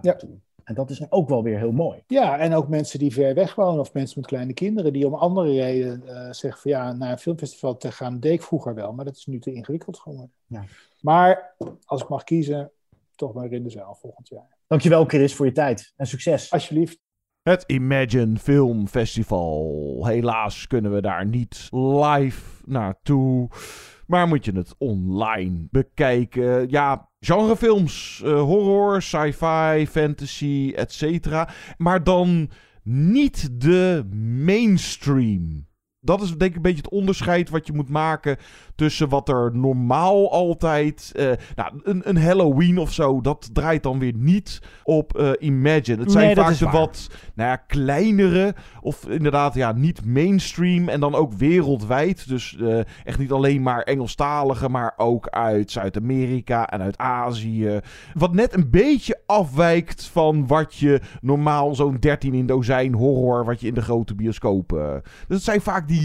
ja. 0.01 0.15
toe. 0.15 0.39
En 0.67 0.75
dat 0.75 0.89
is 0.89 1.11
ook 1.11 1.29
wel 1.29 1.43
weer 1.43 1.57
heel 1.57 1.71
mooi. 1.71 2.03
Ja, 2.07 2.37
en 2.37 2.53
ook 2.53 2.67
mensen 2.67 2.99
die 2.99 3.13
ver 3.13 3.33
weg 3.33 3.55
wonen 3.55 3.79
of 3.79 3.93
mensen 3.93 4.19
met 4.19 4.29
kleine 4.29 4.53
kinderen 4.53 4.93
die 4.93 5.07
om 5.07 5.13
andere 5.13 5.51
redenen 5.51 6.03
uh, 6.05 6.31
zeggen 6.31 6.61
van 6.61 6.71
ja, 6.71 6.93
naar 6.93 7.11
een 7.11 7.17
filmfestival 7.17 7.77
te 7.77 7.91
gaan 7.91 8.19
deed 8.19 8.33
ik 8.33 8.41
vroeger 8.41 8.73
wel, 8.73 8.93
maar 8.93 9.05
dat 9.05 9.15
is 9.15 9.25
nu 9.25 9.39
te 9.39 9.53
ingewikkeld 9.53 9.99
geworden. 9.99 10.31
Ja. 10.47 10.63
Maar 11.01 11.55
als 11.85 12.01
ik 12.01 12.09
mag 12.09 12.23
kiezen, 12.23 12.71
toch 13.15 13.33
maar 13.33 13.51
in 13.51 13.63
de 13.63 13.69
zaal 13.69 13.95
volgend 13.95 14.27
jaar. 14.27 14.56
Dankjewel 14.67 15.05
Chris 15.05 15.35
voor 15.35 15.45
je 15.45 15.51
tijd 15.51 15.93
en 15.95 16.07
succes. 16.07 16.51
Alsjeblieft. 16.51 16.99
Het 17.41 17.63
Imagine 17.67 18.37
Film 18.37 18.87
Festival. 18.87 20.01
Helaas 20.05 20.67
kunnen 20.67 20.93
we 20.93 21.01
daar 21.01 21.25
niet 21.25 21.67
live 21.71 22.41
naartoe. 22.65 23.49
Maar 24.07 24.27
moet 24.27 24.45
je 24.45 24.51
het 24.51 24.75
online 24.77 25.67
bekijken. 25.71 26.69
Ja, 26.69 27.09
genrefilms, 27.19 28.21
uh, 28.25 28.41
horror, 28.41 29.01
sci-fi, 29.01 29.87
fantasy, 29.87 30.73
etc. 30.75 31.27
Maar 31.77 32.03
dan 32.03 32.49
niet 32.83 33.61
de 33.61 34.03
mainstream. 34.43 35.66
Dat 36.07 36.21
is 36.21 36.29
denk 36.29 36.51
ik 36.51 36.55
een 36.55 36.61
beetje 36.61 36.81
het 36.81 36.91
onderscheid 36.91 37.49
wat 37.49 37.67
je 37.67 37.73
moet 37.73 37.89
maken 37.89 38.37
tussen 38.75 39.09
wat 39.09 39.29
er 39.29 39.51
normaal 39.53 40.31
altijd. 40.31 41.11
Uh, 41.15 41.31
nou, 41.55 41.71
een, 41.83 42.09
een, 42.09 42.17
Halloween 42.17 42.77
of 42.77 42.93
zo, 42.93 43.21
dat 43.21 43.49
draait 43.53 43.83
dan 43.83 43.99
weer 43.99 44.13
niet 44.15 44.61
op 44.83 45.19
uh, 45.19 45.31
Imagine. 45.39 46.01
Het 46.01 46.11
zijn 46.11 46.25
Nee, 46.25 46.35
vaak 46.35 46.57
de 46.57 46.69
wat 46.69 47.09
nou 47.33 47.49
ja, 47.49 47.55
kleinere, 47.55 48.55
of 48.81 49.07
inderdaad 49.09 49.53
ja, 49.53 49.71
niet 49.71 50.05
mainstream 50.05 50.89
en 50.89 50.99
dan 50.99 51.15
ook 51.15 51.33
wereldwijd. 51.33 52.27
Dus 52.27 52.57
eh, 52.59 52.79
echt 53.03 53.19
niet 53.19 53.31
alleen 53.31 53.61
maar 53.61 53.81
Engelstalige, 53.81 54.69
maar 54.69 54.93
ook 54.97 55.27
uit 55.27 55.71
Zuid-Amerika 55.71 56.69
en 56.69 56.81
uit 56.81 56.97
Azië. 56.97 57.79
Wat 58.13 58.33
net 58.33 58.53
een 58.53 58.69
beetje 58.69 59.21
afwijkt 59.25 60.05
van 60.05 60.47
wat 60.47 60.75
je 60.75 61.01
normaal 61.21 61.75
zo'n 61.75 61.97
13 61.99 62.33
in 62.33 62.45
dozijn 62.45 62.93
horror, 62.93 63.45
wat 63.45 63.61
je 63.61 63.67
in 63.67 63.73
de 63.73 63.81
grote 63.81 64.15
bioscoop. 64.15 64.73
eh, 64.73 64.93
dus 65.27 65.37
het 65.37 65.43
zijn 65.43 65.61
vaak 65.61 65.87
die 65.87 65.96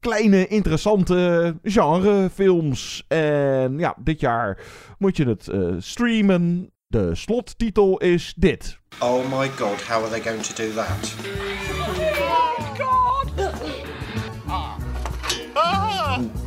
kleine, 0.00 0.46
interessante 0.46 1.54
genrefilms. 1.62 3.04
En 3.08 3.78
ja, 3.78 3.96
dit 3.98 4.20
jaar 4.20 4.58
moet 4.98 5.16
je 5.16 5.24
het 5.28 5.48
eh, 5.48 5.74
streamen. 5.78 6.70
De 6.88 7.14
slottitel 7.14 7.98
is 7.98 8.34
dit. 8.36 8.78
Oh 8.98 9.38
my 9.38 9.48
god, 9.48 9.82
how 9.82 10.02
are 10.02 10.08
they 10.08 10.20
going 10.20 10.42
to 10.42 10.54
do 10.54 10.72
that? 10.74 11.14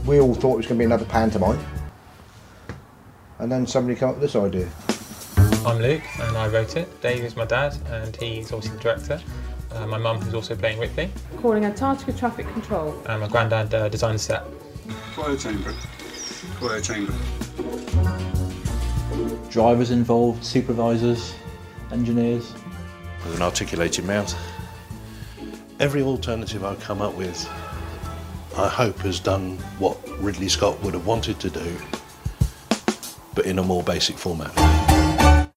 We 0.05 0.19
all 0.19 0.33
thought 0.33 0.53
it 0.53 0.57
was 0.57 0.65
going 0.65 0.67
to 0.67 0.75
be 0.75 0.83
another 0.85 1.05
pantomime. 1.05 1.59
And 3.37 3.51
then 3.51 3.67
somebody 3.67 3.99
came 3.99 4.09
up 4.09 4.19
with 4.19 4.31
this 4.31 4.35
idea. 4.35 4.67
I'm 5.65 5.81
Luke 5.81 6.03
and 6.19 6.37
I 6.37 6.47
wrote 6.47 6.75
it. 6.75 7.01
Dave 7.01 7.23
is 7.23 7.35
my 7.35 7.45
dad 7.45 7.75
and 7.91 8.15
he's 8.15 8.51
obviously 8.51 8.77
the 8.77 8.83
director. 8.83 9.21
Uh, 9.71 9.85
my 9.87 9.97
mum 9.97 10.19
who's 10.19 10.33
also 10.33 10.55
playing 10.55 10.79
Ripley. 10.79 11.09
Calling 11.37 11.65
Antarctica 11.65 12.11
Traffic 12.13 12.47
Control. 12.53 12.99
And 13.07 13.21
my 13.21 13.27
granddad 13.27 13.73
uh, 13.73 13.89
designed 13.89 14.15
the 14.15 14.19
set. 14.19 14.43
Quiet 15.13 15.39
chamber. 15.39 15.73
Quiet 16.57 16.83
chamber. 16.83 17.13
Drivers 19.49 19.91
involved, 19.91 20.43
supervisors, 20.43 21.35
engineers. 21.91 22.53
with 23.25 23.35
an 23.35 23.41
articulated 23.41 24.05
mouth. 24.05 24.35
Every 25.79 26.01
alternative 26.01 26.63
I've 26.63 26.79
come 26.79 27.01
up 27.01 27.15
with, 27.15 27.47
I 28.57 28.67
hope 28.67 28.99
has 28.99 29.19
done 29.19 29.57
what 29.77 29.97
Ridley 30.19 30.49
Scott 30.49 30.81
would 30.83 30.93
have 30.93 31.05
wanted 31.05 31.39
to 31.39 31.49
do, 31.49 31.77
but 33.33 33.45
in 33.45 33.59
a 33.59 33.63
more 33.63 33.83
basic 33.83 34.17
format. 34.17 34.88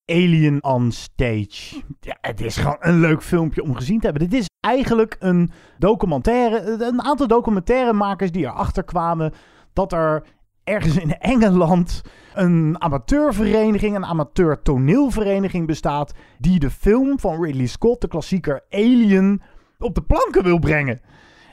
Alien 0.06 0.64
on 0.64 0.92
Stage. 0.92 1.82
Ja, 2.00 2.18
het 2.20 2.40
is 2.40 2.56
gewoon 2.56 2.76
een 2.80 3.00
leuk 3.00 3.22
filmpje 3.22 3.62
om 3.62 3.74
gezien 3.74 3.98
te 3.98 4.06
hebben. 4.06 4.28
Dit 4.28 4.40
is 4.40 4.48
eigenlijk 4.60 5.16
een 5.18 5.50
documentaire. 5.78 6.84
Een 6.84 7.02
aantal 7.02 7.26
documentairemakers 7.26 8.30
die 8.32 8.44
erachter 8.44 8.84
kwamen 8.84 9.32
dat 9.72 9.92
er 9.92 10.24
ergens 10.64 10.96
in 10.96 11.18
Engeland 11.18 12.02
een 12.34 12.76
amateurvereniging, 12.78 13.96
een 13.96 14.04
amateur 14.04 14.62
toneelvereniging 14.62 15.66
bestaat. 15.66 16.14
die 16.38 16.58
de 16.58 16.70
film 16.70 17.20
van 17.20 17.44
Ridley 17.44 17.66
Scott, 17.66 18.00
de 18.00 18.08
klassieker 18.08 18.64
Alien, 18.70 19.42
op 19.78 19.94
de 19.94 20.02
planken 20.02 20.42
wil 20.42 20.58
brengen. 20.58 21.00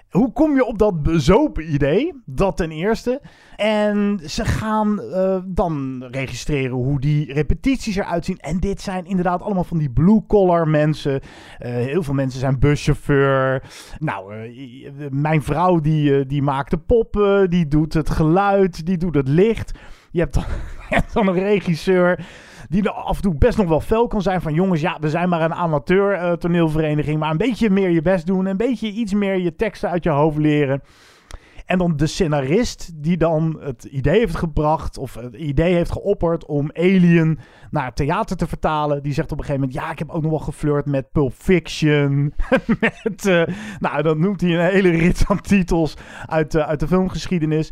Hoe 0.09 0.31
kom 0.31 0.55
je 0.55 0.65
op 0.65 0.77
dat 0.77 1.03
bezopen 1.03 1.73
idee? 1.73 2.13
Dat 2.25 2.57
ten 2.57 2.71
eerste. 2.71 3.21
En 3.55 4.19
ze 4.25 4.45
gaan 4.45 5.01
eh, 5.01 5.37
dan 5.45 6.03
registreren 6.11 6.75
hoe 6.75 6.99
die 6.99 7.33
repetities 7.33 7.95
eruit 7.95 8.25
zien. 8.25 8.37
En 8.37 8.59
dit 8.59 8.81
zijn 8.81 9.05
inderdaad 9.05 9.41
allemaal 9.41 9.63
van 9.63 9.77
die 9.77 9.89
blue-collar 9.89 10.67
mensen. 10.67 11.21
Eh, 11.57 11.71
heel 11.71 12.03
veel 12.03 12.13
mensen 12.13 12.39
zijn 12.39 12.59
buschauffeur. 12.59 13.63
Nou, 13.99 14.33
eh, 14.35 14.91
mijn 15.09 15.43
vrouw 15.43 15.79
die, 15.79 16.25
die 16.25 16.41
maakt 16.41 16.71
de 16.71 16.77
poppen. 16.77 17.49
Die 17.49 17.67
doet 17.67 17.93
het 17.93 18.09
geluid. 18.09 18.85
Die 18.85 18.97
doet 18.97 19.15
het 19.15 19.27
licht. 19.27 19.71
Je 20.11 20.19
hebt 20.19 20.33
dan, 20.33 20.43
je 20.89 20.95
hebt 20.95 21.13
dan 21.13 21.27
een 21.27 21.33
regisseur 21.39 22.25
die 22.69 22.89
af 22.89 23.15
en 23.15 23.21
toe 23.21 23.35
best 23.35 23.57
nog 23.57 23.67
wel 23.67 23.79
fel 23.79 24.07
kan 24.07 24.21
zijn 24.21 24.41
van 24.41 24.53
jongens, 24.53 24.81
ja, 24.81 24.97
we 24.99 25.09
zijn 25.09 25.29
maar 25.29 25.41
een 25.41 25.53
amateur 25.53 26.13
eh, 26.13 26.31
toneelvereniging, 26.31 27.19
maar 27.19 27.31
een 27.31 27.37
beetje 27.37 27.69
meer 27.69 27.89
je 27.89 28.01
best 28.01 28.25
doen, 28.25 28.45
een 28.45 28.57
beetje 28.57 28.91
iets 28.91 29.13
meer 29.13 29.37
je 29.37 29.55
teksten 29.55 29.89
uit 29.89 30.03
je 30.03 30.09
hoofd 30.09 30.37
leren. 30.37 30.81
En 31.65 31.77
dan 31.77 31.97
de 31.97 32.07
scenarist 32.07 32.91
die 32.95 33.17
dan 33.17 33.57
het 33.59 33.83
idee 33.83 34.19
heeft 34.19 34.35
gebracht 34.35 34.97
of 34.97 35.13
het 35.15 35.35
idee 35.35 35.73
heeft 35.73 35.91
geopperd 35.91 36.45
om 36.45 36.69
Alien 36.73 37.39
naar 37.71 37.93
theater 37.93 38.37
te 38.37 38.47
vertalen. 38.47 39.03
Die 39.03 39.13
zegt 39.13 39.31
op 39.31 39.37
een 39.37 39.45
gegeven 39.45 39.67
moment, 39.67 39.81
ja, 39.83 39.91
ik 39.91 39.99
heb 39.99 40.09
ook 40.09 40.21
nog 40.21 40.31
wel 40.31 40.39
geflirt 40.39 40.85
met 40.85 41.11
Pulp 41.11 41.33
Fiction. 41.33 42.33
met, 43.03 43.25
eh, 43.25 43.43
nou, 43.79 44.01
dan 44.01 44.19
noemt 44.19 44.41
hij 44.41 44.53
een 44.53 44.71
hele 44.71 44.89
rits 44.89 45.25
aan 45.27 45.41
titels 45.41 45.93
uit, 46.25 46.51
de 46.51 46.65
uit 46.65 46.79
de 46.79 46.87
filmgeschiedenis. 46.87 47.71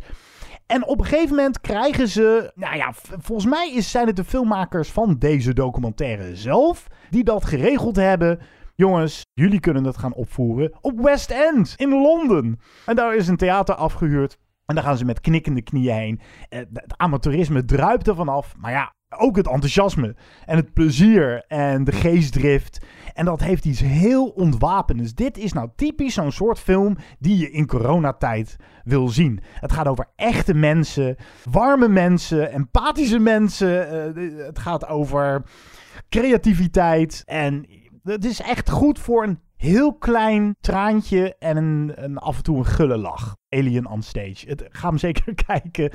En 0.68 0.86
op 0.86 0.98
een 0.98 1.04
gegeven 1.04 1.36
moment 1.36 1.60
krijgen 1.60 2.08
ze. 2.08 2.52
Nou 2.54 2.76
ja, 2.76 2.92
volgens 3.18 3.46
mij 3.50 3.80
zijn 3.82 4.06
het 4.06 4.16
de 4.16 4.24
filmmakers 4.24 4.90
van 4.90 5.18
deze 5.18 5.52
documentaire 5.54 6.36
zelf. 6.36 6.86
die 7.10 7.24
dat 7.24 7.44
geregeld 7.44 7.96
hebben. 7.96 8.38
Jongens, 8.74 9.22
jullie 9.34 9.60
kunnen 9.60 9.84
het 9.84 9.96
gaan 9.96 10.14
opvoeren 10.14 10.72
op 10.80 11.00
West 11.00 11.30
End 11.30 11.74
in 11.76 11.88
Londen. 11.88 12.60
En 12.86 12.96
daar 12.96 13.14
is 13.16 13.28
een 13.28 13.36
theater 13.36 13.74
afgehuurd. 13.74 14.38
En 14.66 14.74
daar 14.74 14.84
gaan 14.84 14.96
ze 14.96 15.04
met 15.04 15.20
knikkende 15.20 15.62
knieën 15.62 15.94
heen. 15.94 16.20
Eh, 16.48 16.58
Het 16.58 16.94
amateurisme 16.96 17.64
druipt 17.64 18.06
er 18.08 18.14
vanaf. 18.14 18.54
Maar 18.56 18.70
ja, 18.72 18.92
ook 19.08 19.36
het 19.36 19.48
enthousiasme. 19.48 20.16
En 20.44 20.56
het 20.56 20.72
plezier. 20.72 21.44
En 21.48 21.84
de 21.84 21.92
geestdrift. 21.92 22.86
En 23.14 23.24
dat 23.24 23.40
heeft 23.40 23.64
iets 23.64 23.80
heel 23.80 24.26
ontwapenends. 24.26 25.14
Dit 25.14 25.38
is 25.38 25.52
nou 25.52 25.68
typisch 25.76 26.14
zo'n 26.14 26.32
soort 26.32 26.58
film 26.58 26.96
die 27.18 27.38
je 27.38 27.50
in 27.50 27.66
coronatijd 27.66 28.56
wil 28.84 29.08
zien. 29.08 29.40
Het 29.52 29.72
gaat 29.72 29.88
over 29.88 30.08
echte 30.16 30.54
mensen, 30.54 31.16
warme 31.50 31.88
mensen, 31.88 32.52
empathische 32.52 33.18
mensen. 33.18 33.88
Eh, 34.14 34.46
het 34.46 34.58
gaat 34.58 34.86
over 34.86 35.42
creativiteit. 36.08 37.22
En 37.26 37.66
het 38.02 38.24
is 38.24 38.40
echt 38.40 38.70
goed 38.70 38.98
voor 38.98 39.22
een 39.24 39.38
heel 39.58 39.94
klein 39.94 40.56
traantje 40.60 41.36
en 41.38 41.56
een, 41.56 41.92
een 41.94 42.18
af 42.18 42.36
en 42.36 42.42
toe 42.42 42.56
een 42.56 42.66
gulle 42.66 42.96
lach. 42.96 43.36
Alien 43.48 43.88
on 43.88 44.02
Stage. 44.02 44.46
Het, 44.46 44.66
ga 44.68 44.88
hem 44.88 44.98
zeker 44.98 45.34
kijken. 45.46 45.92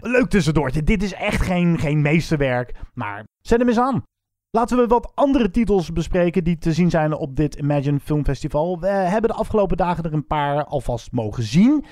Leuk 0.00 0.28
tussendoortje. 0.28 0.82
Dit 0.82 1.02
is 1.02 1.12
echt 1.12 1.42
geen, 1.42 1.78
geen 1.78 2.02
meesterwerk. 2.02 2.74
Maar 2.94 3.24
zet 3.40 3.58
hem 3.58 3.68
eens 3.68 3.78
aan. 3.78 4.02
Laten 4.50 4.76
we 4.76 4.86
wat 4.86 5.12
andere 5.14 5.50
titels 5.50 5.92
bespreken 5.92 6.44
die 6.44 6.58
te 6.58 6.72
zien 6.72 6.90
zijn 6.90 7.14
op 7.14 7.36
dit 7.36 7.54
Imagine 7.54 8.00
Film 8.00 8.24
Festival. 8.24 8.80
We 8.80 8.86
hebben 8.86 9.30
de 9.30 9.36
afgelopen 9.36 9.76
dagen 9.76 10.04
er 10.04 10.12
een 10.12 10.26
paar 10.26 10.64
alvast 10.64 11.12
mogen 11.12 11.42
zien. 11.42 11.84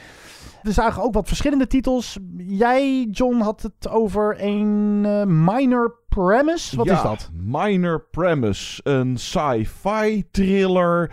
We 0.62 0.72
zagen 0.72 1.02
ook 1.02 1.14
wat 1.14 1.28
verschillende 1.28 1.66
titels. 1.66 2.18
Jij, 2.36 3.08
John, 3.10 3.40
had 3.40 3.62
het 3.62 3.88
over 3.88 4.36
een 4.38 5.02
eh, 5.04 5.24
minor 5.24 5.94
premise. 6.08 6.76
Wat 6.76 6.86
Ja, 6.86 6.94
is 6.94 7.02
dat? 7.02 7.30
Minor 7.32 8.00
Premise. 8.10 8.80
Een 8.84 9.18
sci-fi 9.18 10.24
thriller 10.30 11.10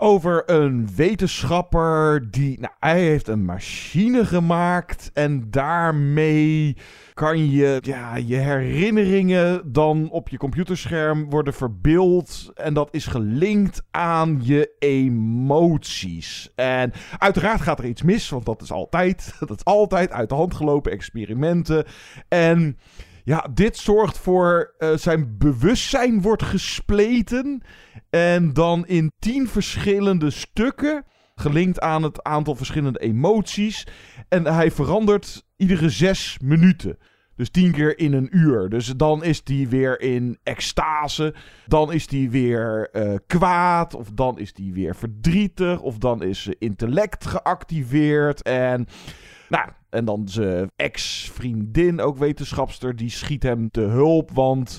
over 0.00 0.42
een 0.50 0.88
wetenschapper 0.96 2.30
die... 2.30 2.60
Nou, 2.60 2.72
hij 2.78 3.00
heeft 3.00 3.28
een 3.28 3.44
machine 3.44 4.24
gemaakt 4.24 5.10
en 5.14 5.50
daarmee 5.50 6.76
kan 7.14 7.50
je 7.50 7.78
ja, 7.82 8.16
je 8.16 8.36
herinneringen 8.36 9.72
dan 9.72 10.10
op 10.10 10.28
je 10.28 10.36
computerscherm 10.36 11.30
worden 11.30 11.54
verbeeld. 11.54 12.50
En 12.54 12.74
dat 12.74 12.88
is 12.90 13.06
gelinkt 13.06 13.82
aan 13.90 14.40
je 14.42 14.74
emoties. 14.78 16.52
En 16.54 16.92
uiteraard 17.18 17.60
gaat 17.60 17.78
er 17.78 17.84
iets 17.84 18.02
mis, 18.02 18.28
want 18.28 18.46
dat 18.46 18.62
is 18.62 18.72
altijd, 18.72 19.34
dat 19.38 19.50
is 19.50 19.64
altijd 19.64 20.12
uit 20.12 20.28
de 20.28 20.34
hand 20.34 20.54
gelopen 20.54 20.92
experimenten. 20.92 21.84
En 22.28 22.78
ja, 23.24 23.46
dit 23.54 23.76
zorgt 23.76 24.18
voor 24.18 24.74
eh, 24.78 24.96
zijn 24.96 25.38
bewustzijn 25.38 26.22
wordt 26.22 26.42
gespleten. 26.42 27.62
En 28.10 28.52
dan 28.52 28.86
in 28.86 29.12
tien 29.18 29.48
verschillende 29.48 30.30
stukken. 30.30 31.04
Gelinkt 31.34 31.80
aan 31.80 32.02
het 32.02 32.22
aantal 32.22 32.54
verschillende 32.54 32.98
emoties. 32.98 33.86
En 34.28 34.44
hij 34.44 34.70
verandert 34.70 35.44
iedere 35.56 35.88
zes 35.88 36.38
minuten. 36.42 36.98
Dus 37.36 37.50
tien 37.50 37.72
keer 37.72 37.98
in 37.98 38.12
een 38.12 38.28
uur. 38.30 38.68
Dus 38.68 38.86
dan 38.86 39.24
is 39.24 39.44
die 39.44 39.68
weer 39.68 40.00
in 40.00 40.38
extase. 40.42 41.34
Dan 41.66 41.92
is 41.92 42.06
die 42.06 42.30
weer 42.30 42.88
uh, 42.92 43.14
kwaad. 43.26 43.94
Of 43.94 44.08
dan 44.14 44.38
is 44.38 44.52
die 44.52 44.72
weer 44.72 44.96
verdrietig. 44.96 45.80
Of 45.80 45.98
dan 45.98 46.22
is 46.22 46.42
zijn 46.42 46.56
intellect 46.58 47.26
geactiveerd. 47.26 48.42
En 48.42 48.86
nou, 49.48 49.68
en 49.90 50.04
dan 50.04 50.28
zijn 50.28 50.70
ex-vriendin, 50.76 52.00
ook 52.00 52.16
wetenschapster, 52.18 52.96
die 52.96 53.10
schiet 53.10 53.42
hem 53.42 53.70
te 53.70 53.80
hulp. 53.80 54.30
Want 54.30 54.78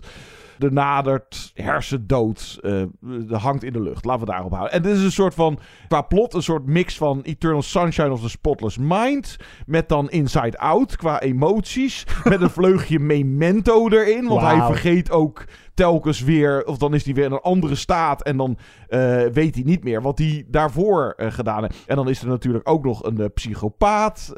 er 0.60 0.74
nadert 0.74 1.52
hersendood. 1.54 2.60
Uh, 2.62 2.84
hangt 3.30 3.64
in 3.64 3.74
de 3.74 3.82
lucht. 3.82 4.06
Laten 4.06 4.26
we 4.26 4.32
daarop 4.32 4.52
houden. 4.52 4.72
En 4.72 4.82
dit 4.82 4.96
is 4.98 5.04
een 5.04 5.12
soort 5.12 5.34
van, 5.34 5.60
qua 5.88 6.02
plot, 6.02 6.34
een 6.34 6.44
soort 6.44 6.66
mix 6.66 6.98
van 6.98 7.22
Eternal 7.22 7.62
Sunshine 7.62 8.12
of 8.12 8.22
the 8.22 8.30
Spotless 8.30 8.78
Mind. 8.78 9.38
Met 9.66 9.90
dan 9.90 10.10
Inside 10.10 10.58
Out 10.58 10.96
qua 10.96 11.22
emoties. 11.22 12.06
met 12.24 12.42
een 12.42 12.50
vleugje 12.60 13.00
memento 13.00 13.90
erin. 13.90 14.28
Want 14.28 14.42
wow. 14.42 14.50
hij 14.50 14.66
vergeet 14.66 15.12
ook 15.12 15.46
telkens 15.80 16.22
weer, 16.22 16.66
of 16.66 16.78
dan 16.78 16.94
is 16.94 17.06
hij 17.06 17.14
weer 17.14 17.26
in 17.26 17.32
een 17.32 17.40
andere 17.40 17.76
staat 17.76 18.24
en 18.24 18.38
dan 18.38 18.58
uh, 18.90 19.26
weet 19.26 19.56
hij 19.56 19.64
niet 19.64 19.84
meer 19.84 20.02
wat 20.02 20.18
hij 20.18 20.46
daarvoor 20.48 21.14
uh, 21.18 21.32
gedaan 21.32 21.62
heeft. 21.62 21.86
En 21.86 21.96
dan 21.96 22.10
is 22.10 22.22
er 22.22 22.28
natuurlijk 22.28 22.70
ook 22.70 22.84
nog 22.84 23.04
een 23.04 23.20
uh, 23.20 23.26
psychopaat 23.34 24.34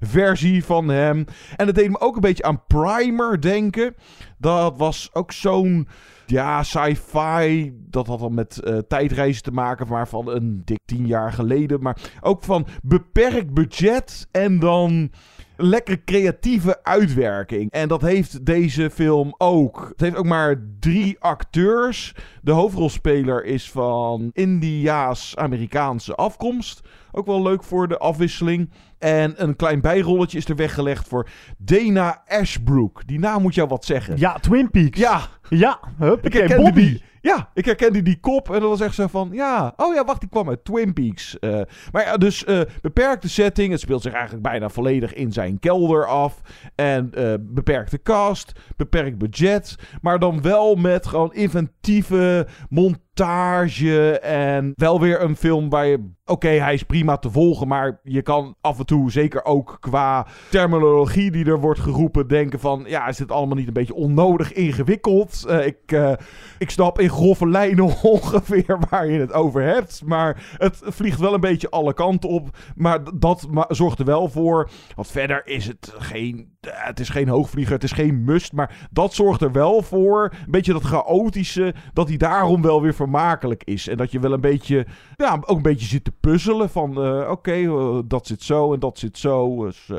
versie 0.00 0.64
van 0.64 0.88
hem. 0.88 1.24
En 1.56 1.66
dat 1.66 1.74
deed 1.74 1.90
me 1.90 2.00
ook 2.00 2.14
een 2.14 2.20
beetje 2.20 2.42
aan 2.42 2.62
Primer 2.66 3.40
denken. 3.40 3.94
Dat 4.38 4.76
was 4.76 5.10
ook 5.12 5.32
zo'n 5.32 5.88
ja, 6.26 6.62
sci-fi. 6.62 7.72
Dat 7.76 8.06
had 8.06 8.18
dan 8.18 8.34
met 8.34 8.62
tijdreizen 8.88 9.42
te 9.42 9.52
maken, 9.52 9.88
maar 9.88 10.08
van 10.08 10.28
een 10.28 10.62
dik 10.64 10.78
tien 10.84 11.06
jaar 11.06 11.32
geleden. 11.32 11.82
Maar 11.82 11.96
ook 12.20 12.42
van 12.42 12.66
beperkt 12.82 13.54
budget 13.54 14.28
en 14.30 14.58
dan 14.58 15.10
lekker 15.56 16.04
creatieve 16.04 16.82
uitwerking. 16.82 17.70
En 17.70 17.88
dat 17.88 18.02
heeft 18.02 18.46
deze 18.46 18.90
film 18.90 19.34
ook. 19.38 19.88
Het 19.88 20.00
heeft 20.00 20.16
ook 20.16 20.24
maar 20.24 20.62
drie 20.80 21.16
acteurs. 21.20 22.14
De 22.42 22.52
hoofdrolspeler 22.52 23.44
is 23.44 23.70
van 23.70 24.30
Indiaas-Amerikaanse 24.32 26.14
afkomst. 26.14 26.80
Ook 27.12 27.26
wel 27.26 27.42
leuk 27.42 27.64
voor 27.64 27.88
de 27.88 27.98
afwisseling. 27.98 28.70
En 28.98 29.42
een 29.42 29.56
klein 29.56 29.80
bijrolletje 29.80 30.38
is 30.38 30.48
er 30.48 30.56
weggelegd 30.56 31.08
voor 31.08 31.28
Dana 31.58 32.22
Ashbrook. 32.26 33.06
Die 33.06 33.18
naam 33.18 33.42
moet 33.42 33.54
jou 33.54 33.68
wat 33.68 33.84
zeggen. 33.84 34.18
Ja, 34.18 34.38
Twin 34.38 34.70
Peaks. 34.70 34.98
Ja. 34.98 35.28
Ja, 35.48 35.80
hup, 35.98 36.24
ik 36.24 36.32
herkende 36.32 36.72
die. 36.72 37.02
Ja, 37.20 37.50
ik 37.54 37.64
herkende 37.64 38.02
die 38.02 38.20
kop 38.20 38.50
en 38.50 38.60
dat 38.60 38.68
was 38.68 38.80
echt 38.80 38.94
zo 38.94 39.06
van, 39.06 39.28
ja, 39.32 39.72
oh 39.76 39.94
ja, 39.94 40.04
wacht, 40.04 40.20
die 40.20 40.28
kwam 40.28 40.48
uit 40.48 40.64
Twin 40.64 40.92
Peaks. 40.92 41.36
Uh, 41.40 41.60
maar 41.92 42.04
ja, 42.04 42.16
dus 42.16 42.44
uh, 42.46 42.60
beperkte 42.82 43.28
setting. 43.28 43.70
Het 43.70 43.80
speelt 43.80 44.02
zich 44.02 44.12
eigenlijk 44.12 44.42
bijna 44.42 44.68
volledig 44.68 45.14
in 45.14 45.32
zijn 45.32 45.58
kelder 45.58 46.06
af. 46.06 46.40
En 46.74 47.10
uh, 47.14 47.34
beperkte 47.40 48.02
cast, 48.02 48.52
beperkt 48.76 49.18
budget. 49.18 49.76
Maar 50.00 50.18
dan 50.18 50.42
wel 50.42 50.74
met 50.74 51.06
gewoon 51.06 51.34
inventieve 51.34 52.46
montage 52.68 54.18
en 54.20 54.72
wel 54.74 55.00
weer 55.00 55.22
een 55.22 55.36
film 55.36 55.68
waar 55.68 55.86
je... 55.86 56.12
Oké, 56.26 56.32
okay, 56.32 56.58
hij 56.58 56.74
is 56.74 56.82
prima 56.82 57.16
te 57.16 57.30
volgen, 57.30 57.68
maar 57.68 58.00
je 58.02 58.22
kan 58.22 58.56
af 58.60 58.78
en 58.78 58.86
toe, 58.86 59.10
zeker 59.10 59.44
ook 59.44 59.76
qua 59.80 60.26
terminologie 60.50 61.30
die 61.30 61.44
er 61.44 61.60
wordt 61.60 61.80
geroepen, 61.80 62.28
denken 62.28 62.60
van... 62.60 62.84
Ja, 62.86 63.08
is 63.08 63.16
dit 63.16 63.30
allemaal 63.30 63.56
niet 63.56 63.66
een 63.66 63.72
beetje 63.72 63.94
onnodig 63.94 64.52
ingewikkeld? 64.52 65.33
Uh, 65.42 65.66
ik, 65.66 65.92
uh, 65.92 66.12
ik 66.58 66.70
snap 66.70 67.00
in 67.00 67.10
grove 67.10 67.48
lijnen 67.48 67.84
ongeveer 68.02 68.78
waar 68.90 69.06
je 69.06 69.20
het 69.20 69.32
over 69.32 69.62
hebt, 69.62 70.02
maar 70.04 70.56
het 70.56 70.80
vliegt 70.84 71.20
wel 71.20 71.34
een 71.34 71.40
beetje 71.40 71.70
alle 71.70 71.94
kanten 71.94 72.28
op. 72.28 72.56
Maar 72.74 73.00
dat 73.14 73.48
zorgt 73.68 73.98
er 73.98 74.04
wel 74.04 74.28
voor, 74.28 74.70
want 74.94 75.08
verder 75.08 75.46
is 75.46 75.66
het 75.66 75.92
geen... 75.98 76.52
Het 76.60 77.00
is 77.00 77.08
geen 77.08 77.28
hoogvlieger, 77.28 77.72
het 77.72 77.82
is 77.82 77.92
geen 77.92 78.24
must, 78.24 78.52
maar 78.52 78.88
dat 78.90 79.14
zorgt 79.14 79.42
er 79.42 79.52
wel 79.52 79.82
voor. 79.82 80.32
Een 80.44 80.50
beetje 80.50 80.72
dat 80.72 80.82
chaotische, 80.82 81.74
dat 81.92 82.08
hij 82.08 82.16
daarom 82.16 82.62
wel 82.62 82.82
weer 82.82 82.94
vermakelijk 82.94 83.64
is. 83.64 83.88
En 83.88 83.96
dat 83.96 84.10
je 84.10 84.20
wel 84.20 84.32
een 84.32 84.40
beetje, 84.40 84.86
ja, 85.16 85.38
ook 85.40 85.56
een 85.56 85.62
beetje 85.62 85.86
zit 85.86 86.04
te 86.04 86.12
puzzelen 86.20 86.70
van, 86.70 86.98
oké, 87.28 87.72
dat 88.06 88.26
zit 88.26 88.42
zo 88.42 88.72
en 88.72 88.80
dat 88.80 88.98
zit 88.98 89.18
zo. 89.18 89.64
Dus, 89.64 89.90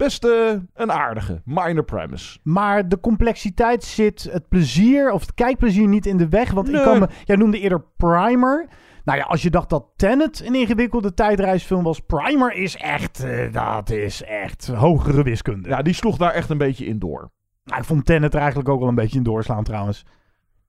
uh, 0.00 0.06
best 0.06 0.24
een 0.74 0.92
aardige, 0.92 1.42
minor 1.44 1.84
premise. 1.84 2.38
Maar 2.42 2.88
de 2.88 3.00
complexiteit 3.00 3.84
zit 3.84 4.28
het 4.32 4.48
plezier, 4.48 5.12
of 5.12 5.20
het 5.20 5.34
kijkplezier 5.34 5.88
niet 5.88 6.06
in 6.06 6.16
de 6.16 6.28
weg. 6.28 6.50
Want 6.50 6.66
nee. 6.66 6.76
ik 6.76 6.82
kan 6.82 6.98
me, 6.98 7.08
jij 7.24 7.36
noemde 7.36 7.58
eerder 7.58 7.82
Primer. 7.96 8.68
Nou 9.04 9.18
ja, 9.18 9.24
als 9.24 9.42
je 9.42 9.50
dacht 9.50 9.70
dat 9.70 9.86
Tenet 9.96 10.46
een 10.46 10.54
ingewikkelde 10.54 11.14
tijdreisfilm 11.14 11.82
was, 11.82 12.00
Primer 12.00 12.52
is 12.52 12.76
echt, 12.76 13.24
dat 13.52 13.90
is 13.90 14.22
echt 14.22 14.66
hogere 14.66 15.22
wiskunde. 15.22 15.68
Ja, 15.68 15.82
die 15.82 15.94
sloeg 15.94 16.16
daar 16.16 16.32
echt 16.32 16.50
een 16.50 16.58
beetje 16.58 16.86
in 16.86 16.98
door. 16.98 17.30
Nou, 17.64 17.80
ik 17.80 17.86
vond 17.86 18.06
Tenet 18.06 18.34
er 18.34 18.40
eigenlijk 18.40 18.68
ook 18.68 18.78
wel 18.78 18.88
een 18.88 18.94
beetje 18.94 19.18
in 19.18 19.22
doorslaan 19.22 19.64
trouwens. 19.64 20.04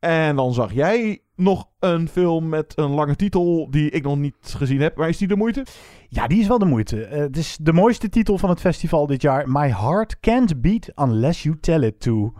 En 0.01 0.35
dan 0.35 0.53
zag 0.53 0.73
jij 0.73 1.21
nog 1.35 1.67
een 1.79 2.07
film 2.07 2.49
met 2.49 2.73
een 2.75 2.89
lange 2.89 3.15
titel 3.15 3.67
die 3.71 3.89
ik 3.89 4.03
nog 4.03 4.17
niet 4.17 4.35
gezien 4.41 4.81
heb. 4.81 4.95
Maar 4.95 5.09
is 5.09 5.17
die 5.17 5.27
de 5.27 5.35
moeite? 5.35 5.65
Ja, 6.09 6.27
die 6.27 6.39
is 6.39 6.47
wel 6.47 6.59
de 6.59 6.65
moeite. 6.65 7.09
Uh, 7.09 7.17
het 7.17 7.37
is 7.37 7.57
de 7.61 7.73
mooiste 7.73 8.09
titel 8.09 8.37
van 8.37 8.49
het 8.49 8.59
festival 8.59 9.07
dit 9.07 9.21
jaar. 9.21 9.49
My 9.49 9.69
Heart 9.69 10.19
Can't 10.19 10.61
Beat 10.61 10.91
Unless 10.95 11.43
You 11.43 11.57
Tell 11.59 11.83
It 11.83 11.99
To. 11.99 12.33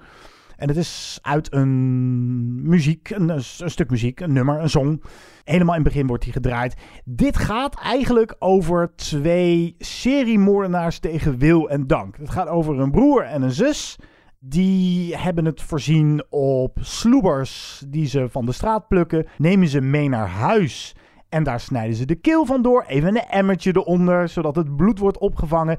En 0.56 0.68
het 0.68 0.78
is 0.78 1.20
uit 1.22 1.54
een 1.54 2.70
muziek, 2.70 3.10
een, 3.10 3.30
een, 3.30 3.44
stuk 3.72 3.90
muziek, 3.90 4.20
een 4.20 4.34
nummer, 4.34 4.60
een 4.60 4.70
song. 4.70 5.02
Helemaal 5.44 5.76
in 5.76 5.82
het 5.84 5.94
begin 5.94 6.08
wordt 6.08 6.24
die 6.24 6.34
gedraaid. 6.34 6.76
Dit 7.06 7.38
gaat 7.38 7.80
eigenlijk 7.80 8.36
over 8.40 8.96
twee 8.96 9.76
seriemoordenaars 9.78 11.00
tegen 11.00 11.38
wil 11.38 11.70
en 11.70 11.88
dank. 11.88 12.18
Het 12.18 12.30
gaat 12.30 12.48
over 12.48 12.80
een 12.80 12.92
broer 12.92 13.24
en 13.24 13.42
een 13.42 13.52
zus. 13.52 13.98
Die 14.44 15.18
hebben 15.18 15.46
het 15.46 15.62
voorzien 15.62 16.24
op 16.30 16.78
sloebers 16.80 17.84
die 17.88 18.08
ze 18.08 18.30
van 18.30 18.46
de 18.46 18.52
straat 18.52 18.88
plukken. 18.88 19.28
Nemen 19.38 19.68
ze 19.68 19.82
mee 19.82 20.10
naar 20.10 20.28
huis. 20.28 20.96
En 21.30 21.44
daar 21.44 21.60
snijden 21.60 21.96
ze 21.96 22.06
de 22.06 22.16
keel 22.16 22.46
van 22.46 22.62
door. 22.62 22.84
Even 22.88 23.08
een 23.08 23.26
emmertje 23.30 23.72
eronder, 23.76 24.30
zodat 24.30 24.56
het 24.56 24.76
bloed 24.76 25.00
wordt 25.00 25.18
opgevangen. 25.18 25.78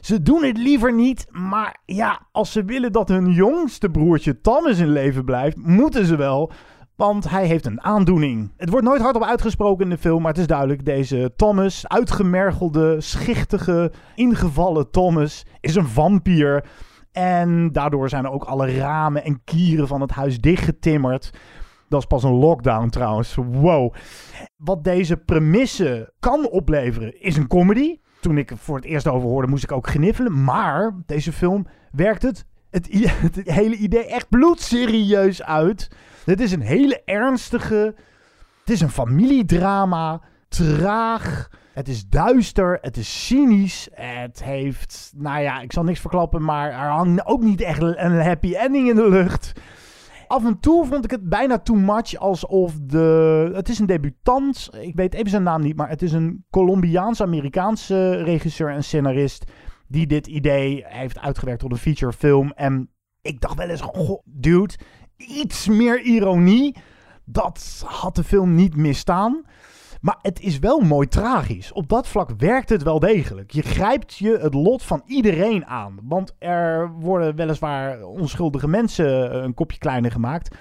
Ze 0.00 0.22
doen 0.22 0.44
het 0.44 0.58
liever 0.58 0.94
niet. 0.94 1.26
Maar 1.30 1.76
ja, 1.84 2.26
als 2.32 2.52
ze 2.52 2.64
willen 2.64 2.92
dat 2.92 3.08
hun 3.08 3.30
jongste 3.30 3.90
broertje 3.90 4.40
Thomas 4.40 4.78
in 4.78 4.92
leven 4.92 5.24
blijft, 5.24 5.56
moeten 5.56 6.06
ze 6.06 6.16
wel. 6.16 6.52
Want 6.96 7.30
hij 7.30 7.46
heeft 7.46 7.66
een 7.66 7.82
aandoening. 7.82 8.52
Het 8.56 8.70
wordt 8.70 8.86
nooit 8.86 9.00
hardop 9.00 9.22
uitgesproken 9.22 9.84
in 9.84 9.90
de 9.90 9.98
film, 9.98 10.22
maar 10.22 10.32
het 10.32 10.40
is 10.40 10.46
duidelijk. 10.46 10.84
Deze 10.84 11.32
Thomas, 11.36 11.88
uitgemergelde, 11.88 13.00
schichtige, 13.00 13.92
ingevallen 14.14 14.90
Thomas, 14.90 15.46
is 15.60 15.74
een 15.74 15.86
vampier. 15.88 16.64
En 17.14 17.72
daardoor 17.72 18.08
zijn 18.08 18.24
er 18.24 18.30
ook 18.30 18.44
alle 18.44 18.76
ramen 18.76 19.24
en 19.24 19.40
kieren 19.44 19.88
van 19.88 20.00
het 20.00 20.10
huis 20.10 20.40
dichtgetimmerd. 20.40 21.30
Dat 21.88 22.00
is 22.00 22.06
pas 22.06 22.22
een 22.22 22.34
lockdown 22.34 22.88
trouwens. 22.88 23.34
Wow. 23.34 23.94
Wat 24.56 24.84
deze 24.84 25.16
premisse 25.16 26.12
kan 26.20 26.48
opleveren 26.48 27.22
is 27.22 27.36
een 27.36 27.46
comedy. 27.46 27.98
Toen 28.20 28.38
ik 28.38 28.52
voor 28.56 28.76
het 28.76 28.84
eerst 28.84 29.08
over 29.08 29.28
hoorde, 29.28 29.48
moest 29.48 29.64
ik 29.64 29.72
ook 29.72 29.86
gniffelen. 29.86 30.44
Maar 30.44 30.92
deze 31.06 31.32
film 31.32 31.66
werkt 31.92 32.22
het, 32.22 32.46
het, 32.70 32.88
het 33.26 33.40
hele 33.44 33.76
idee 33.76 34.06
echt 34.06 34.28
bloedserieus 34.28 35.42
uit. 35.42 35.90
Het 36.24 36.40
is 36.40 36.52
een 36.52 36.60
hele 36.60 37.02
ernstige... 37.04 37.94
Het 38.60 38.70
is 38.70 38.80
een 38.80 38.90
familiedrama. 38.90 40.20
Traag. 40.48 41.50
Het 41.74 41.88
is 41.88 42.08
duister, 42.08 42.78
het 42.80 42.96
is 42.96 43.26
cynisch, 43.26 43.88
het 43.92 44.44
heeft, 44.44 45.12
nou 45.16 45.40
ja, 45.40 45.60
ik 45.60 45.72
zal 45.72 45.84
niks 45.84 46.00
verklappen, 46.00 46.44
maar 46.44 46.70
er 46.70 46.90
hangt 46.90 47.26
ook 47.26 47.42
niet 47.42 47.60
echt 47.60 47.82
een 47.82 48.20
happy 48.20 48.54
ending 48.54 48.88
in 48.88 48.96
de 48.96 49.08
lucht. 49.08 49.52
Af 50.26 50.44
en 50.44 50.60
toe 50.60 50.86
vond 50.86 51.04
ik 51.04 51.10
het 51.10 51.28
bijna 51.28 51.58
too 51.58 51.76
much, 51.76 52.16
alsof 52.16 52.74
de... 52.80 53.50
Het 53.54 53.68
is 53.68 53.78
een 53.78 53.86
debutant, 53.86 54.68
ik 54.80 54.94
weet 54.94 55.14
even 55.14 55.30
zijn 55.30 55.42
naam 55.42 55.60
niet, 55.60 55.76
maar 55.76 55.88
het 55.88 56.02
is 56.02 56.12
een 56.12 56.44
Colombiaans-Amerikaanse 56.50 58.10
regisseur 58.10 58.70
en 58.70 58.84
scenarist 58.84 59.44
die 59.88 60.06
dit 60.06 60.26
idee 60.26 60.84
heeft 60.86 61.18
uitgewerkt 61.18 61.60
tot 61.60 61.72
een 61.72 61.78
featurefilm. 61.78 62.52
En 62.54 62.90
ik 63.20 63.40
dacht 63.40 63.56
wel 63.56 63.68
eens, 63.68 63.82
dude, 64.24 64.74
iets 65.16 65.68
meer 65.68 66.00
ironie, 66.00 66.76
dat 67.24 67.84
had 67.86 68.16
de 68.16 68.24
film 68.24 68.54
niet 68.54 68.76
misstaan. 68.76 69.44
Maar 70.04 70.18
het 70.22 70.40
is 70.40 70.58
wel 70.58 70.80
mooi 70.80 71.08
tragisch. 71.08 71.72
Op 71.72 71.88
dat 71.88 72.08
vlak 72.08 72.30
werkt 72.38 72.68
het 72.68 72.82
wel 72.82 72.98
degelijk. 72.98 73.50
Je 73.50 73.62
grijpt 73.62 74.16
je 74.16 74.38
het 74.38 74.54
lot 74.54 74.82
van 74.82 75.02
iedereen 75.06 75.66
aan. 75.66 75.98
Want 76.02 76.34
er 76.38 76.90
worden 76.92 77.36
weliswaar 77.36 78.02
onschuldige 78.02 78.68
mensen 78.68 79.44
een 79.44 79.54
kopje 79.54 79.78
kleiner 79.78 80.10
gemaakt. 80.10 80.56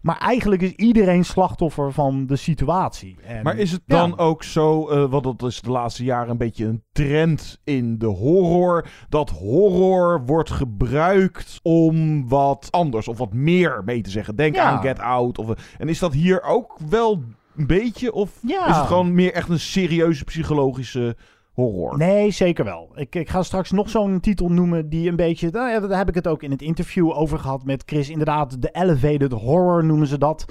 Maar 0.00 0.18
eigenlijk 0.18 0.62
is 0.62 0.72
iedereen 0.72 1.24
slachtoffer 1.24 1.92
van 1.92 2.26
de 2.26 2.36
situatie. 2.36 3.16
En, 3.22 3.42
maar 3.42 3.56
is 3.56 3.72
het 3.72 3.82
dan 3.86 4.10
ja. 4.10 4.16
ook 4.16 4.42
zo, 4.42 4.90
uh, 4.90 5.10
want 5.10 5.24
dat 5.24 5.42
is 5.42 5.60
de 5.60 5.70
laatste 5.70 6.04
jaren 6.04 6.30
een 6.30 6.36
beetje 6.36 6.66
een 6.66 6.84
trend 6.92 7.60
in 7.64 7.98
de 7.98 8.06
horror, 8.06 8.86
dat 9.08 9.30
horror 9.30 10.22
wordt 10.26 10.50
gebruikt 10.50 11.60
om 11.62 12.28
wat 12.28 12.68
anders 12.70 13.08
of 13.08 13.18
wat 13.18 13.32
meer 13.32 13.82
mee 13.84 14.02
te 14.02 14.10
zeggen. 14.10 14.36
Denk 14.36 14.54
ja. 14.54 14.64
aan 14.64 14.82
Get 14.82 14.98
Out. 14.98 15.38
Of, 15.38 15.76
en 15.78 15.88
is 15.88 15.98
dat 15.98 16.12
hier 16.12 16.42
ook 16.42 16.78
wel 16.88 17.22
een 17.60 17.66
beetje? 17.66 18.12
Of 18.12 18.30
ja. 18.42 18.68
is 18.68 18.76
het 18.76 18.86
gewoon 18.86 19.14
meer 19.14 19.32
echt 19.32 19.48
een 19.48 19.60
serieuze 19.60 20.24
psychologische 20.24 21.16
horror. 21.52 21.96
Nee, 21.98 22.30
zeker 22.30 22.64
wel. 22.64 22.90
Ik, 22.94 23.14
ik 23.14 23.28
ga 23.28 23.42
straks 23.42 23.70
nog 23.70 23.90
zo'n 23.90 24.20
titel 24.20 24.48
noemen 24.48 24.88
die 24.88 25.08
een 25.08 25.16
beetje... 25.16 25.50
Nou 25.50 25.70
ja, 25.70 25.80
daar 25.80 25.98
heb 25.98 26.08
ik 26.08 26.14
het 26.14 26.26
ook 26.26 26.42
in 26.42 26.50
het 26.50 26.62
interview 26.62 27.10
over 27.10 27.38
gehad 27.38 27.64
met 27.64 27.82
Chris. 27.86 28.08
Inderdaad, 28.08 28.62
de 28.62 28.70
elevated 28.72 29.32
horror 29.32 29.84
noemen 29.84 30.06
ze 30.06 30.18
dat. 30.18 30.44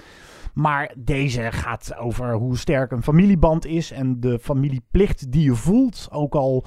Maar 0.54 0.92
deze 0.98 1.48
gaat 1.52 1.98
over 1.98 2.34
hoe 2.34 2.58
sterk 2.58 2.92
een 2.92 3.04
familieband 3.04 3.66
is 3.66 3.92
en 3.92 4.20
de 4.20 4.40
familieplicht 4.42 5.32
die 5.32 5.44
je 5.44 5.56
voelt. 5.56 6.08
Ook 6.12 6.36
al 6.36 6.66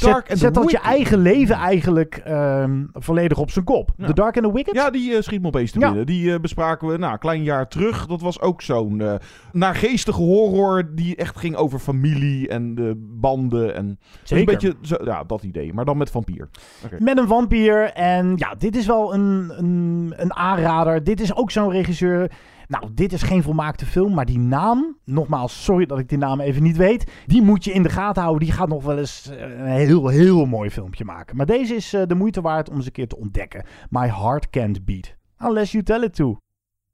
Dark 0.00 0.26
zet, 0.26 0.38
zet 0.38 0.54
dat 0.54 0.70
je 0.70 0.78
eigen 0.78 1.18
leven 1.18 1.54
eigenlijk 1.56 2.16
ehm, 2.16 2.84
volledig 2.92 3.38
op 3.38 3.50
zijn 3.50 3.64
kop. 3.64 3.90
Ja. 3.96 4.06
The 4.06 4.14
Dark 4.14 4.36
and 4.36 4.46
the 4.46 4.52
Wicked? 4.52 4.74
Ja, 4.74 4.90
die 4.90 5.14
eh, 5.16 5.22
schiet 5.22 5.40
me 5.40 5.46
opeens 5.46 5.70
te 5.70 5.78
Ja. 5.78 5.86
binnen. 5.86 6.06
Die 6.06 6.32
eh, 6.32 6.40
bespraken 6.40 6.88
we 6.88 6.96
nou, 6.96 7.12
een 7.12 7.18
klein 7.18 7.42
jaar 7.42 7.68
terug. 7.68 8.06
Dat 8.06 8.20
was 8.20 8.40
ook 8.40 8.62
zo'n 8.62 9.00
eh 9.00 9.14
naargeestige 9.52 10.20
horror 10.22 10.94
die 10.94 11.16
echt 11.16 11.36
ging 11.38 11.56
over 11.56 11.78
familie 11.78 12.48
en 12.48 12.74
de 12.74 12.92
banden. 13.20 13.74
En 13.74 13.98
Zeker. 14.22 14.38
een 14.38 14.44
beetje 14.44 14.74
zo, 14.82 14.96
ja, 15.04 15.24
dat 15.24 15.42
idee, 15.42 15.72
maar 15.72 15.84
dan 15.84 15.96
met 15.96 16.10
vampier. 16.10 16.48
Oké. 16.84 16.96
Met 16.98 17.18
een 17.18 17.28
vampier. 17.28 17.92
En 17.92 18.32
ja, 18.36 18.54
dit 18.58 18.76
is 18.76 18.86
wel 18.86 19.14
een, 19.14 19.52
een, 19.56 20.12
een 20.16 20.34
aanrader. 20.34 21.04
Dit 21.04 21.20
is 21.20 21.36
ook 21.36 21.50
zo'n 21.50 21.70
regisseur. 21.70 22.30
Nou, 22.68 22.94
dit 22.94 23.12
is 23.12 23.22
geen 23.22 23.42
volmaakte 23.42 23.86
film, 23.86 24.14
maar 24.14 24.26
die 24.26 24.38
naam, 24.38 24.98
nogmaals, 25.04 25.64
sorry 25.64 25.86
dat 25.86 25.98
ik 25.98 26.08
die 26.08 26.18
naam 26.18 26.40
even 26.40 26.62
niet 26.62 26.76
weet, 26.76 27.10
die 27.26 27.42
moet 27.42 27.64
je 27.64 27.72
in 27.72 27.82
de 27.82 27.88
gaten 27.88 28.22
houden. 28.22 28.44
Die 28.44 28.56
gaat 28.56 28.68
nog 28.68 28.84
wel 28.84 28.98
eens 28.98 29.30
eh, 29.30 29.40
een 29.40 29.66
heel, 29.66 30.08
heel 30.08 30.46
mooi 30.46 30.70
filmpje 30.70 31.04
maken. 31.04 31.36
Maar 31.36 31.46
deze 31.46 31.74
is 31.74 31.92
eh, 31.92 32.02
de 32.06 32.14
moeite 32.14 32.40
waard 32.40 32.70
om 32.70 32.76
eens 32.76 32.86
een 32.86 32.92
keer 32.92 33.08
te 33.08 33.18
ontdekken. 33.18 33.64
My 33.90 34.08
Heart 34.08 34.50
Can't 34.50 34.84
Beat. 34.84 35.14
Unless 35.38 35.72
you 35.72 35.84
tell 35.84 36.02
it 36.02 36.14
to. 36.14 36.36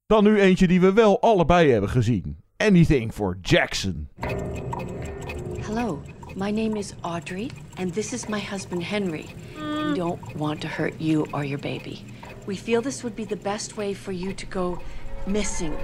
Dan 0.07 0.25
nu 0.25 0.41
eentje 0.41 0.67
die 0.67 0.81
we 0.81 0.93
wel 0.93 1.21
allebei 1.21 1.71
hebben 1.71 1.91
gezien. 1.91 2.37
Anything 2.57 3.13
for 3.13 3.39
Jackson. 3.43 4.09
Hello, 5.61 6.03
my 6.37 6.51
name 6.51 6.79
is 6.79 6.95
Audrey, 7.01 7.51
and 7.79 7.93
this 7.93 8.13
is 8.13 8.27
my 8.27 8.41
husband 8.51 8.85
Henry. 8.85 9.25
We 9.57 9.93
don't 9.95 10.21
want 10.37 10.61
to 10.61 10.69
hurt 10.69 10.95
you 10.97 11.27
or 11.31 11.45
your 11.45 11.61
baby. 11.61 11.99
We 12.47 12.57
feel 12.57 12.83
this 12.83 13.03
would 13.03 13.17
be 13.17 13.27
the 13.27 13.43
best 13.43 13.77
way 13.77 13.95
for 13.95 14.13
you 14.13 14.35
to 14.35 14.47
go 14.47 14.79
missing. 15.27 15.77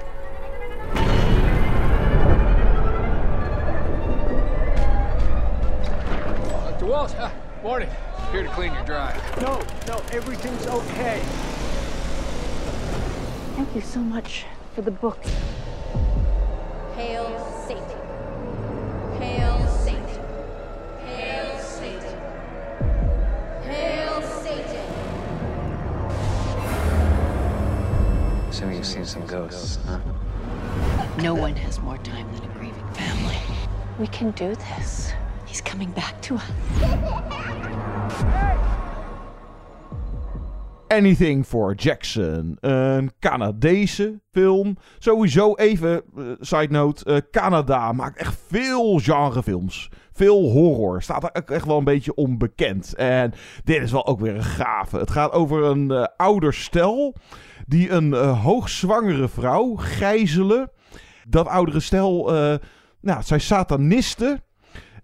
Dr. 6.64 6.86
Walsh, 6.86 7.14
uh, 7.14 7.30
morning. 7.62 7.90
Here 8.32 8.42
to 8.42 8.48
clean 8.50 8.72
your 8.74 8.84
drive. 8.84 9.16
No, 9.40 9.62
no, 9.86 10.02
everything's 10.12 10.66
okay. 10.66 11.20
Thank 13.54 13.74
you 13.74 13.80
so 13.80 14.00
much 14.00 14.44
for 14.74 14.82
the 14.82 14.90
book. 14.90 15.18
Hail 16.94 17.64
Satan. 17.66 17.95
So 28.56 28.64
you've 28.70 28.86
seen 28.86 29.04
some 29.04 29.26
ghosts, 29.26 29.78
huh? 29.86 29.98
No 31.22 31.34
one 31.34 31.54
has 31.56 31.78
more 31.78 31.98
time 31.98 32.26
than 32.32 32.50
a 32.50 32.54
grieving 32.54 32.88
family. 32.94 33.36
We 33.98 34.06
can 34.06 34.30
do 34.30 34.54
this. 34.54 35.12
He's 35.44 35.60
coming 35.60 35.90
back 35.90 36.22
to 36.22 36.36
us. 36.36 36.42
Anything 40.88 41.44
for 41.44 41.74
Jackson. 41.74 42.56
Een 42.60 43.10
Canadese 43.20 44.20
film. 44.32 44.76
Sowieso 44.98 45.54
even, 45.54 46.02
eh, 46.16 46.24
side 46.40 46.70
note. 46.70 47.04
eh, 47.04 47.16
Canada 47.30 47.92
maakt 47.92 48.18
echt 48.18 48.38
veel 48.46 48.98
genrefilms. 48.98 49.90
Veel 50.12 50.50
horror. 50.50 51.02
Staat 51.02 51.22
er 51.22 51.30
ook 51.32 51.50
echt 51.50 51.66
wel 51.66 51.78
een 51.78 51.84
beetje 51.84 52.14
onbekend. 52.14 52.94
En 52.94 53.32
dit 53.64 53.82
is 53.82 53.92
wel 53.92 54.06
ook 54.06 54.20
weer 54.20 54.34
een 54.34 54.44
gave. 54.44 54.98
Het 54.98 55.10
gaat 55.10 55.32
over 55.32 55.64
een 55.64 55.90
eh, 55.90 56.06
ouder 56.16 56.54
stel. 56.54 57.14
Die 57.66 57.90
een 57.90 58.14
eh, 58.14 58.42
hoogzwangere 58.42 59.28
vrouw 59.28 59.74
gijzelen. 59.74 60.70
Dat 61.28 61.46
oudere 61.46 61.80
stel, 61.80 62.34
eh, 62.34 62.54
nou, 63.00 63.22
zijn 63.22 63.40
satanisten. 63.40 64.44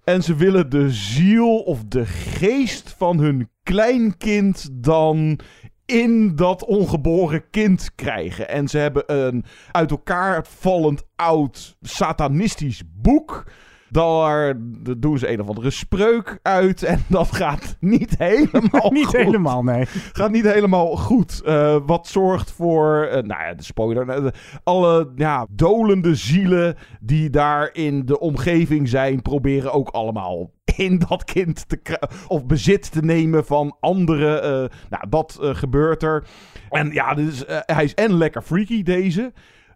En 0.05 0.23
ze 0.23 0.35
willen 0.35 0.71
de 0.71 0.91
ziel 0.91 1.59
of 1.59 1.85
de 1.85 2.07
geest 2.07 2.95
van 2.99 3.19
hun 3.19 3.51
kleinkind 3.63 4.69
dan 4.73 5.39
in 5.87 6.37
dat 6.37 6.65
ongeboren 6.65 7.51
kind 7.51 7.95
krijgen. 7.95 8.49
En 8.49 8.69
ze 8.69 8.79
hebben 8.79 9.03
een 9.07 9.45
uit 9.71 9.91
elkaar 9.91 10.47
vallend 10.47 11.03
oud 11.17 11.77
satanistisch 11.81 12.83
boek. 12.95 13.45
Daar 13.93 14.55
doen 14.99 15.19
ze 15.19 15.33
een 15.33 15.41
of 15.41 15.49
andere 15.49 15.71
spreuk 15.71 16.39
uit. 16.43 16.83
En 16.83 17.05
dat 17.19 17.33
gaat 17.37 17.77
niet 17.81 18.15
helemaal 18.19 18.91
Niet 18.93 19.07
goed. 19.07 19.17
helemaal, 19.17 19.63
nee. 19.63 19.85
Gaat 20.13 20.31
niet 20.31 20.53
helemaal 20.53 20.97
goed. 20.97 21.43
Eh, 21.45 21.77
wat 21.87 22.07
zorgt 22.07 22.53
voor, 22.53 23.03
eh, 23.05 23.23
nou 23.23 23.43
ja, 23.43 23.55
de 23.55 23.63
spoiler. 23.63 24.33
alle 24.65 25.13
ja, 25.17 25.47
dolende 25.51 26.15
zielen 26.15 26.77
die 27.01 27.31
daar 27.31 27.71
in 27.73 28.07
de 28.07 28.19
omgeving 28.19 28.89
zijn, 28.89 29.23
proberen 29.23 29.73
ook 29.73 29.89
allemaal 29.89 30.51
in 30.77 30.99
dat 31.09 31.25
kind 31.25 31.69
te 31.69 31.99
of 32.29 32.47
bezit 32.47 32.93
te 32.93 33.01
nemen 33.01 33.45
van 33.45 33.77
anderen. 33.81 34.43
eh, 34.43 34.79
nou, 34.91 35.09
dat 35.09 35.39
gebeurt 35.41 36.03
er. 36.03 36.25
En 36.71 36.91
ja, 36.91 37.15
dus, 37.15 37.45
hij 37.47 37.85
is 37.85 37.95
en 37.95 38.15
lekker 38.15 38.43
freaky, 38.43 38.83
deze. 38.83 39.33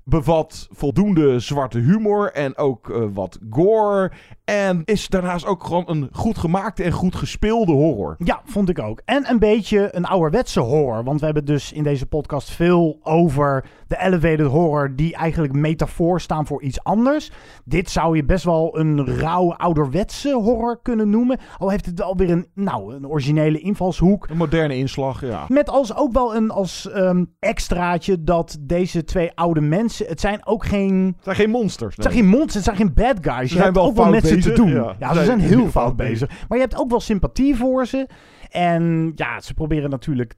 Bevat 0.08 0.68
voldoende 0.70 1.40
zwarte 1.40 1.78
humor 1.78 2.32
en 2.32 2.56
ook 2.56 2.90
eh, 2.90 3.04
wat 3.12 3.38
gore. 3.50 4.12
En 4.44 4.82
is 4.84 5.08
daarnaast 5.08 5.46
ook 5.46 5.64
gewoon 5.64 5.84
een 5.86 6.08
goed 6.12 6.38
gemaakte 6.38 6.82
en 6.82 6.92
goed 6.92 7.14
gespeelde 7.16 7.72
horror. 7.72 8.14
Ja, 8.18 8.40
vond 8.44 8.68
ik 8.68 8.78
ook. 8.78 9.00
En 9.04 9.30
een 9.30 9.38
beetje 9.38 9.88
een 9.96 10.04
ouderwetse 10.04 10.60
horror. 10.60 11.04
Want 11.04 11.18
we 11.20 11.24
hebben 11.24 11.44
dus 11.44 11.72
in 11.72 11.82
deze 11.82 12.06
podcast 12.06 12.50
veel 12.50 12.98
over 13.02 13.64
de 13.86 13.98
elevated 13.98 14.46
horror... 14.46 14.96
die 14.96 15.14
eigenlijk 15.14 15.52
metafoor 15.52 16.20
staan 16.20 16.46
voor 16.46 16.62
iets 16.62 16.82
anders. 16.84 17.30
Dit 17.64 17.90
zou 17.90 18.16
je 18.16 18.24
best 18.24 18.44
wel 18.44 18.78
een 18.78 19.06
rauw 19.06 19.52
ouderwetse 19.52 20.32
horror 20.32 20.82
kunnen 20.82 21.10
noemen. 21.10 21.38
Al 21.58 21.70
heeft 21.70 21.86
het 21.86 22.02
alweer 22.02 22.30
een, 22.30 22.46
nou, 22.54 22.94
een 22.94 23.08
originele 23.08 23.58
invalshoek. 23.58 24.28
Een 24.28 24.36
moderne 24.36 24.76
inslag, 24.76 25.20
ja. 25.20 25.44
Met 25.48 25.70
als 25.70 25.96
ook 25.96 26.12
wel 26.12 26.36
een 26.36 26.50
als 26.50 26.90
ehm, 26.90 27.24
extraatje 27.38 28.24
dat 28.24 28.56
deze 28.60 29.04
twee 29.04 29.32
oude 29.34 29.60
mensen... 29.60 29.94
Het 29.98 30.20
zijn 30.20 30.46
ook 30.46 30.64
geen... 30.66 31.06
Het 31.06 31.24
zijn 31.24 31.36
geen 31.36 31.50
monsters. 31.50 31.94
Het 31.94 32.04
zijn 32.04 32.16
geen 32.16 32.26
monsters, 32.26 32.54
het 32.54 32.64
zijn 32.64 32.76
geen 32.76 32.94
bad 32.94 33.16
guys. 33.20 33.40
Je 33.40 33.48
zijn 33.48 33.62
hebt 33.62 33.76
wel 33.76 33.86
ook 33.86 33.96
wel 33.96 34.10
met 34.10 34.22
ze 34.26 34.28
te 34.28 34.34
bezig, 34.34 34.54
doen. 34.54 34.70
ja. 34.70 34.96
Ja, 34.98 35.12
Ze 35.12 35.18
ze 35.18 35.24
zijn 35.24 35.40
heel 35.40 35.48
heel 35.48 35.58
fout 35.58 35.72
fout 35.72 35.96
bezig. 35.96 36.28
Maar 36.48 36.58
je 36.58 36.64
hebt 36.64 36.78
ook 36.78 36.90
wel 36.90 37.00
sympathie 37.00 37.56
voor 37.56 37.86
ze. 37.86 38.08
En 38.50 39.12
ja, 39.14 39.40
ze 39.40 39.54
proberen 39.54 39.90
natuurlijk 39.90 40.34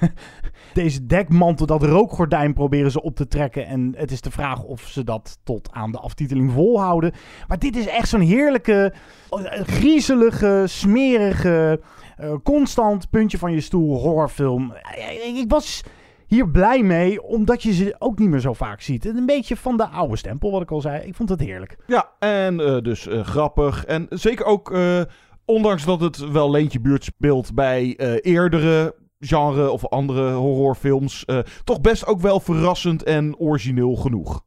deze 0.72 1.06
dekmantel, 1.06 1.66
dat 1.66 1.82
rookgordijn 1.82 2.52
proberen 2.54 2.90
ze 2.90 3.02
op 3.02 3.16
te 3.16 3.28
trekken. 3.28 3.66
En 3.66 3.94
het 3.96 4.10
is 4.10 4.20
de 4.20 4.30
vraag 4.30 4.62
of 4.62 4.80
ze 4.80 5.04
dat 5.04 5.38
tot 5.44 5.68
aan 5.72 5.92
de 5.92 5.98
aftiteling 5.98 6.52
volhouden. 6.52 7.12
Maar 7.48 7.58
dit 7.58 7.76
is 7.76 7.86
echt 7.86 8.08
zo'n 8.08 8.20
heerlijke, 8.20 8.92
eh, 9.30 9.60
griezelige, 9.64 10.64
smerige, 10.66 11.80
eh, 12.16 12.32
constant 12.42 13.10
puntje 13.10 13.38
van 13.38 13.52
je 13.52 13.60
stoel 13.60 14.00
horrorfilm. 14.00 14.72
Ik 15.34 15.44
was 15.48 15.82
hier 16.28 16.50
blij 16.50 16.82
mee, 16.82 17.22
omdat 17.22 17.62
je 17.62 17.72
ze 17.72 17.96
ook 17.98 18.18
niet 18.18 18.28
meer 18.28 18.40
zo 18.40 18.52
vaak 18.52 18.80
ziet. 18.80 19.06
Een 19.06 19.26
beetje 19.26 19.56
van 19.56 19.76
de 19.76 19.88
oude 19.88 20.16
stempel, 20.16 20.50
wat 20.50 20.62
ik 20.62 20.70
al 20.70 20.80
zei. 20.80 21.06
Ik 21.06 21.14
vond 21.14 21.28
het 21.28 21.40
heerlijk. 21.40 21.76
Ja, 21.86 22.10
en 22.18 22.60
eh, 22.60 22.82
dus 22.82 23.06
eh, 23.06 23.24
grappig. 23.24 23.84
En 23.84 24.06
zeker 24.10 24.44
ook, 24.44 24.72
eh, 24.72 25.00
ondanks 25.44 25.84
dat 25.84 26.00
het 26.00 26.30
wel 26.30 26.50
leentje 26.50 26.80
buurt 26.80 27.04
speelt 27.04 27.54
bij 27.54 27.96
eerdere 28.20 28.94
genre 29.18 29.70
of 29.70 29.86
andere 29.86 30.32
horrorfilms, 30.32 31.24
toch 31.64 31.80
best 31.80 32.06
ook 32.06 32.20
wel 32.20 32.40
verrassend 32.40 33.02
en 33.02 33.38
origineel 33.38 33.96
genoeg. 33.96 34.42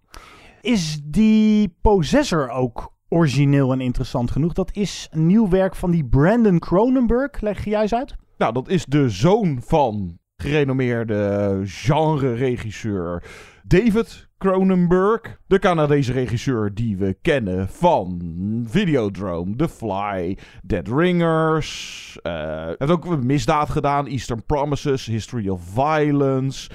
Is 0.62 1.02
die 1.04 1.78
Possessor 1.82 2.50
ook 2.50 2.94
origineel 3.10 3.72
en 3.72 3.82
interessant 3.82 4.32
genoeg? 4.32 4.54
Dat 4.54 4.76
is 4.76 5.08
een 5.12 5.26
nieuw 5.26 5.50
werk 5.50 5.76
van 5.76 5.92
die 5.92 6.06
Brandon 6.06 6.60
Cronenberg. 6.60 7.42
Leg 7.42 7.64
je 7.64 7.70
juist 7.70 7.94
uit? 7.94 8.16
Nou, 8.38 8.54
dat 8.54 8.68
is 8.68 8.86
de 8.86 9.10
zoon 9.10 9.62
van 9.64 10.20
gerenommeerde 10.42 11.62
genre-regisseur 11.66 13.24
David 13.64 14.28
Cronenberg. 14.38 15.22
De 15.48 15.60
Canadese 15.60 16.12
regisseur 16.12 16.74
die 16.74 16.98
we 16.98 17.18
kennen 17.22 17.70
van 17.70 18.22
Videodrome, 18.68 19.56
The 19.56 19.70
Fly, 19.70 20.38
Dead 20.64 20.88
Ringers. 20.88 22.18
Hij 22.22 22.76
heeft 22.78 22.92
ook 22.92 23.24
misdaad 23.24 23.70
gedaan, 23.70 24.08
Eastern 24.08 24.46
Promises, 24.46 25.06
History 25.06 25.50
of 25.50 25.62
Violence. 25.74 26.70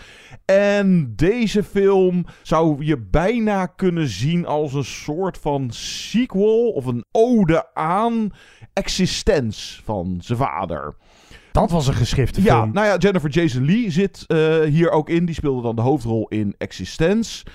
En 0.44 1.12
deze 1.16 1.62
film 1.62 2.24
zou 2.42 2.84
je 2.84 2.98
bijna 2.98 3.66
kunnen 3.66 4.08
zien 4.08 4.46
als 4.46 4.74
een 4.74 4.84
soort 4.84 5.38
van 5.38 5.70
sequel 5.70 6.70
of 6.70 6.86
een 6.86 7.04
ode 7.12 7.74
aan 7.74 8.30
existens 8.72 9.80
van 9.84 10.18
zijn 10.20 10.38
vader. 10.38 10.94
Dat 11.61 11.70
was 11.70 11.86
een 11.86 11.94
geschifte 11.94 12.42
Ja, 12.42 12.61
film. 12.61 12.72
nou 12.72 12.86
ja, 12.86 12.96
Jennifer 12.96 13.30
Jason 13.30 13.64
Lee 13.64 13.90
zit 13.90 14.24
eh, 14.26 14.61
hier 14.61 14.90
ook 14.90 15.09
in. 15.09 15.24
Die 15.24 15.34
speelde 15.34 15.62
dan 15.62 15.76
de 15.76 15.82
hoofdrol 15.82 16.28
in 16.28 16.54
Existence. 16.59 17.46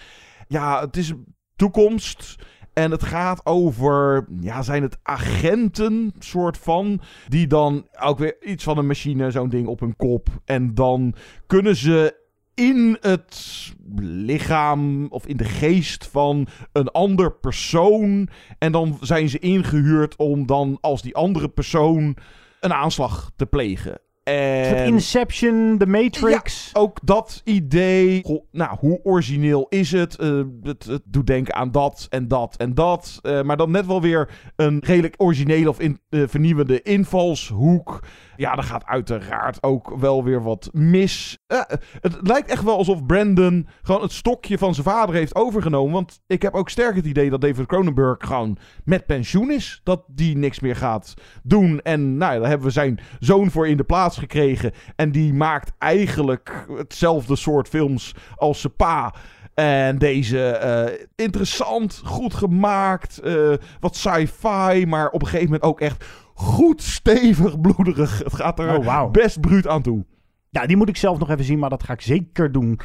Ja, 0.47 0.79
het 0.81 0.97
is 0.97 1.09
een 1.09 1.35
toekomst. 1.55 2.35
En 2.73 2.91
het 2.91 3.03
gaat 3.03 3.45
over, 3.45 4.27
ja, 4.39 4.61
zijn 4.61 4.81
het 4.81 4.97
agenten, 5.03 6.13
soort 6.19 6.57
van, 6.57 7.01
die 7.27 7.47
dan 7.47 7.87
ook 7.99 8.17
weer 8.19 8.35
iets 8.43 8.63
van 8.63 8.77
een 8.77 8.87
machine, 8.87 9.31
zo'n 9.31 9.49
ding 9.49 9.67
op 9.67 9.79
hun 9.79 9.95
kop. 9.95 10.27
En 10.45 10.73
dan 10.73 11.13
kunnen 11.47 11.75
ze 11.75 12.15
in 12.53 12.97
het 13.01 13.73
lichaam 14.01 15.05
of 15.07 15.25
in 15.25 15.37
de 15.37 15.43
geest 15.45 16.07
van 16.07 16.47
een 16.71 16.87
ander 16.91 17.31
persoon. 17.31 18.29
En 18.57 18.71
dan 18.71 18.97
zijn 19.01 19.29
ze 19.29 19.39
ingehuurd 19.39 20.15
om 20.15 20.45
dan 20.45 20.77
als 20.81 21.01
die 21.01 21.15
andere 21.15 21.49
persoon 21.49 22.15
een 22.61 22.73
aanslag 22.73 23.31
te 23.35 23.45
plegen. 23.45 24.01
En 24.23 24.85
Inception, 24.85 25.77
The 25.77 25.85
Matrix. 25.85 26.69
ja, 26.73 26.79
ook 26.79 26.97
dat 27.03 27.41
idee. 27.43 28.23
Goh, 28.23 28.43
nou, 28.51 28.77
hoe 28.79 28.99
origineel 29.03 29.65
is 29.69 29.91
het? 29.91 30.15
Eh, 30.15 30.41
het? 30.63 30.83
Het 30.83 31.01
doet 31.05 31.27
denken 31.27 31.55
aan 31.55 31.71
dat 31.71 32.07
en 32.09 32.27
dat 32.27 32.55
en 32.57 32.73
dat. 32.73 33.19
Eh, 33.21 33.41
maar 33.41 33.57
dan 33.57 33.71
net 33.71 33.85
wel 33.85 34.01
weer 34.01 34.29
een 34.55 34.79
redelijk 34.85 35.13
originele 35.17 35.69
of 35.69 35.79
in, 35.79 35.99
eh, 36.09 36.23
vernieuwende 36.27 36.81
invalshoek. 36.81 37.99
Ja, 38.41 38.55
er 38.55 38.63
gaat 38.63 38.85
uiteraard 38.85 39.63
ook 39.63 39.95
wel 39.97 40.23
weer 40.23 40.43
wat 40.43 40.69
mis. 40.73 41.37
Eh, 41.47 41.61
het 41.99 42.17
lijkt 42.21 42.49
echt 42.49 42.63
wel 42.63 42.77
alsof 42.77 43.05
Brandon 43.05 43.67
gewoon 43.81 44.01
het 44.01 44.11
stokje 44.11 44.57
van 44.57 44.73
zijn 44.73 44.85
vader 44.85 45.15
heeft 45.15 45.35
overgenomen. 45.35 45.93
Want 45.93 46.19
ik 46.27 46.41
heb 46.41 46.53
ook 46.53 46.69
sterk 46.69 46.95
het 46.95 47.05
idee 47.05 47.29
dat 47.29 47.41
David 47.41 47.65
Cronenberg 47.65 48.17
gewoon 48.19 48.57
met 48.83 49.05
pensioen 49.05 49.51
is. 49.51 49.81
Dat 49.83 50.03
die 50.07 50.37
niks 50.37 50.59
meer 50.59 50.75
gaat 50.75 51.13
doen. 51.43 51.79
En 51.81 52.17
nou, 52.17 52.33
ja, 52.33 52.39
daar 52.39 52.49
hebben 52.49 52.67
we 52.67 52.73
zijn 52.73 52.99
zoon 53.19 53.51
voor 53.51 53.67
in 53.67 53.77
de 53.77 53.83
plaats 53.83 54.17
gekregen. 54.17 54.71
En 54.95 55.11
die 55.11 55.33
maakt 55.33 55.71
eigenlijk 55.77 56.65
hetzelfde 56.75 57.35
soort 57.35 57.67
films 57.67 58.15
als 58.35 58.61
zijn 58.61 58.75
pa. 58.75 59.13
En 59.53 59.97
deze 59.97 60.47
eh, 60.47 61.05
interessant, 61.15 62.01
goed 62.05 62.33
gemaakt, 62.33 63.19
eh, 63.19 63.53
wat 63.79 63.95
sci-fi, 63.95 64.85
maar 64.87 65.09
op 65.09 65.21
een 65.21 65.27
gegeven 65.27 65.45
moment 65.45 65.63
ook 65.63 65.81
echt 65.81 66.05
goed 66.41 66.81
stevig 66.81 67.61
bloederig. 67.61 68.19
Het 68.19 68.33
gaat 68.33 68.59
er 68.59 68.77
Oh, 68.77 69.11
best 69.11 69.41
bruut 69.41 69.67
aan 69.67 69.81
toe. 69.81 70.05
Ja, 70.49 70.65
die 70.65 70.77
moet 70.77 70.89
ik 70.89 70.97
zelf 70.97 71.19
nog 71.19 71.29
even 71.29 71.45
zien, 71.45 71.59
maar 71.59 71.69
dat 71.69 71.83
ga 71.83 71.93
ik 71.93 72.01
zeker 72.01 72.51
doen. 72.51 72.79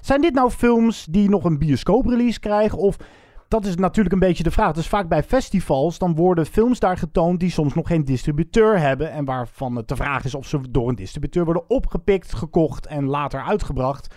Zijn 0.00 0.20
dit 0.20 0.34
nou 0.34 0.50
films 0.50 1.06
die 1.10 1.28
nog 1.28 1.44
een 1.44 1.58
bioscooprelease 1.58 2.40
krijgen? 2.40 2.78
Of 2.78 2.96
dat 3.48 3.64
is 3.64 3.76
natuurlijk 3.76 4.14
een 4.14 4.20
beetje 4.20 4.42
de 4.42 4.50
vraag. 4.50 4.72
Dus 4.72 4.86
vaak 4.88 5.08
bij 5.08 5.22
festivals, 5.22 5.98
dan 5.98 6.14
worden 6.14 6.46
films 6.46 6.78
daar 6.78 6.96
getoond 6.96 7.40
die 7.40 7.50
soms 7.50 7.74
nog 7.74 7.86
geen 7.86 8.04
distributeur 8.04 8.78
hebben. 8.78 9.12
En 9.12 9.24
waarvan 9.24 9.76
het 9.76 9.88
de 9.88 9.96
vraag 9.96 10.24
is 10.24 10.34
of 10.34 10.46
ze 10.46 10.60
door 10.70 10.88
een 10.88 10.94
distributeur 10.94 11.44
worden 11.44 11.70
opgepikt, 11.70 12.34
gekocht 12.34 12.86
en 12.86 13.04
later 13.04 13.42
uitgebracht. 13.42 14.14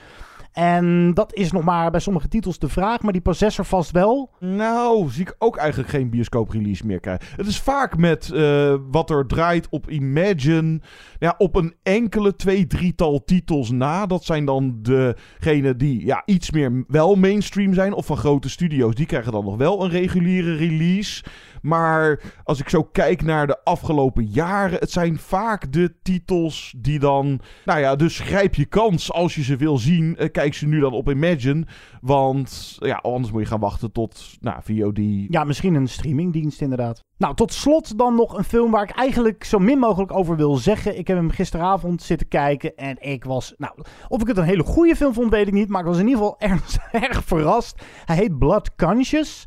En 0.56 1.14
dat 1.14 1.34
is 1.34 1.52
nog 1.52 1.64
maar 1.64 1.92
bij 1.92 2.00
sommige 2.00 2.28
titels 2.28 2.60
de 2.60 2.70
vraag, 2.70 3.02
maar 3.02 3.12
die 3.12 3.22
Possessor 3.22 3.66
vast 3.66 3.92
wel. 3.92 4.30
Nou, 4.40 5.10
zie 5.10 5.22
ik 5.22 5.36
ook 5.38 5.58
eigenlijk 5.58 5.90
geen 5.90 6.10
bioscooprelease 6.10 6.86
meer 6.86 7.00
krijgen. 7.00 7.28
Het 7.36 7.48
is 7.48 7.60
vaak 7.60 7.98
met 7.98 8.32
eh, 8.32 8.76
wat 8.92 9.10
er 9.10 9.28
draait 9.28 9.68
op 9.70 9.90
Imagine. 9.90 10.82
Ja, 11.20 11.36
op 11.38 11.56
een 11.56 11.76
enkele 11.84 12.36
twee, 12.36 12.68
drietal 12.68 13.24
titels 13.26 13.72
na. 13.72 14.06
Dat 14.06 14.24
zijn 14.24 14.46
dan 14.46 14.80
degenen 14.82 15.78
die 15.78 16.06
ja, 16.06 16.22
iets 16.26 16.52
meer 16.52 16.84
wel 16.88 17.16
mainstream 17.16 17.74
zijn. 17.74 17.94
Of 17.94 18.06
van 18.06 18.18
grote 18.18 18.50
studio's. 18.50 18.96
Die 18.96 19.06
krijgen 19.06 19.32
dan 19.32 19.46
nog 19.46 19.58
wel 19.58 19.84
een 19.84 19.90
reguliere 19.90 20.56
release. 20.56 21.24
Maar 21.62 22.22
als 22.44 22.60
ik 22.60 22.70
zo 22.70 22.84
kijk 22.84 23.24
naar 23.24 23.48
de 23.48 23.64
afgelopen 23.64 24.26
jaren. 24.26 24.80
Het 24.80 24.92
zijn 24.92 25.18
vaak 25.18 25.72
de 25.72 25.94
titels 26.02 26.74
die 26.78 27.00
dan. 27.00 27.40
Nou 27.66 27.80
ja, 27.80 27.96
dus 27.96 28.20
grijp 28.20 28.56
je 28.56 28.66
kans 28.66 29.12
als 29.12 29.36
je 29.36 29.44
ze 29.44 29.56
wil 29.56 29.78
zien. 29.78 30.18
eh, 30.18 30.32
kijk 30.32 30.45
ze 30.54 30.68
nu 30.68 30.80
dan 30.80 30.94
op 30.94 31.10
Imagine. 31.10 31.66
Want 32.02 32.78
ja, 32.80 32.96
anders 32.96 33.32
moet 33.32 33.42
je 33.42 33.48
gaan 33.48 33.60
wachten 33.60 33.92
tot 33.92 34.38
nou, 34.40 34.62
VOD. 34.64 35.00
Ja, 35.28 35.44
misschien 35.44 35.74
een 35.74 35.88
streamingdienst 35.88 36.62
inderdaad. 36.62 37.04
Nou, 37.18 37.36
tot 37.36 37.54
slot 37.54 37.98
dan 37.98 38.16
nog 38.16 38.38
een 38.38 38.44
film 38.44 38.72
waar 38.72 38.84
ik 38.84 38.96
eigenlijk 38.96 39.44
zo 39.44 39.60
min 39.60 39.80
mogelijk 39.80 40.14
over 40.14 40.36
wil 40.36 40.56
zeggen. 40.56 40.98
Ik 40.98 41.08
heb 41.08 41.18
hem 41.18 41.30
gisteravond 41.30 42.02
zitten 42.02 42.28
kijken 42.28 42.76
en 42.76 42.96
ik 43.00 43.24
was... 43.24 43.54
Nou, 43.58 43.74
of 44.08 44.22
ik 44.22 44.28
het 44.28 44.38
een 44.38 44.44
hele 44.44 44.64
goede 44.64 44.96
film 44.96 45.14
vond, 45.14 45.32
weet 45.32 45.48
ik 45.48 45.54
niet. 45.54 45.70
Maar 45.70 45.82
ik 45.82 45.88
was 45.88 46.00
in 46.00 46.08
ieder 46.08 46.22
geval 46.22 46.40
erg, 46.50 46.78
erg 46.92 47.24
verrast. 47.24 47.84
Hij 48.06 48.16
heet 48.16 48.38
Blood 48.38 48.76
Conscious. 48.76 49.46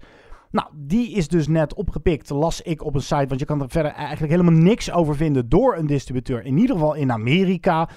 Nou, 0.50 0.68
die 0.74 1.12
is 1.12 1.28
dus 1.28 1.48
net 1.48 1.74
opgepikt, 1.74 2.30
las 2.30 2.60
ik 2.60 2.84
op 2.84 2.94
een 2.94 3.02
site. 3.02 3.26
Want 3.26 3.40
je 3.40 3.46
kan 3.46 3.62
er 3.62 3.70
verder 3.70 3.92
eigenlijk 3.92 4.32
helemaal 4.32 4.62
niks 4.62 4.90
over 4.90 5.16
vinden 5.16 5.48
door 5.48 5.76
een 5.76 5.86
distributeur. 5.86 6.44
In 6.44 6.58
ieder 6.58 6.76
geval 6.76 6.94
in 6.94 7.12
Amerika. 7.12 7.88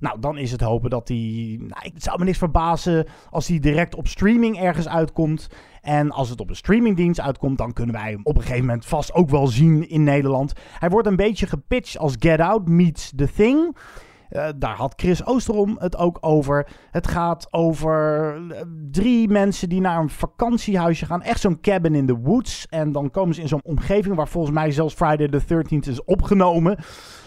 Nou, 0.00 0.20
dan 0.20 0.38
is 0.38 0.52
het 0.52 0.60
hopen 0.60 0.90
dat 0.90 1.06
die... 1.06 1.58
Nou, 1.58 1.92
het 1.92 2.02
zou 2.02 2.18
me 2.18 2.24
niks 2.24 2.38
verbazen 2.38 3.06
als 3.30 3.46
die 3.46 3.60
direct 3.60 3.94
op 3.94 4.06
streaming 4.06 4.58
ergens 4.60 4.88
uitkomt. 4.88 5.48
En 5.80 6.10
als 6.10 6.28
het 6.28 6.40
op 6.40 6.48
een 6.48 6.56
streamingdienst 6.56 7.20
uitkomt, 7.20 7.58
dan 7.58 7.72
kunnen 7.72 7.94
wij 7.94 8.10
hem 8.10 8.20
op 8.22 8.36
een 8.36 8.42
gegeven 8.42 8.64
moment 8.64 8.86
vast 8.86 9.14
ook 9.14 9.30
wel 9.30 9.46
zien 9.46 9.88
in 9.88 10.02
Nederland. 10.02 10.52
Hij 10.78 10.90
wordt 10.90 11.06
een 11.06 11.16
beetje 11.16 11.46
gepitcht 11.46 11.98
als 11.98 12.16
Get 12.18 12.40
Out 12.40 12.68
meets 12.68 13.12
The 13.16 13.32
Thing. 13.32 13.76
Eh, 14.30 14.48
daar 14.56 14.76
had 14.76 14.92
Chris 14.96 15.26
Oosterom 15.26 15.76
het 15.78 15.96
ook 15.96 16.18
over. 16.20 16.68
Het 16.90 17.06
gaat 17.08 17.48
over 17.50 18.34
eh, 18.50 18.62
drie 18.90 19.28
mensen 19.28 19.68
die 19.68 19.80
naar 19.80 20.00
een 20.00 20.10
vakantiehuisje 20.10 21.06
gaan. 21.06 21.22
Echt 21.22 21.40
zo'n 21.40 21.60
cabin 21.60 21.94
in 21.94 22.06
the 22.06 22.18
woods. 22.18 22.66
En 22.68 22.92
dan 22.92 23.10
komen 23.10 23.34
ze 23.34 23.40
in 23.40 23.48
zo'n 23.48 23.64
omgeving 23.64 24.16
waar 24.16 24.28
volgens 24.28 24.54
mij 24.54 24.70
zelfs 24.70 24.94
Friday 24.94 25.28
the 25.28 25.42
13th 25.42 25.88
is 25.88 26.04
opgenomen. 26.04 26.78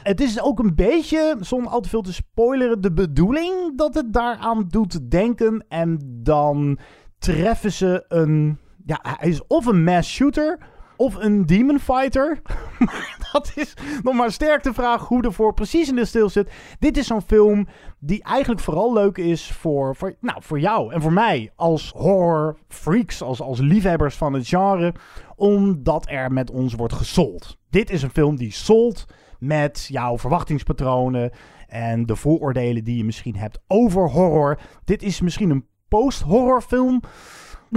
Het 0.03 0.21
is 0.21 0.41
ook 0.41 0.59
een 0.59 0.75
beetje, 0.75 1.37
zonder 1.39 1.71
al 1.71 1.81
te 1.81 1.89
veel 1.89 2.01
te 2.01 2.13
spoileren, 2.13 2.81
de 2.81 2.93
bedoeling 2.93 3.77
dat 3.77 3.93
het 3.93 4.13
daaraan 4.13 4.67
doet 4.67 5.11
denken. 5.11 5.65
En 5.69 5.99
dan 6.23 6.79
treffen 7.19 7.71
ze 7.71 8.05
een... 8.07 8.57
Ja, 8.85 8.99
hij 9.01 9.29
is 9.29 9.47
of 9.47 9.65
een 9.65 9.83
mass 9.83 10.13
shooter 10.13 10.59
of 10.97 11.15
een 11.15 11.45
demon 11.45 11.79
fighter. 11.79 12.41
dat 13.33 13.51
is 13.55 13.73
nog 14.03 14.15
maar 14.15 14.31
sterk 14.31 14.63
de 14.63 14.73
vraag 14.73 15.07
hoe 15.07 15.23
ervoor 15.23 15.53
precies 15.53 15.89
in 15.89 15.95
de 15.95 16.05
stil 16.05 16.29
zit. 16.29 16.51
Dit 16.79 16.97
is 16.97 17.07
zo'n 17.07 17.21
film 17.21 17.67
die 17.99 18.23
eigenlijk 18.23 18.61
vooral 18.61 18.93
leuk 18.93 19.17
is 19.17 19.51
voor, 19.51 19.95
voor, 19.95 20.15
nou, 20.19 20.37
voor 20.41 20.59
jou 20.59 20.93
en 20.93 21.01
voor 21.01 21.13
mij 21.13 21.51
als 21.55 21.91
horror 21.95 22.57
freaks, 22.67 23.21
als, 23.21 23.41
als 23.41 23.59
liefhebbers 23.59 24.15
van 24.15 24.33
het 24.33 24.47
genre, 24.47 24.93
omdat 25.35 26.09
er 26.09 26.31
met 26.31 26.51
ons 26.51 26.73
wordt 26.73 26.93
gesold. 26.93 27.57
Dit 27.69 27.89
is 27.89 28.01
een 28.01 28.09
film 28.09 28.35
die 28.35 28.51
solt 28.51 29.05
met 29.39 29.87
jouw 29.91 30.17
verwachtingspatronen 30.17 31.31
en 31.67 32.05
de 32.05 32.15
vooroordelen 32.15 32.83
die 32.83 32.97
je 32.97 33.05
misschien 33.05 33.35
hebt 33.35 33.59
over 33.67 34.09
horror. 34.09 34.59
Dit 34.85 35.03
is 35.03 35.21
misschien 35.21 35.49
een 35.49 35.67
post-horrorfilm. 35.87 37.01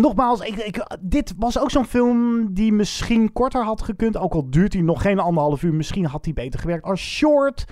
Nogmaals, 0.00 0.40
ik, 0.40 0.56
ik, 0.56 0.96
dit 1.00 1.34
was 1.38 1.58
ook 1.58 1.70
zo'n 1.70 1.84
film 1.84 2.46
die 2.54 2.72
misschien 2.72 3.32
korter 3.32 3.64
had 3.64 3.82
gekund. 3.82 4.16
Ook 4.16 4.34
al 4.34 4.50
duurt 4.50 4.72
hij 4.72 4.82
nog 4.82 5.02
geen 5.02 5.18
anderhalf 5.18 5.62
uur. 5.62 5.74
Misschien 5.74 6.04
had 6.04 6.24
hij 6.24 6.34
beter 6.34 6.60
gewerkt 6.60 6.84
als 6.84 7.00
short. 7.00 7.64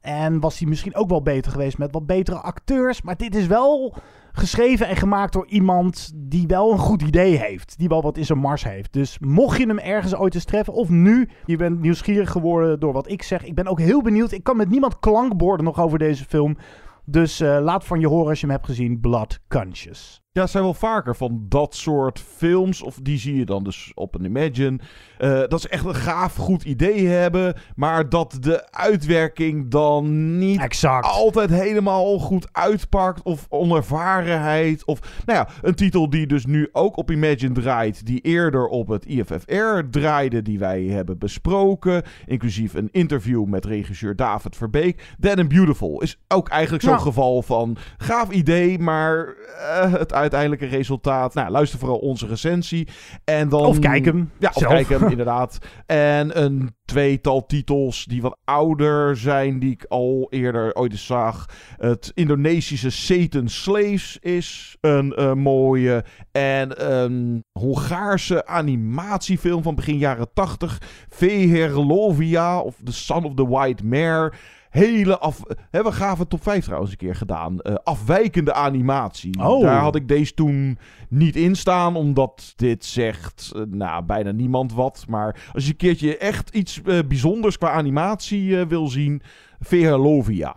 En 0.00 0.40
was 0.40 0.58
hij 0.58 0.68
misschien 0.68 0.94
ook 0.94 1.08
wel 1.08 1.22
beter 1.22 1.52
geweest 1.52 1.78
met 1.78 1.92
wat 1.92 2.06
betere 2.06 2.38
acteurs. 2.38 3.02
Maar 3.02 3.16
dit 3.16 3.34
is 3.34 3.46
wel 3.46 3.96
geschreven 4.32 4.88
en 4.88 4.96
gemaakt 4.96 5.32
door 5.32 5.46
iemand 5.46 6.12
die 6.14 6.46
wel 6.46 6.72
een 6.72 6.78
goed 6.78 7.02
idee 7.02 7.36
heeft. 7.36 7.78
Die 7.78 7.88
wel 7.88 8.02
wat 8.02 8.16
in 8.16 8.26
zijn 8.26 8.38
mars 8.38 8.64
heeft. 8.64 8.92
Dus 8.92 9.18
mocht 9.18 9.58
je 9.58 9.66
hem 9.66 9.78
ergens 9.78 10.14
ooit 10.14 10.34
eens 10.34 10.44
treffen. 10.44 10.72
Of 10.72 10.88
nu, 10.88 11.28
je 11.44 11.56
bent 11.56 11.80
nieuwsgierig 11.80 12.30
geworden 12.30 12.80
door 12.80 12.92
wat 12.92 13.10
ik 13.10 13.22
zeg. 13.22 13.44
Ik 13.44 13.54
ben 13.54 13.66
ook 13.66 13.80
heel 13.80 14.02
benieuwd. 14.02 14.32
Ik 14.32 14.44
kan 14.44 14.56
met 14.56 14.70
niemand 14.70 14.98
klankborden 14.98 15.64
nog 15.64 15.80
over 15.80 15.98
deze 15.98 16.24
film. 16.24 16.56
Dus 17.04 17.40
uh, 17.40 17.58
laat 17.60 17.84
van 17.84 18.00
je 18.00 18.08
horen 18.08 18.28
als 18.28 18.40
je 18.40 18.46
hem 18.46 18.54
hebt 18.54 18.66
gezien. 18.66 19.00
Blood 19.00 19.38
Conscious. 19.48 20.21
Ja, 20.34 20.46
zijn 20.46 20.62
wel 20.62 20.74
vaker 20.74 21.16
van 21.16 21.44
dat 21.48 21.74
soort 21.74 22.20
films. 22.36 22.82
Of 22.82 22.98
die 23.02 23.18
zie 23.18 23.36
je 23.36 23.44
dan 23.44 23.64
dus 23.64 23.92
op 23.94 24.14
een 24.14 24.24
Imagine. 24.24 24.78
Uh, 25.18 25.42
dat 25.48 25.60
ze 25.60 25.68
echt 25.68 25.84
een 25.84 25.94
gaaf 25.94 26.36
goed 26.36 26.64
idee 26.64 27.06
hebben. 27.06 27.54
Maar 27.76 28.08
dat 28.08 28.36
de 28.40 28.70
uitwerking 28.70 29.70
dan 29.70 30.38
niet 30.38 30.60
exact. 30.60 31.06
altijd 31.06 31.50
helemaal 31.50 32.18
goed 32.18 32.48
uitpakt. 32.52 33.22
Of 33.22 33.46
onervarenheid. 33.48 34.84
Of 34.84 35.22
nou 35.26 35.38
ja, 35.38 35.48
een 35.62 35.74
titel 35.74 36.10
die 36.10 36.26
dus 36.26 36.46
nu 36.46 36.68
ook 36.72 36.96
op 36.96 37.10
Imagine 37.10 37.54
draait. 37.54 38.06
Die 38.06 38.20
eerder 38.20 38.66
op 38.66 38.88
het 38.88 39.06
IFFR 39.06 39.80
draaide. 39.90 40.42
Die 40.42 40.58
wij 40.58 40.82
hebben 40.82 41.18
besproken. 41.18 42.02
Inclusief 42.26 42.74
een 42.74 42.88
interview 42.92 43.44
met 43.44 43.64
regisseur 43.64 44.16
David 44.16 44.56
Verbeek. 44.56 45.14
Dead 45.18 45.38
and 45.38 45.48
Beautiful 45.48 46.02
is 46.02 46.18
ook 46.28 46.48
eigenlijk 46.48 46.84
zo'n 46.84 47.00
geval 47.00 47.42
van 47.42 47.76
gaaf 47.96 48.30
idee. 48.30 48.78
Maar 48.78 49.34
uh, 49.58 49.92
het 49.92 50.12
uiteindelijke 50.22 50.66
resultaat. 50.66 51.34
Nou, 51.34 51.50
luister 51.50 51.78
vooral 51.78 51.98
onze 51.98 52.26
recensie. 52.26 52.88
En 53.24 53.48
dan, 53.48 53.60
Of 53.66 53.78
kijk 53.78 54.04
hem 54.04 54.30
Ja, 54.38 54.48
of 54.48 54.54
zelf. 54.54 54.72
kijk 54.72 54.88
hem, 54.88 55.10
inderdaad. 55.16 55.58
En 55.86 56.42
een 56.42 56.74
tweetal 56.84 57.46
titels 57.46 58.04
die 58.04 58.22
wat 58.22 58.38
ouder 58.44 59.16
zijn. 59.16 59.58
Die 59.58 59.70
ik 59.70 59.84
al 59.88 60.26
eerder 60.30 60.74
ooit 60.74 60.92
eens 60.92 61.06
zag. 61.06 61.46
Het 61.76 62.10
Indonesische 62.14 62.90
Satan 62.90 63.48
Slaves 63.48 64.18
is 64.20 64.76
een 64.80 65.12
eh, 65.14 65.32
mooie. 65.32 66.04
En 66.32 66.90
een 66.92 67.44
Hongaarse 67.52 68.46
animatiefilm 68.46 69.62
van 69.62 69.74
begin 69.74 69.98
jaren 69.98 70.32
80. 70.34 70.78
Veherlovia 71.08 72.60
of 72.60 72.74
The 72.84 72.92
Son 72.92 73.24
of 73.24 73.34
the 73.34 73.48
White 73.48 73.84
Mare. 73.84 74.32
Hele 74.72 75.18
af... 75.18 75.42
Hè, 75.70 75.82
we 75.82 75.92
gaven 75.92 76.28
top 76.28 76.42
5 76.42 76.64
trouwens 76.64 76.90
een 76.90 76.96
keer 76.96 77.14
gedaan. 77.14 77.60
Eh, 77.60 77.74
afwijkende 77.74 78.52
animatie. 78.52 79.38
Oh. 79.40 79.62
Daar 79.62 79.80
had 79.80 79.96
ik 79.96 80.08
deze 80.08 80.34
toen 80.34 80.78
niet 81.08 81.36
in 81.36 81.56
staan, 81.56 81.96
omdat 81.96 82.52
dit 82.56 82.84
zegt 82.84 83.52
eh, 83.54 83.62
nou, 83.68 84.04
bijna 84.04 84.30
niemand 84.30 84.72
wat. 84.72 85.04
Maar 85.08 85.50
als 85.52 85.64
je 85.64 85.70
een 85.70 85.76
keertje 85.76 86.16
echt 86.16 86.54
iets 86.54 86.82
eh, 86.82 86.98
bijzonders 87.08 87.58
qua 87.58 87.70
animatie 87.70 88.56
wil 88.56 88.88
zien, 88.88 89.22
Vehalovia. 89.60 90.54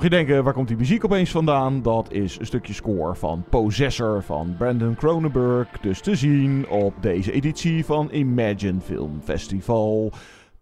Mocht 0.00 0.12
je 0.12 0.18
denken, 0.18 0.44
waar 0.44 0.52
komt 0.52 0.68
die 0.68 0.76
muziek 0.76 1.04
opeens 1.04 1.30
vandaan? 1.30 1.82
Dat 1.82 2.12
is 2.12 2.38
een 2.38 2.46
stukje 2.46 2.72
score 2.72 3.14
van 3.14 3.44
Possessor 3.50 4.22
van 4.22 4.54
Brandon 4.58 4.94
Cronenberg. 4.94 5.80
Dus 5.80 6.00
te 6.00 6.14
zien 6.14 6.68
op 6.68 6.94
deze 7.00 7.32
editie 7.32 7.84
van 7.84 8.08
Imagine 8.12 8.80
Film 8.80 9.20
Festival. 9.22 10.12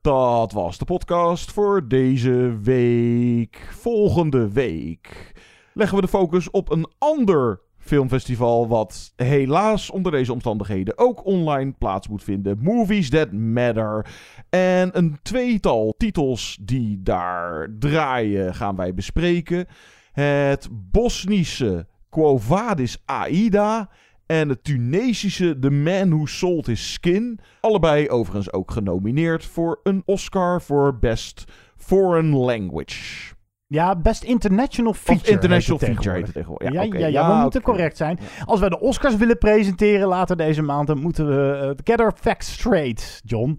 Dat 0.01 0.53
was 0.53 0.78
de 0.78 0.84
podcast 0.84 1.53
voor 1.53 1.89
deze 1.89 2.59
week. 2.62 3.68
Volgende 3.70 4.53
week 4.53 5.32
leggen 5.72 5.97
we 5.97 6.03
de 6.03 6.09
focus 6.09 6.51
op 6.51 6.70
een 6.70 6.86
ander 6.99 7.61
filmfestival 7.89 8.68
wat 8.68 9.12
helaas 9.16 9.91
onder 9.91 10.12
deze 10.12 10.32
omstandigheden 10.32 10.99
ook 10.99 11.24
online 11.24 11.72
plaats 11.78 12.09
moet 12.09 12.24
vinden. 12.24 12.59
Movies 12.61 13.11
That 13.11 13.32
Matter. 13.32 14.07
En 14.51 14.99
een 14.99 15.18
tweetal 15.22 15.95
titels 15.97 16.59
die 16.61 17.03
daar 17.03 17.68
draaien 17.78 18.55
gaan 18.55 18.76
wij 18.76 18.95
bespreken. 18.95 19.66
Het 20.12 20.68
Bosnische 20.70 21.86
Quo 22.09 22.39
Vadis 22.39 23.03
Aida 23.05 23.91
en 24.26 24.49
het 24.49 24.64
Tunesische 24.64 25.59
The 25.59 25.70
Man 25.70 26.11
Who 26.11 26.26
Sold 26.26 26.66
His 26.66 26.93
Skin. 26.93 27.41
Allebei 27.61 28.09
overigens 28.09 28.53
ook 28.53 28.70
genomineerd 28.70 29.45
voor 29.45 29.80
een 29.82 30.03
Oscar 30.05 30.62
voor 30.62 30.99
Best 30.99 31.45
Foreign 31.76 32.36
Language. 32.36 33.36
Ja, 33.70 33.96
Best 33.96 34.22
International 34.22 34.92
Feature. 34.92 35.26
Of 35.26 35.34
International 35.34 35.80
heet 35.80 35.88
Feature 35.90 36.14
heet 36.14 36.24
het 36.24 36.34
tegenwoordig. 36.34 36.72
Ja, 36.72 36.82
Ja, 36.82 37.06
ja, 37.06 37.34
we 37.36 37.42
moeten 37.42 37.62
correct 37.62 37.96
zijn. 37.96 38.18
Als 38.44 38.60
wij 38.60 38.68
de 38.68 38.80
Oscars 38.80 39.16
willen 39.16 39.38
presenteren 39.38 40.08
later 40.08 40.36
deze 40.36 40.62
maand, 40.62 40.86
dan 40.86 40.98
moeten 40.98 41.26
we 41.26 41.60
uh, 41.62 41.70
get 41.84 42.00
our 42.00 42.12
facts 42.20 42.52
straight, 42.52 43.20
John. 43.24 43.58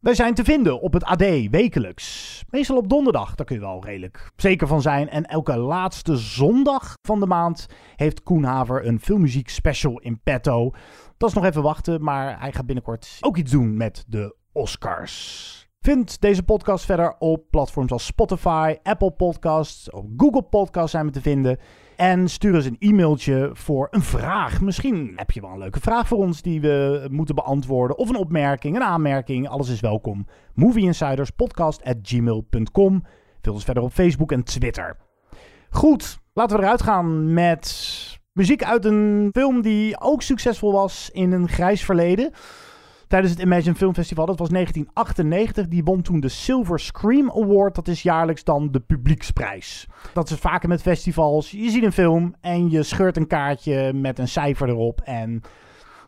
Wij 0.00 0.14
zijn 0.14 0.34
te 0.34 0.44
vinden 0.44 0.80
op 0.80 0.92
het 0.92 1.04
AD 1.04 1.24
wekelijks. 1.50 2.44
Meestal 2.50 2.76
op 2.76 2.88
donderdag, 2.88 3.34
daar 3.34 3.46
kun 3.46 3.54
je 3.56 3.62
wel 3.62 3.84
redelijk 3.84 4.30
zeker 4.36 4.66
van 4.66 4.82
zijn. 4.82 5.08
En 5.08 5.24
elke 5.24 5.56
laatste 5.56 6.16
zondag 6.16 6.94
van 7.02 7.20
de 7.20 7.26
maand 7.26 7.66
heeft 7.96 8.22
Koen 8.22 8.44
Haver 8.44 8.86
een 8.86 9.00
filmmuziek 9.00 9.48
special 9.48 9.98
in 9.98 10.20
petto. 10.22 10.70
Dat 11.16 11.28
is 11.28 11.34
nog 11.34 11.44
even 11.44 11.62
wachten, 11.62 12.02
maar 12.02 12.40
hij 12.40 12.52
gaat 12.52 12.66
binnenkort 12.66 13.16
ook 13.20 13.36
iets 13.36 13.50
doen 13.50 13.76
met 13.76 14.04
de 14.06 14.36
Oscars. 14.52 15.67
Vind 15.88 16.20
deze 16.20 16.42
podcast 16.42 16.84
verder 16.84 17.16
op 17.18 17.44
platforms 17.50 17.92
als 17.92 18.06
Spotify, 18.06 18.76
Apple 18.82 19.10
Podcasts, 19.10 19.90
op 19.90 20.06
Google 20.16 20.42
Podcasts 20.42 20.90
zijn 20.90 21.06
we 21.06 21.12
te 21.12 21.20
vinden. 21.20 21.58
En 21.96 22.28
stuur 22.28 22.54
eens 22.54 22.64
een 22.64 22.76
e-mailtje 22.78 23.50
voor 23.52 23.88
een 23.90 24.02
vraag. 24.02 24.60
Misschien 24.60 25.12
heb 25.16 25.30
je 25.30 25.40
wel 25.40 25.50
een 25.50 25.58
leuke 25.58 25.80
vraag 25.80 26.08
voor 26.08 26.18
ons 26.18 26.42
die 26.42 26.60
we 26.60 27.06
moeten 27.10 27.34
beantwoorden. 27.34 27.98
Of 27.98 28.08
een 28.08 28.16
opmerking, 28.16 28.76
een 28.76 28.82
aanmerking. 28.82 29.48
Alles 29.48 29.68
is 29.68 29.80
welkom. 29.80 30.26
movieinsiderspodcast.gmail.com 30.54 33.04
Vind 33.40 33.54
ons 33.54 33.64
verder 33.64 33.82
op 33.82 33.92
Facebook 33.92 34.32
en 34.32 34.44
Twitter. 34.44 34.96
Goed, 35.70 36.18
laten 36.32 36.56
we 36.56 36.62
eruit 36.62 36.82
gaan 36.82 37.32
met 37.32 38.18
muziek 38.32 38.64
uit 38.64 38.84
een 38.84 39.28
film 39.32 39.62
die 39.62 40.00
ook 40.00 40.22
succesvol 40.22 40.72
was 40.72 41.10
in 41.12 41.32
een 41.32 41.48
grijs 41.48 41.84
verleden 41.84 42.32
tijdens 43.08 43.32
het 43.32 43.42
Imagine 43.42 43.74
Film 43.74 43.94
Festival. 43.94 44.26
Dat 44.26 44.38
was 44.38 44.48
1998. 44.48 45.68
Die 45.68 45.84
won 45.84 46.02
toen 46.02 46.20
de 46.20 46.28
Silver 46.28 46.80
Scream 46.80 47.30
Award. 47.30 47.74
Dat 47.74 47.88
is 47.88 48.02
jaarlijks 48.02 48.44
dan 48.44 48.68
de 48.70 48.80
publieksprijs. 48.80 49.86
Dat 50.12 50.30
is 50.30 50.36
vaker 50.36 50.68
met 50.68 50.82
festivals. 50.82 51.50
Je 51.50 51.70
ziet 51.70 51.84
een 51.84 51.92
film 51.92 52.34
en 52.40 52.70
je 52.70 52.82
scheurt 52.82 53.16
een 53.16 53.26
kaartje 53.26 53.92
met 53.92 54.18
een 54.18 54.28
cijfer 54.28 54.68
erop. 54.68 55.00
En 55.04 55.42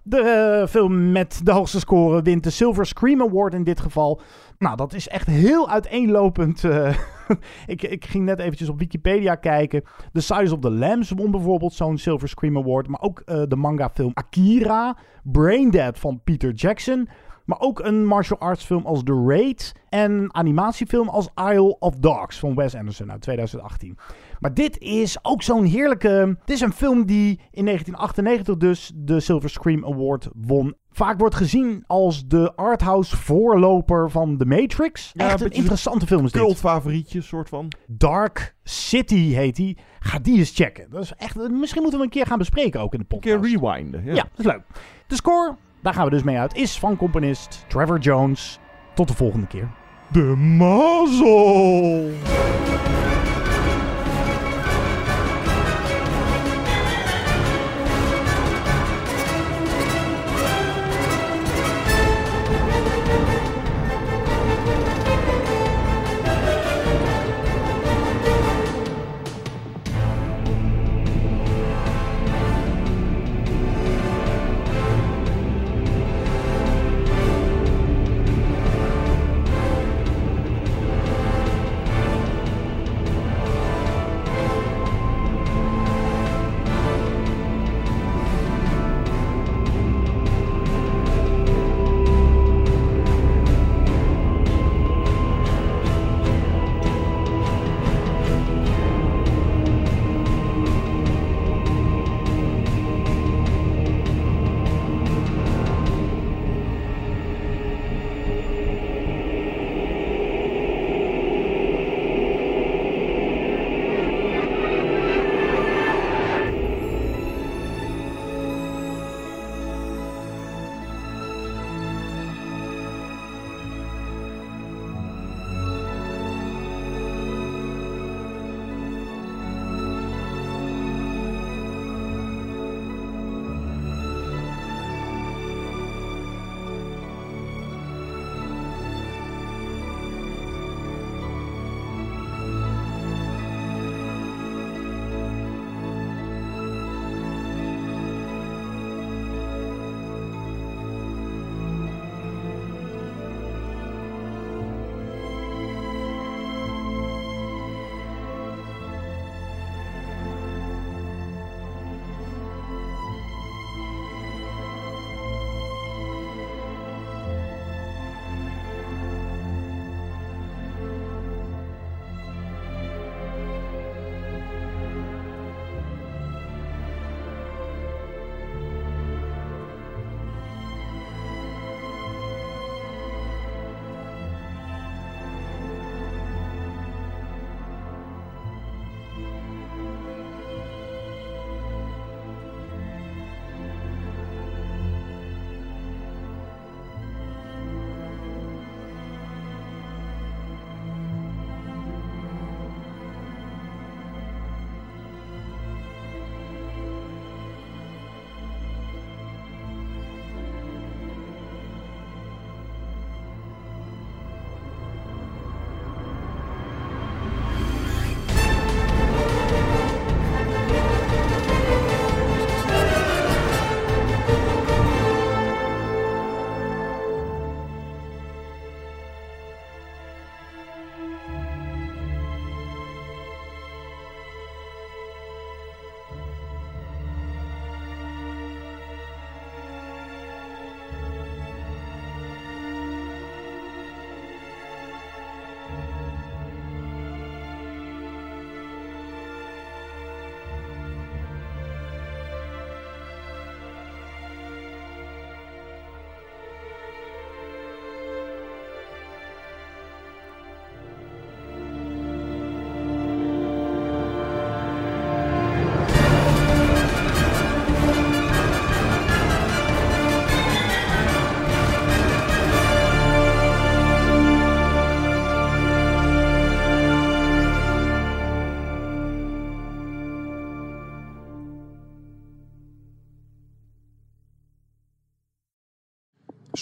de 0.02 0.58
uh, 0.60 0.68
film 0.68 1.12
met 1.12 1.40
de 1.44 1.52
hoogste 1.52 1.78
score 1.78 2.22
wint 2.22 2.44
de 2.44 2.50
Silver 2.50 2.86
Scream 2.86 3.22
Award 3.22 3.54
in 3.54 3.64
dit 3.64 3.80
geval. 3.80 4.20
Nou, 4.60 4.76
dat 4.76 4.92
is 4.92 5.08
echt 5.08 5.26
heel 5.26 5.70
uiteenlopend. 5.70 6.62
Uh, 6.62 6.96
ik, 7.66 7.82
ik, 7.82 8.04
ging 8.04 8.24
net 8.24 8.38
eventjes 8.38 8.68
op 8.68 8.78
Wikipedia 8.78 9.34
kijken. 9.34 9.82
The 10.12 10.20
Size 10.20 10.54
of 10.54 10.60
the 10.60 10.70
Lambs 10.70 11.10
won 11.10 11.30
bijvoorbeeld 11.30 11.72
zo'n 11.72 11.98
Silver 11.98 12.28
Scream 12.28 12.56
Award. 12.56 12.88
Maar 12.88 13.00
ook 13.00 13.22
uh, 13.26 13.42
de 13.48 13.56
manga-film 13.56 14.10
Akira. 14.14 14.96
Braindead 15.22 15.98
van 15.98 16.20
Peter 16.24 16.52
Jackson. 16.52 17.08
Maar 17.44 17.60
ook 17.60 17.80
een 17.80 18.06
martial 18.06 18.38
arts 18.38 18.64
film 18.64 18.86
als 18.86 19.02
The 19.02 19.24
Raid. 19.26 19.72
En 19.88 20.12
een 20.12 20.34
animatiefilm 20.34 21.08
als 21.08 21.28
Isle 21.34 21.78
of 21.78 21.94
Dogs 21.94 22.38
van 22.38 22.54
Wes 22.54 22.74
Anderson 22.74 23.10
uit 23.10 23.20
2018. 23.20 23.98
Maar 24.40 24.54
dit 24.54 24.78
is 24.78 25.24
ook 25.24 25.42
zo'n 25.42 25.64
heerlijke... 25.64 26.36
Dit 26.44 26.56
is 26.56 26.62
een 26.62 26.72
film 26.72 27.06
die 27.06 27.40
in 27.50 27.64
1998 27.64 28.56
dus 28.56 28.92
de 28.94 29.20
Silver 29.20 29.50
Scream 29.50 29.84
Award 29.84 30.28
won. 30.34 30.74
Vaak 30.92 31.18
wordt 31.18 31.34
gezien 31.34 31.84
als 31.86 32.26
de 32.26 32.52
arthouse 32.56 33.16
voorloper 33.16 34.10
van 34.10 34.36
The 34.36 34.44
Matrix. 34.44 35.10
Ja, 35.14 35.28
Echt 35.28 35.40
een, 35.40 35.50
interessante 35.50 36.06
film 36.06 36.24
is 36.24 36.32
dit. 36.32 36.42
Cultfavorietje, 36.42 37.20
soort 37.20 37.48
van. 37.48 37.68
Dark 37.86 38.54
City 38.64 39.32
heet 39.32 39.56
die. 39.56 39.78
Ga 39.98 40.18
die 40.18 40.38
eens 40.38 40.54
checken. 40.54 40.90
Dat 40.90 41.02
is 41.02 41.12
echt, 41.16 41.48
misschien 41.48 41.82
moeten 41.82 41.98
we 41.98 42.04
een 42.04 42.10
keer 42.10 42.26
gaan 42.26 42.38
bespreken 42.38 42.80
ook 42.80 42.92
in 42.92 42.98
de 42.98 43.04
podcast. 43.04 43.34
Een 43.34 43.40
keer 43.40 43.60
rewinden. 43.60 44.04
Ja. 44.04 44.14
ja, 44.14 44.22
dat 44.22 44.38
is 44.38 44.44
leuk. 44.44 44.62
De 45.06 45.14
score, 45.14 45.56
daar 45.82 45.94
gaan 45.94 46.04
we 46.04 46.10
dus 46.10 46.22
mee 46.22 46.38
uit, 46.38 46.56
is 46.56 46.78
van 46.78 46.96
componist 46.96 47.64
Trevor 47.68 47.98
Jones. 47.98 48.58
Tot 48.94 49.08
de 49.08 49.14
volgende 49.14 49.46
keer. 49.46 49.68
De 50.08 50.34
mazzel! 50.36 52.10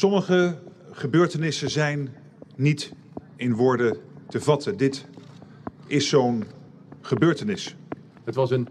Sommige 0.09 0.59
gebeurtenissen 0.91 1.71
zijn 1.71 2.15
niet 2.57 2.93
in 3.37 3.55
woorden 3.55 3.97
te 4.29 4.41
vatten. 4.41 4.77
Dit 4.77 5.07
is 5.87 6.09
zo'n 6.09 6.45
gebeurtenis. 7.01 7.77
Het 8.25 8.35
was 8.35 8.51
een 8.51 8.69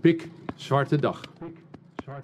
pikzwarte 0.00 0.96
dag. 0.96 1.20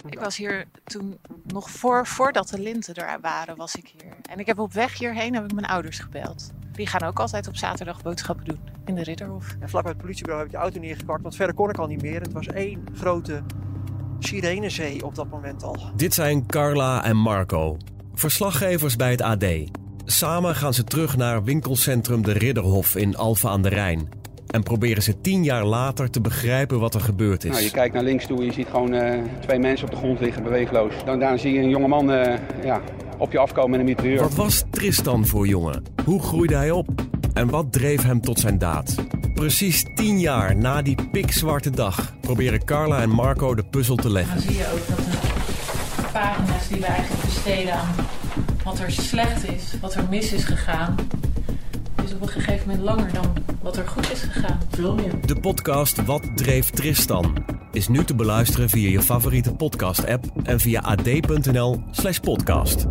Ik 0.08 0.18
was 0.18 0.36
hier 0.36 0.64
toen 0.84 1.18
nog 1.44 1.70
voor, 1.70 2.06
voordat 2.06 2.48
de 2.48 2.60
linten 2.60 2.94
er 2.94 3.20
waren, 3.20 3.56
was 3.56 3.76
ik 3.76 3.92
hier. 4.00 4.12
En 4.30 4.38
ik 4.38 4.46
heb 4.46 4.58
op 4.58 4.72
weg 4.72 4.98
hierheen 4.98 5.34
heb 5.34 5.44
ik 5.44 5.52
mijn 5.52 5.66
ouders 5.66 5.98
gebeld. 5.98 6.50
Die 6.72 6.86
gaan 6.86 7.02
ook 7.02 7.20
altijd 7.20 7.48
op 7.48 7.56
zaterdag 7.56 8.02
boodschappen 8.02 8.44
doen 8.44 8.60
in 8.84 8.94
de 8.94 9.02
Ridderhof. 9.02 9.56
En 9.60 9.68
vlak 9.68 9.82
bij 9.82 9.92
het 9.92 10.00
politiebureau 10.00 10.44
heb 10.44 10.54
ik 10.54 10.58
de 10.58 10.64
auto 10.64 10.80
neergepakt, 10.80 11.22
want 11.22 11.36
verder 11.36 11.54
kon 11.54 11.70
ik 11.70 11.78
al 11.78 11.86
niet 11.86 12.02
meer. 12.02 12.20
Het 12.20 12.32
was 12.32 12.46
één 12.46 12.84
grote 12.94 13.42
sirenezee 14.18 15.04
op 15.04 15.14
dat 15.14 15.30
moment 15.30 15.62
al. 15.62 15.76
Dit 15.96 16.14
zijn 16.14 16.46
Carla 16.46 17.04
en 17.04 17.16
Marco, 17.16 17.76
verslaggevers 18.16 18.96
bij 18.96 19.10
het 19.10 19.22
AD. 19.22 19.44
Samen 20.04 20.54
gaan 20.54 20.74
ze 20.74 20.84
terug 20.84 21.16
naar 21.16 21.44
winkelcentrum 21.44 22.22
De 22.22 22.32
Ridderhof 22.32 22.96
in 22.96 23.16
Alphen 23.16 23.50
aan 23.50 23.62
de 23.62 23.68
Rijn. 23.68 24.08
En 24.46 24.62
proberen 24.62 25.02
ze 25.02 25.20
tien 25.20 25.44
jaar 25.44 25.64
later 25.64 26.10
te 26.10 26.20
begrijpen 26.20 26.80
wat 26.80 26.94
er 26.94 27.00
gebeurd 27.00 27.44
is. 27.44 27.50
Nou, 27.50 27.62
je 27.62 27.70
kijkt 27.70 27.94
naar 27.94 28.02
links 28.02 28.26
toe 28.26 28.38
en 28.38 28.44
je 28.44 28.52
ziet 28.52 28.66
gewoon 28.70 28.94
uh, 28.94 29.12
twee 29.40 29.58
mensen 29.58 29.86
op 29.86 29.92
de 29.92 29.98
grond 29.98 30.20
liggen, 30.20 30.42
beweegloos. 30.42 30.92
Dan, 31.04 31.18
daarna 31.18 31.36
zie 31.36 31.52
je 31.52 31.58
een 31.58 31.68
jongeman 31.68 32.10
uh, 32.10 32.34
ja, 32.64 32.80
op 33.18 33.32
je 33.32 33.38
afkomen 33.38 33.70
met 33.70 33.80
een 33.80 33.86
mitrailleur. 33.86 34.20
Wat 34.20 34.34
was 34.34 34.64
Tristan 34.70 35.26
voor 35.26 35.46
jongen? 35.46 35.82
Hoe 36.04 36.22
groeide 36.22 36.54
hij 36.54 36.70
op? 36.70 36.88
En 37.32 37.50
wat 37.50 37.72
dreef 37.72 38.02
hem 38.02 38.20
tot 38.20 38.40
zijn 38.40 38.58
daad? 38.58 38.94
Precies 39.34 39.86
tien 39.94 40.20
jaar 40.20 40.56
na 40.56 40.82
die 40.82 40.96
pikzwarte 41.12 41.70
dag 41.70 42.14
proberen 42.20 42.64
Carla 42.64 43.00
en 43.00 43.10
Marco 43.10 43.54
de 43.54 43.64
puzzel 43.64 43.96
te 43.96 44.10
leggen. 44.10 44.34
Dan 44.34 44.44
zie 44.44 44.56
je 44.56 44.70
ook 44.72 44.96
dat 44.96 45.05
pagina's 46.18 46.68
die 46.68 46.80
we 46.80 46.86
eigenlijk 46.86 47.24
besteden 47.24 47.74
aan 47.74 47.94
wat 48.64 48.78
er 48.78 48.90
slecht 48.90 49.48
is, 49.48 49.74
wat 49.80 49.94
er 49.94 50.04
mis 50.10 50.32
is 50.32 50.44
gegaan, 50.44 50.96
is 52.04 52.14
op 52.14 52.20
een 52.20 52.28
gegeven 52.28 52.68
moment 52.68 52.84
langer 52.84 53.12
dan 53.12 53.32
wat 53.62 53.76
er 53.76 53.88
goed 53.88 54.12
is 54.12 54.20
gegaan. 54.20 54.60
Veel 54.70 54.94
meer. 54.94 55.26
De 55.26 55.40
podcast 55.40 56.04
Wat 56.04 56.22
dreef 56.34 56.70
Tristan 56.70 57.44
is 57.72 57.88
nu 57.88 58.04
te 58.04 58.14
beluisteren 58.14 58.68
via 58.68 58.88
je 58.88 59.02
favoriete 59.02 59.52
podcast-app 59.52 60.24
en 60.42 60.60
via 60.60 60.80
ad.nl/podcast. 60.80 62.86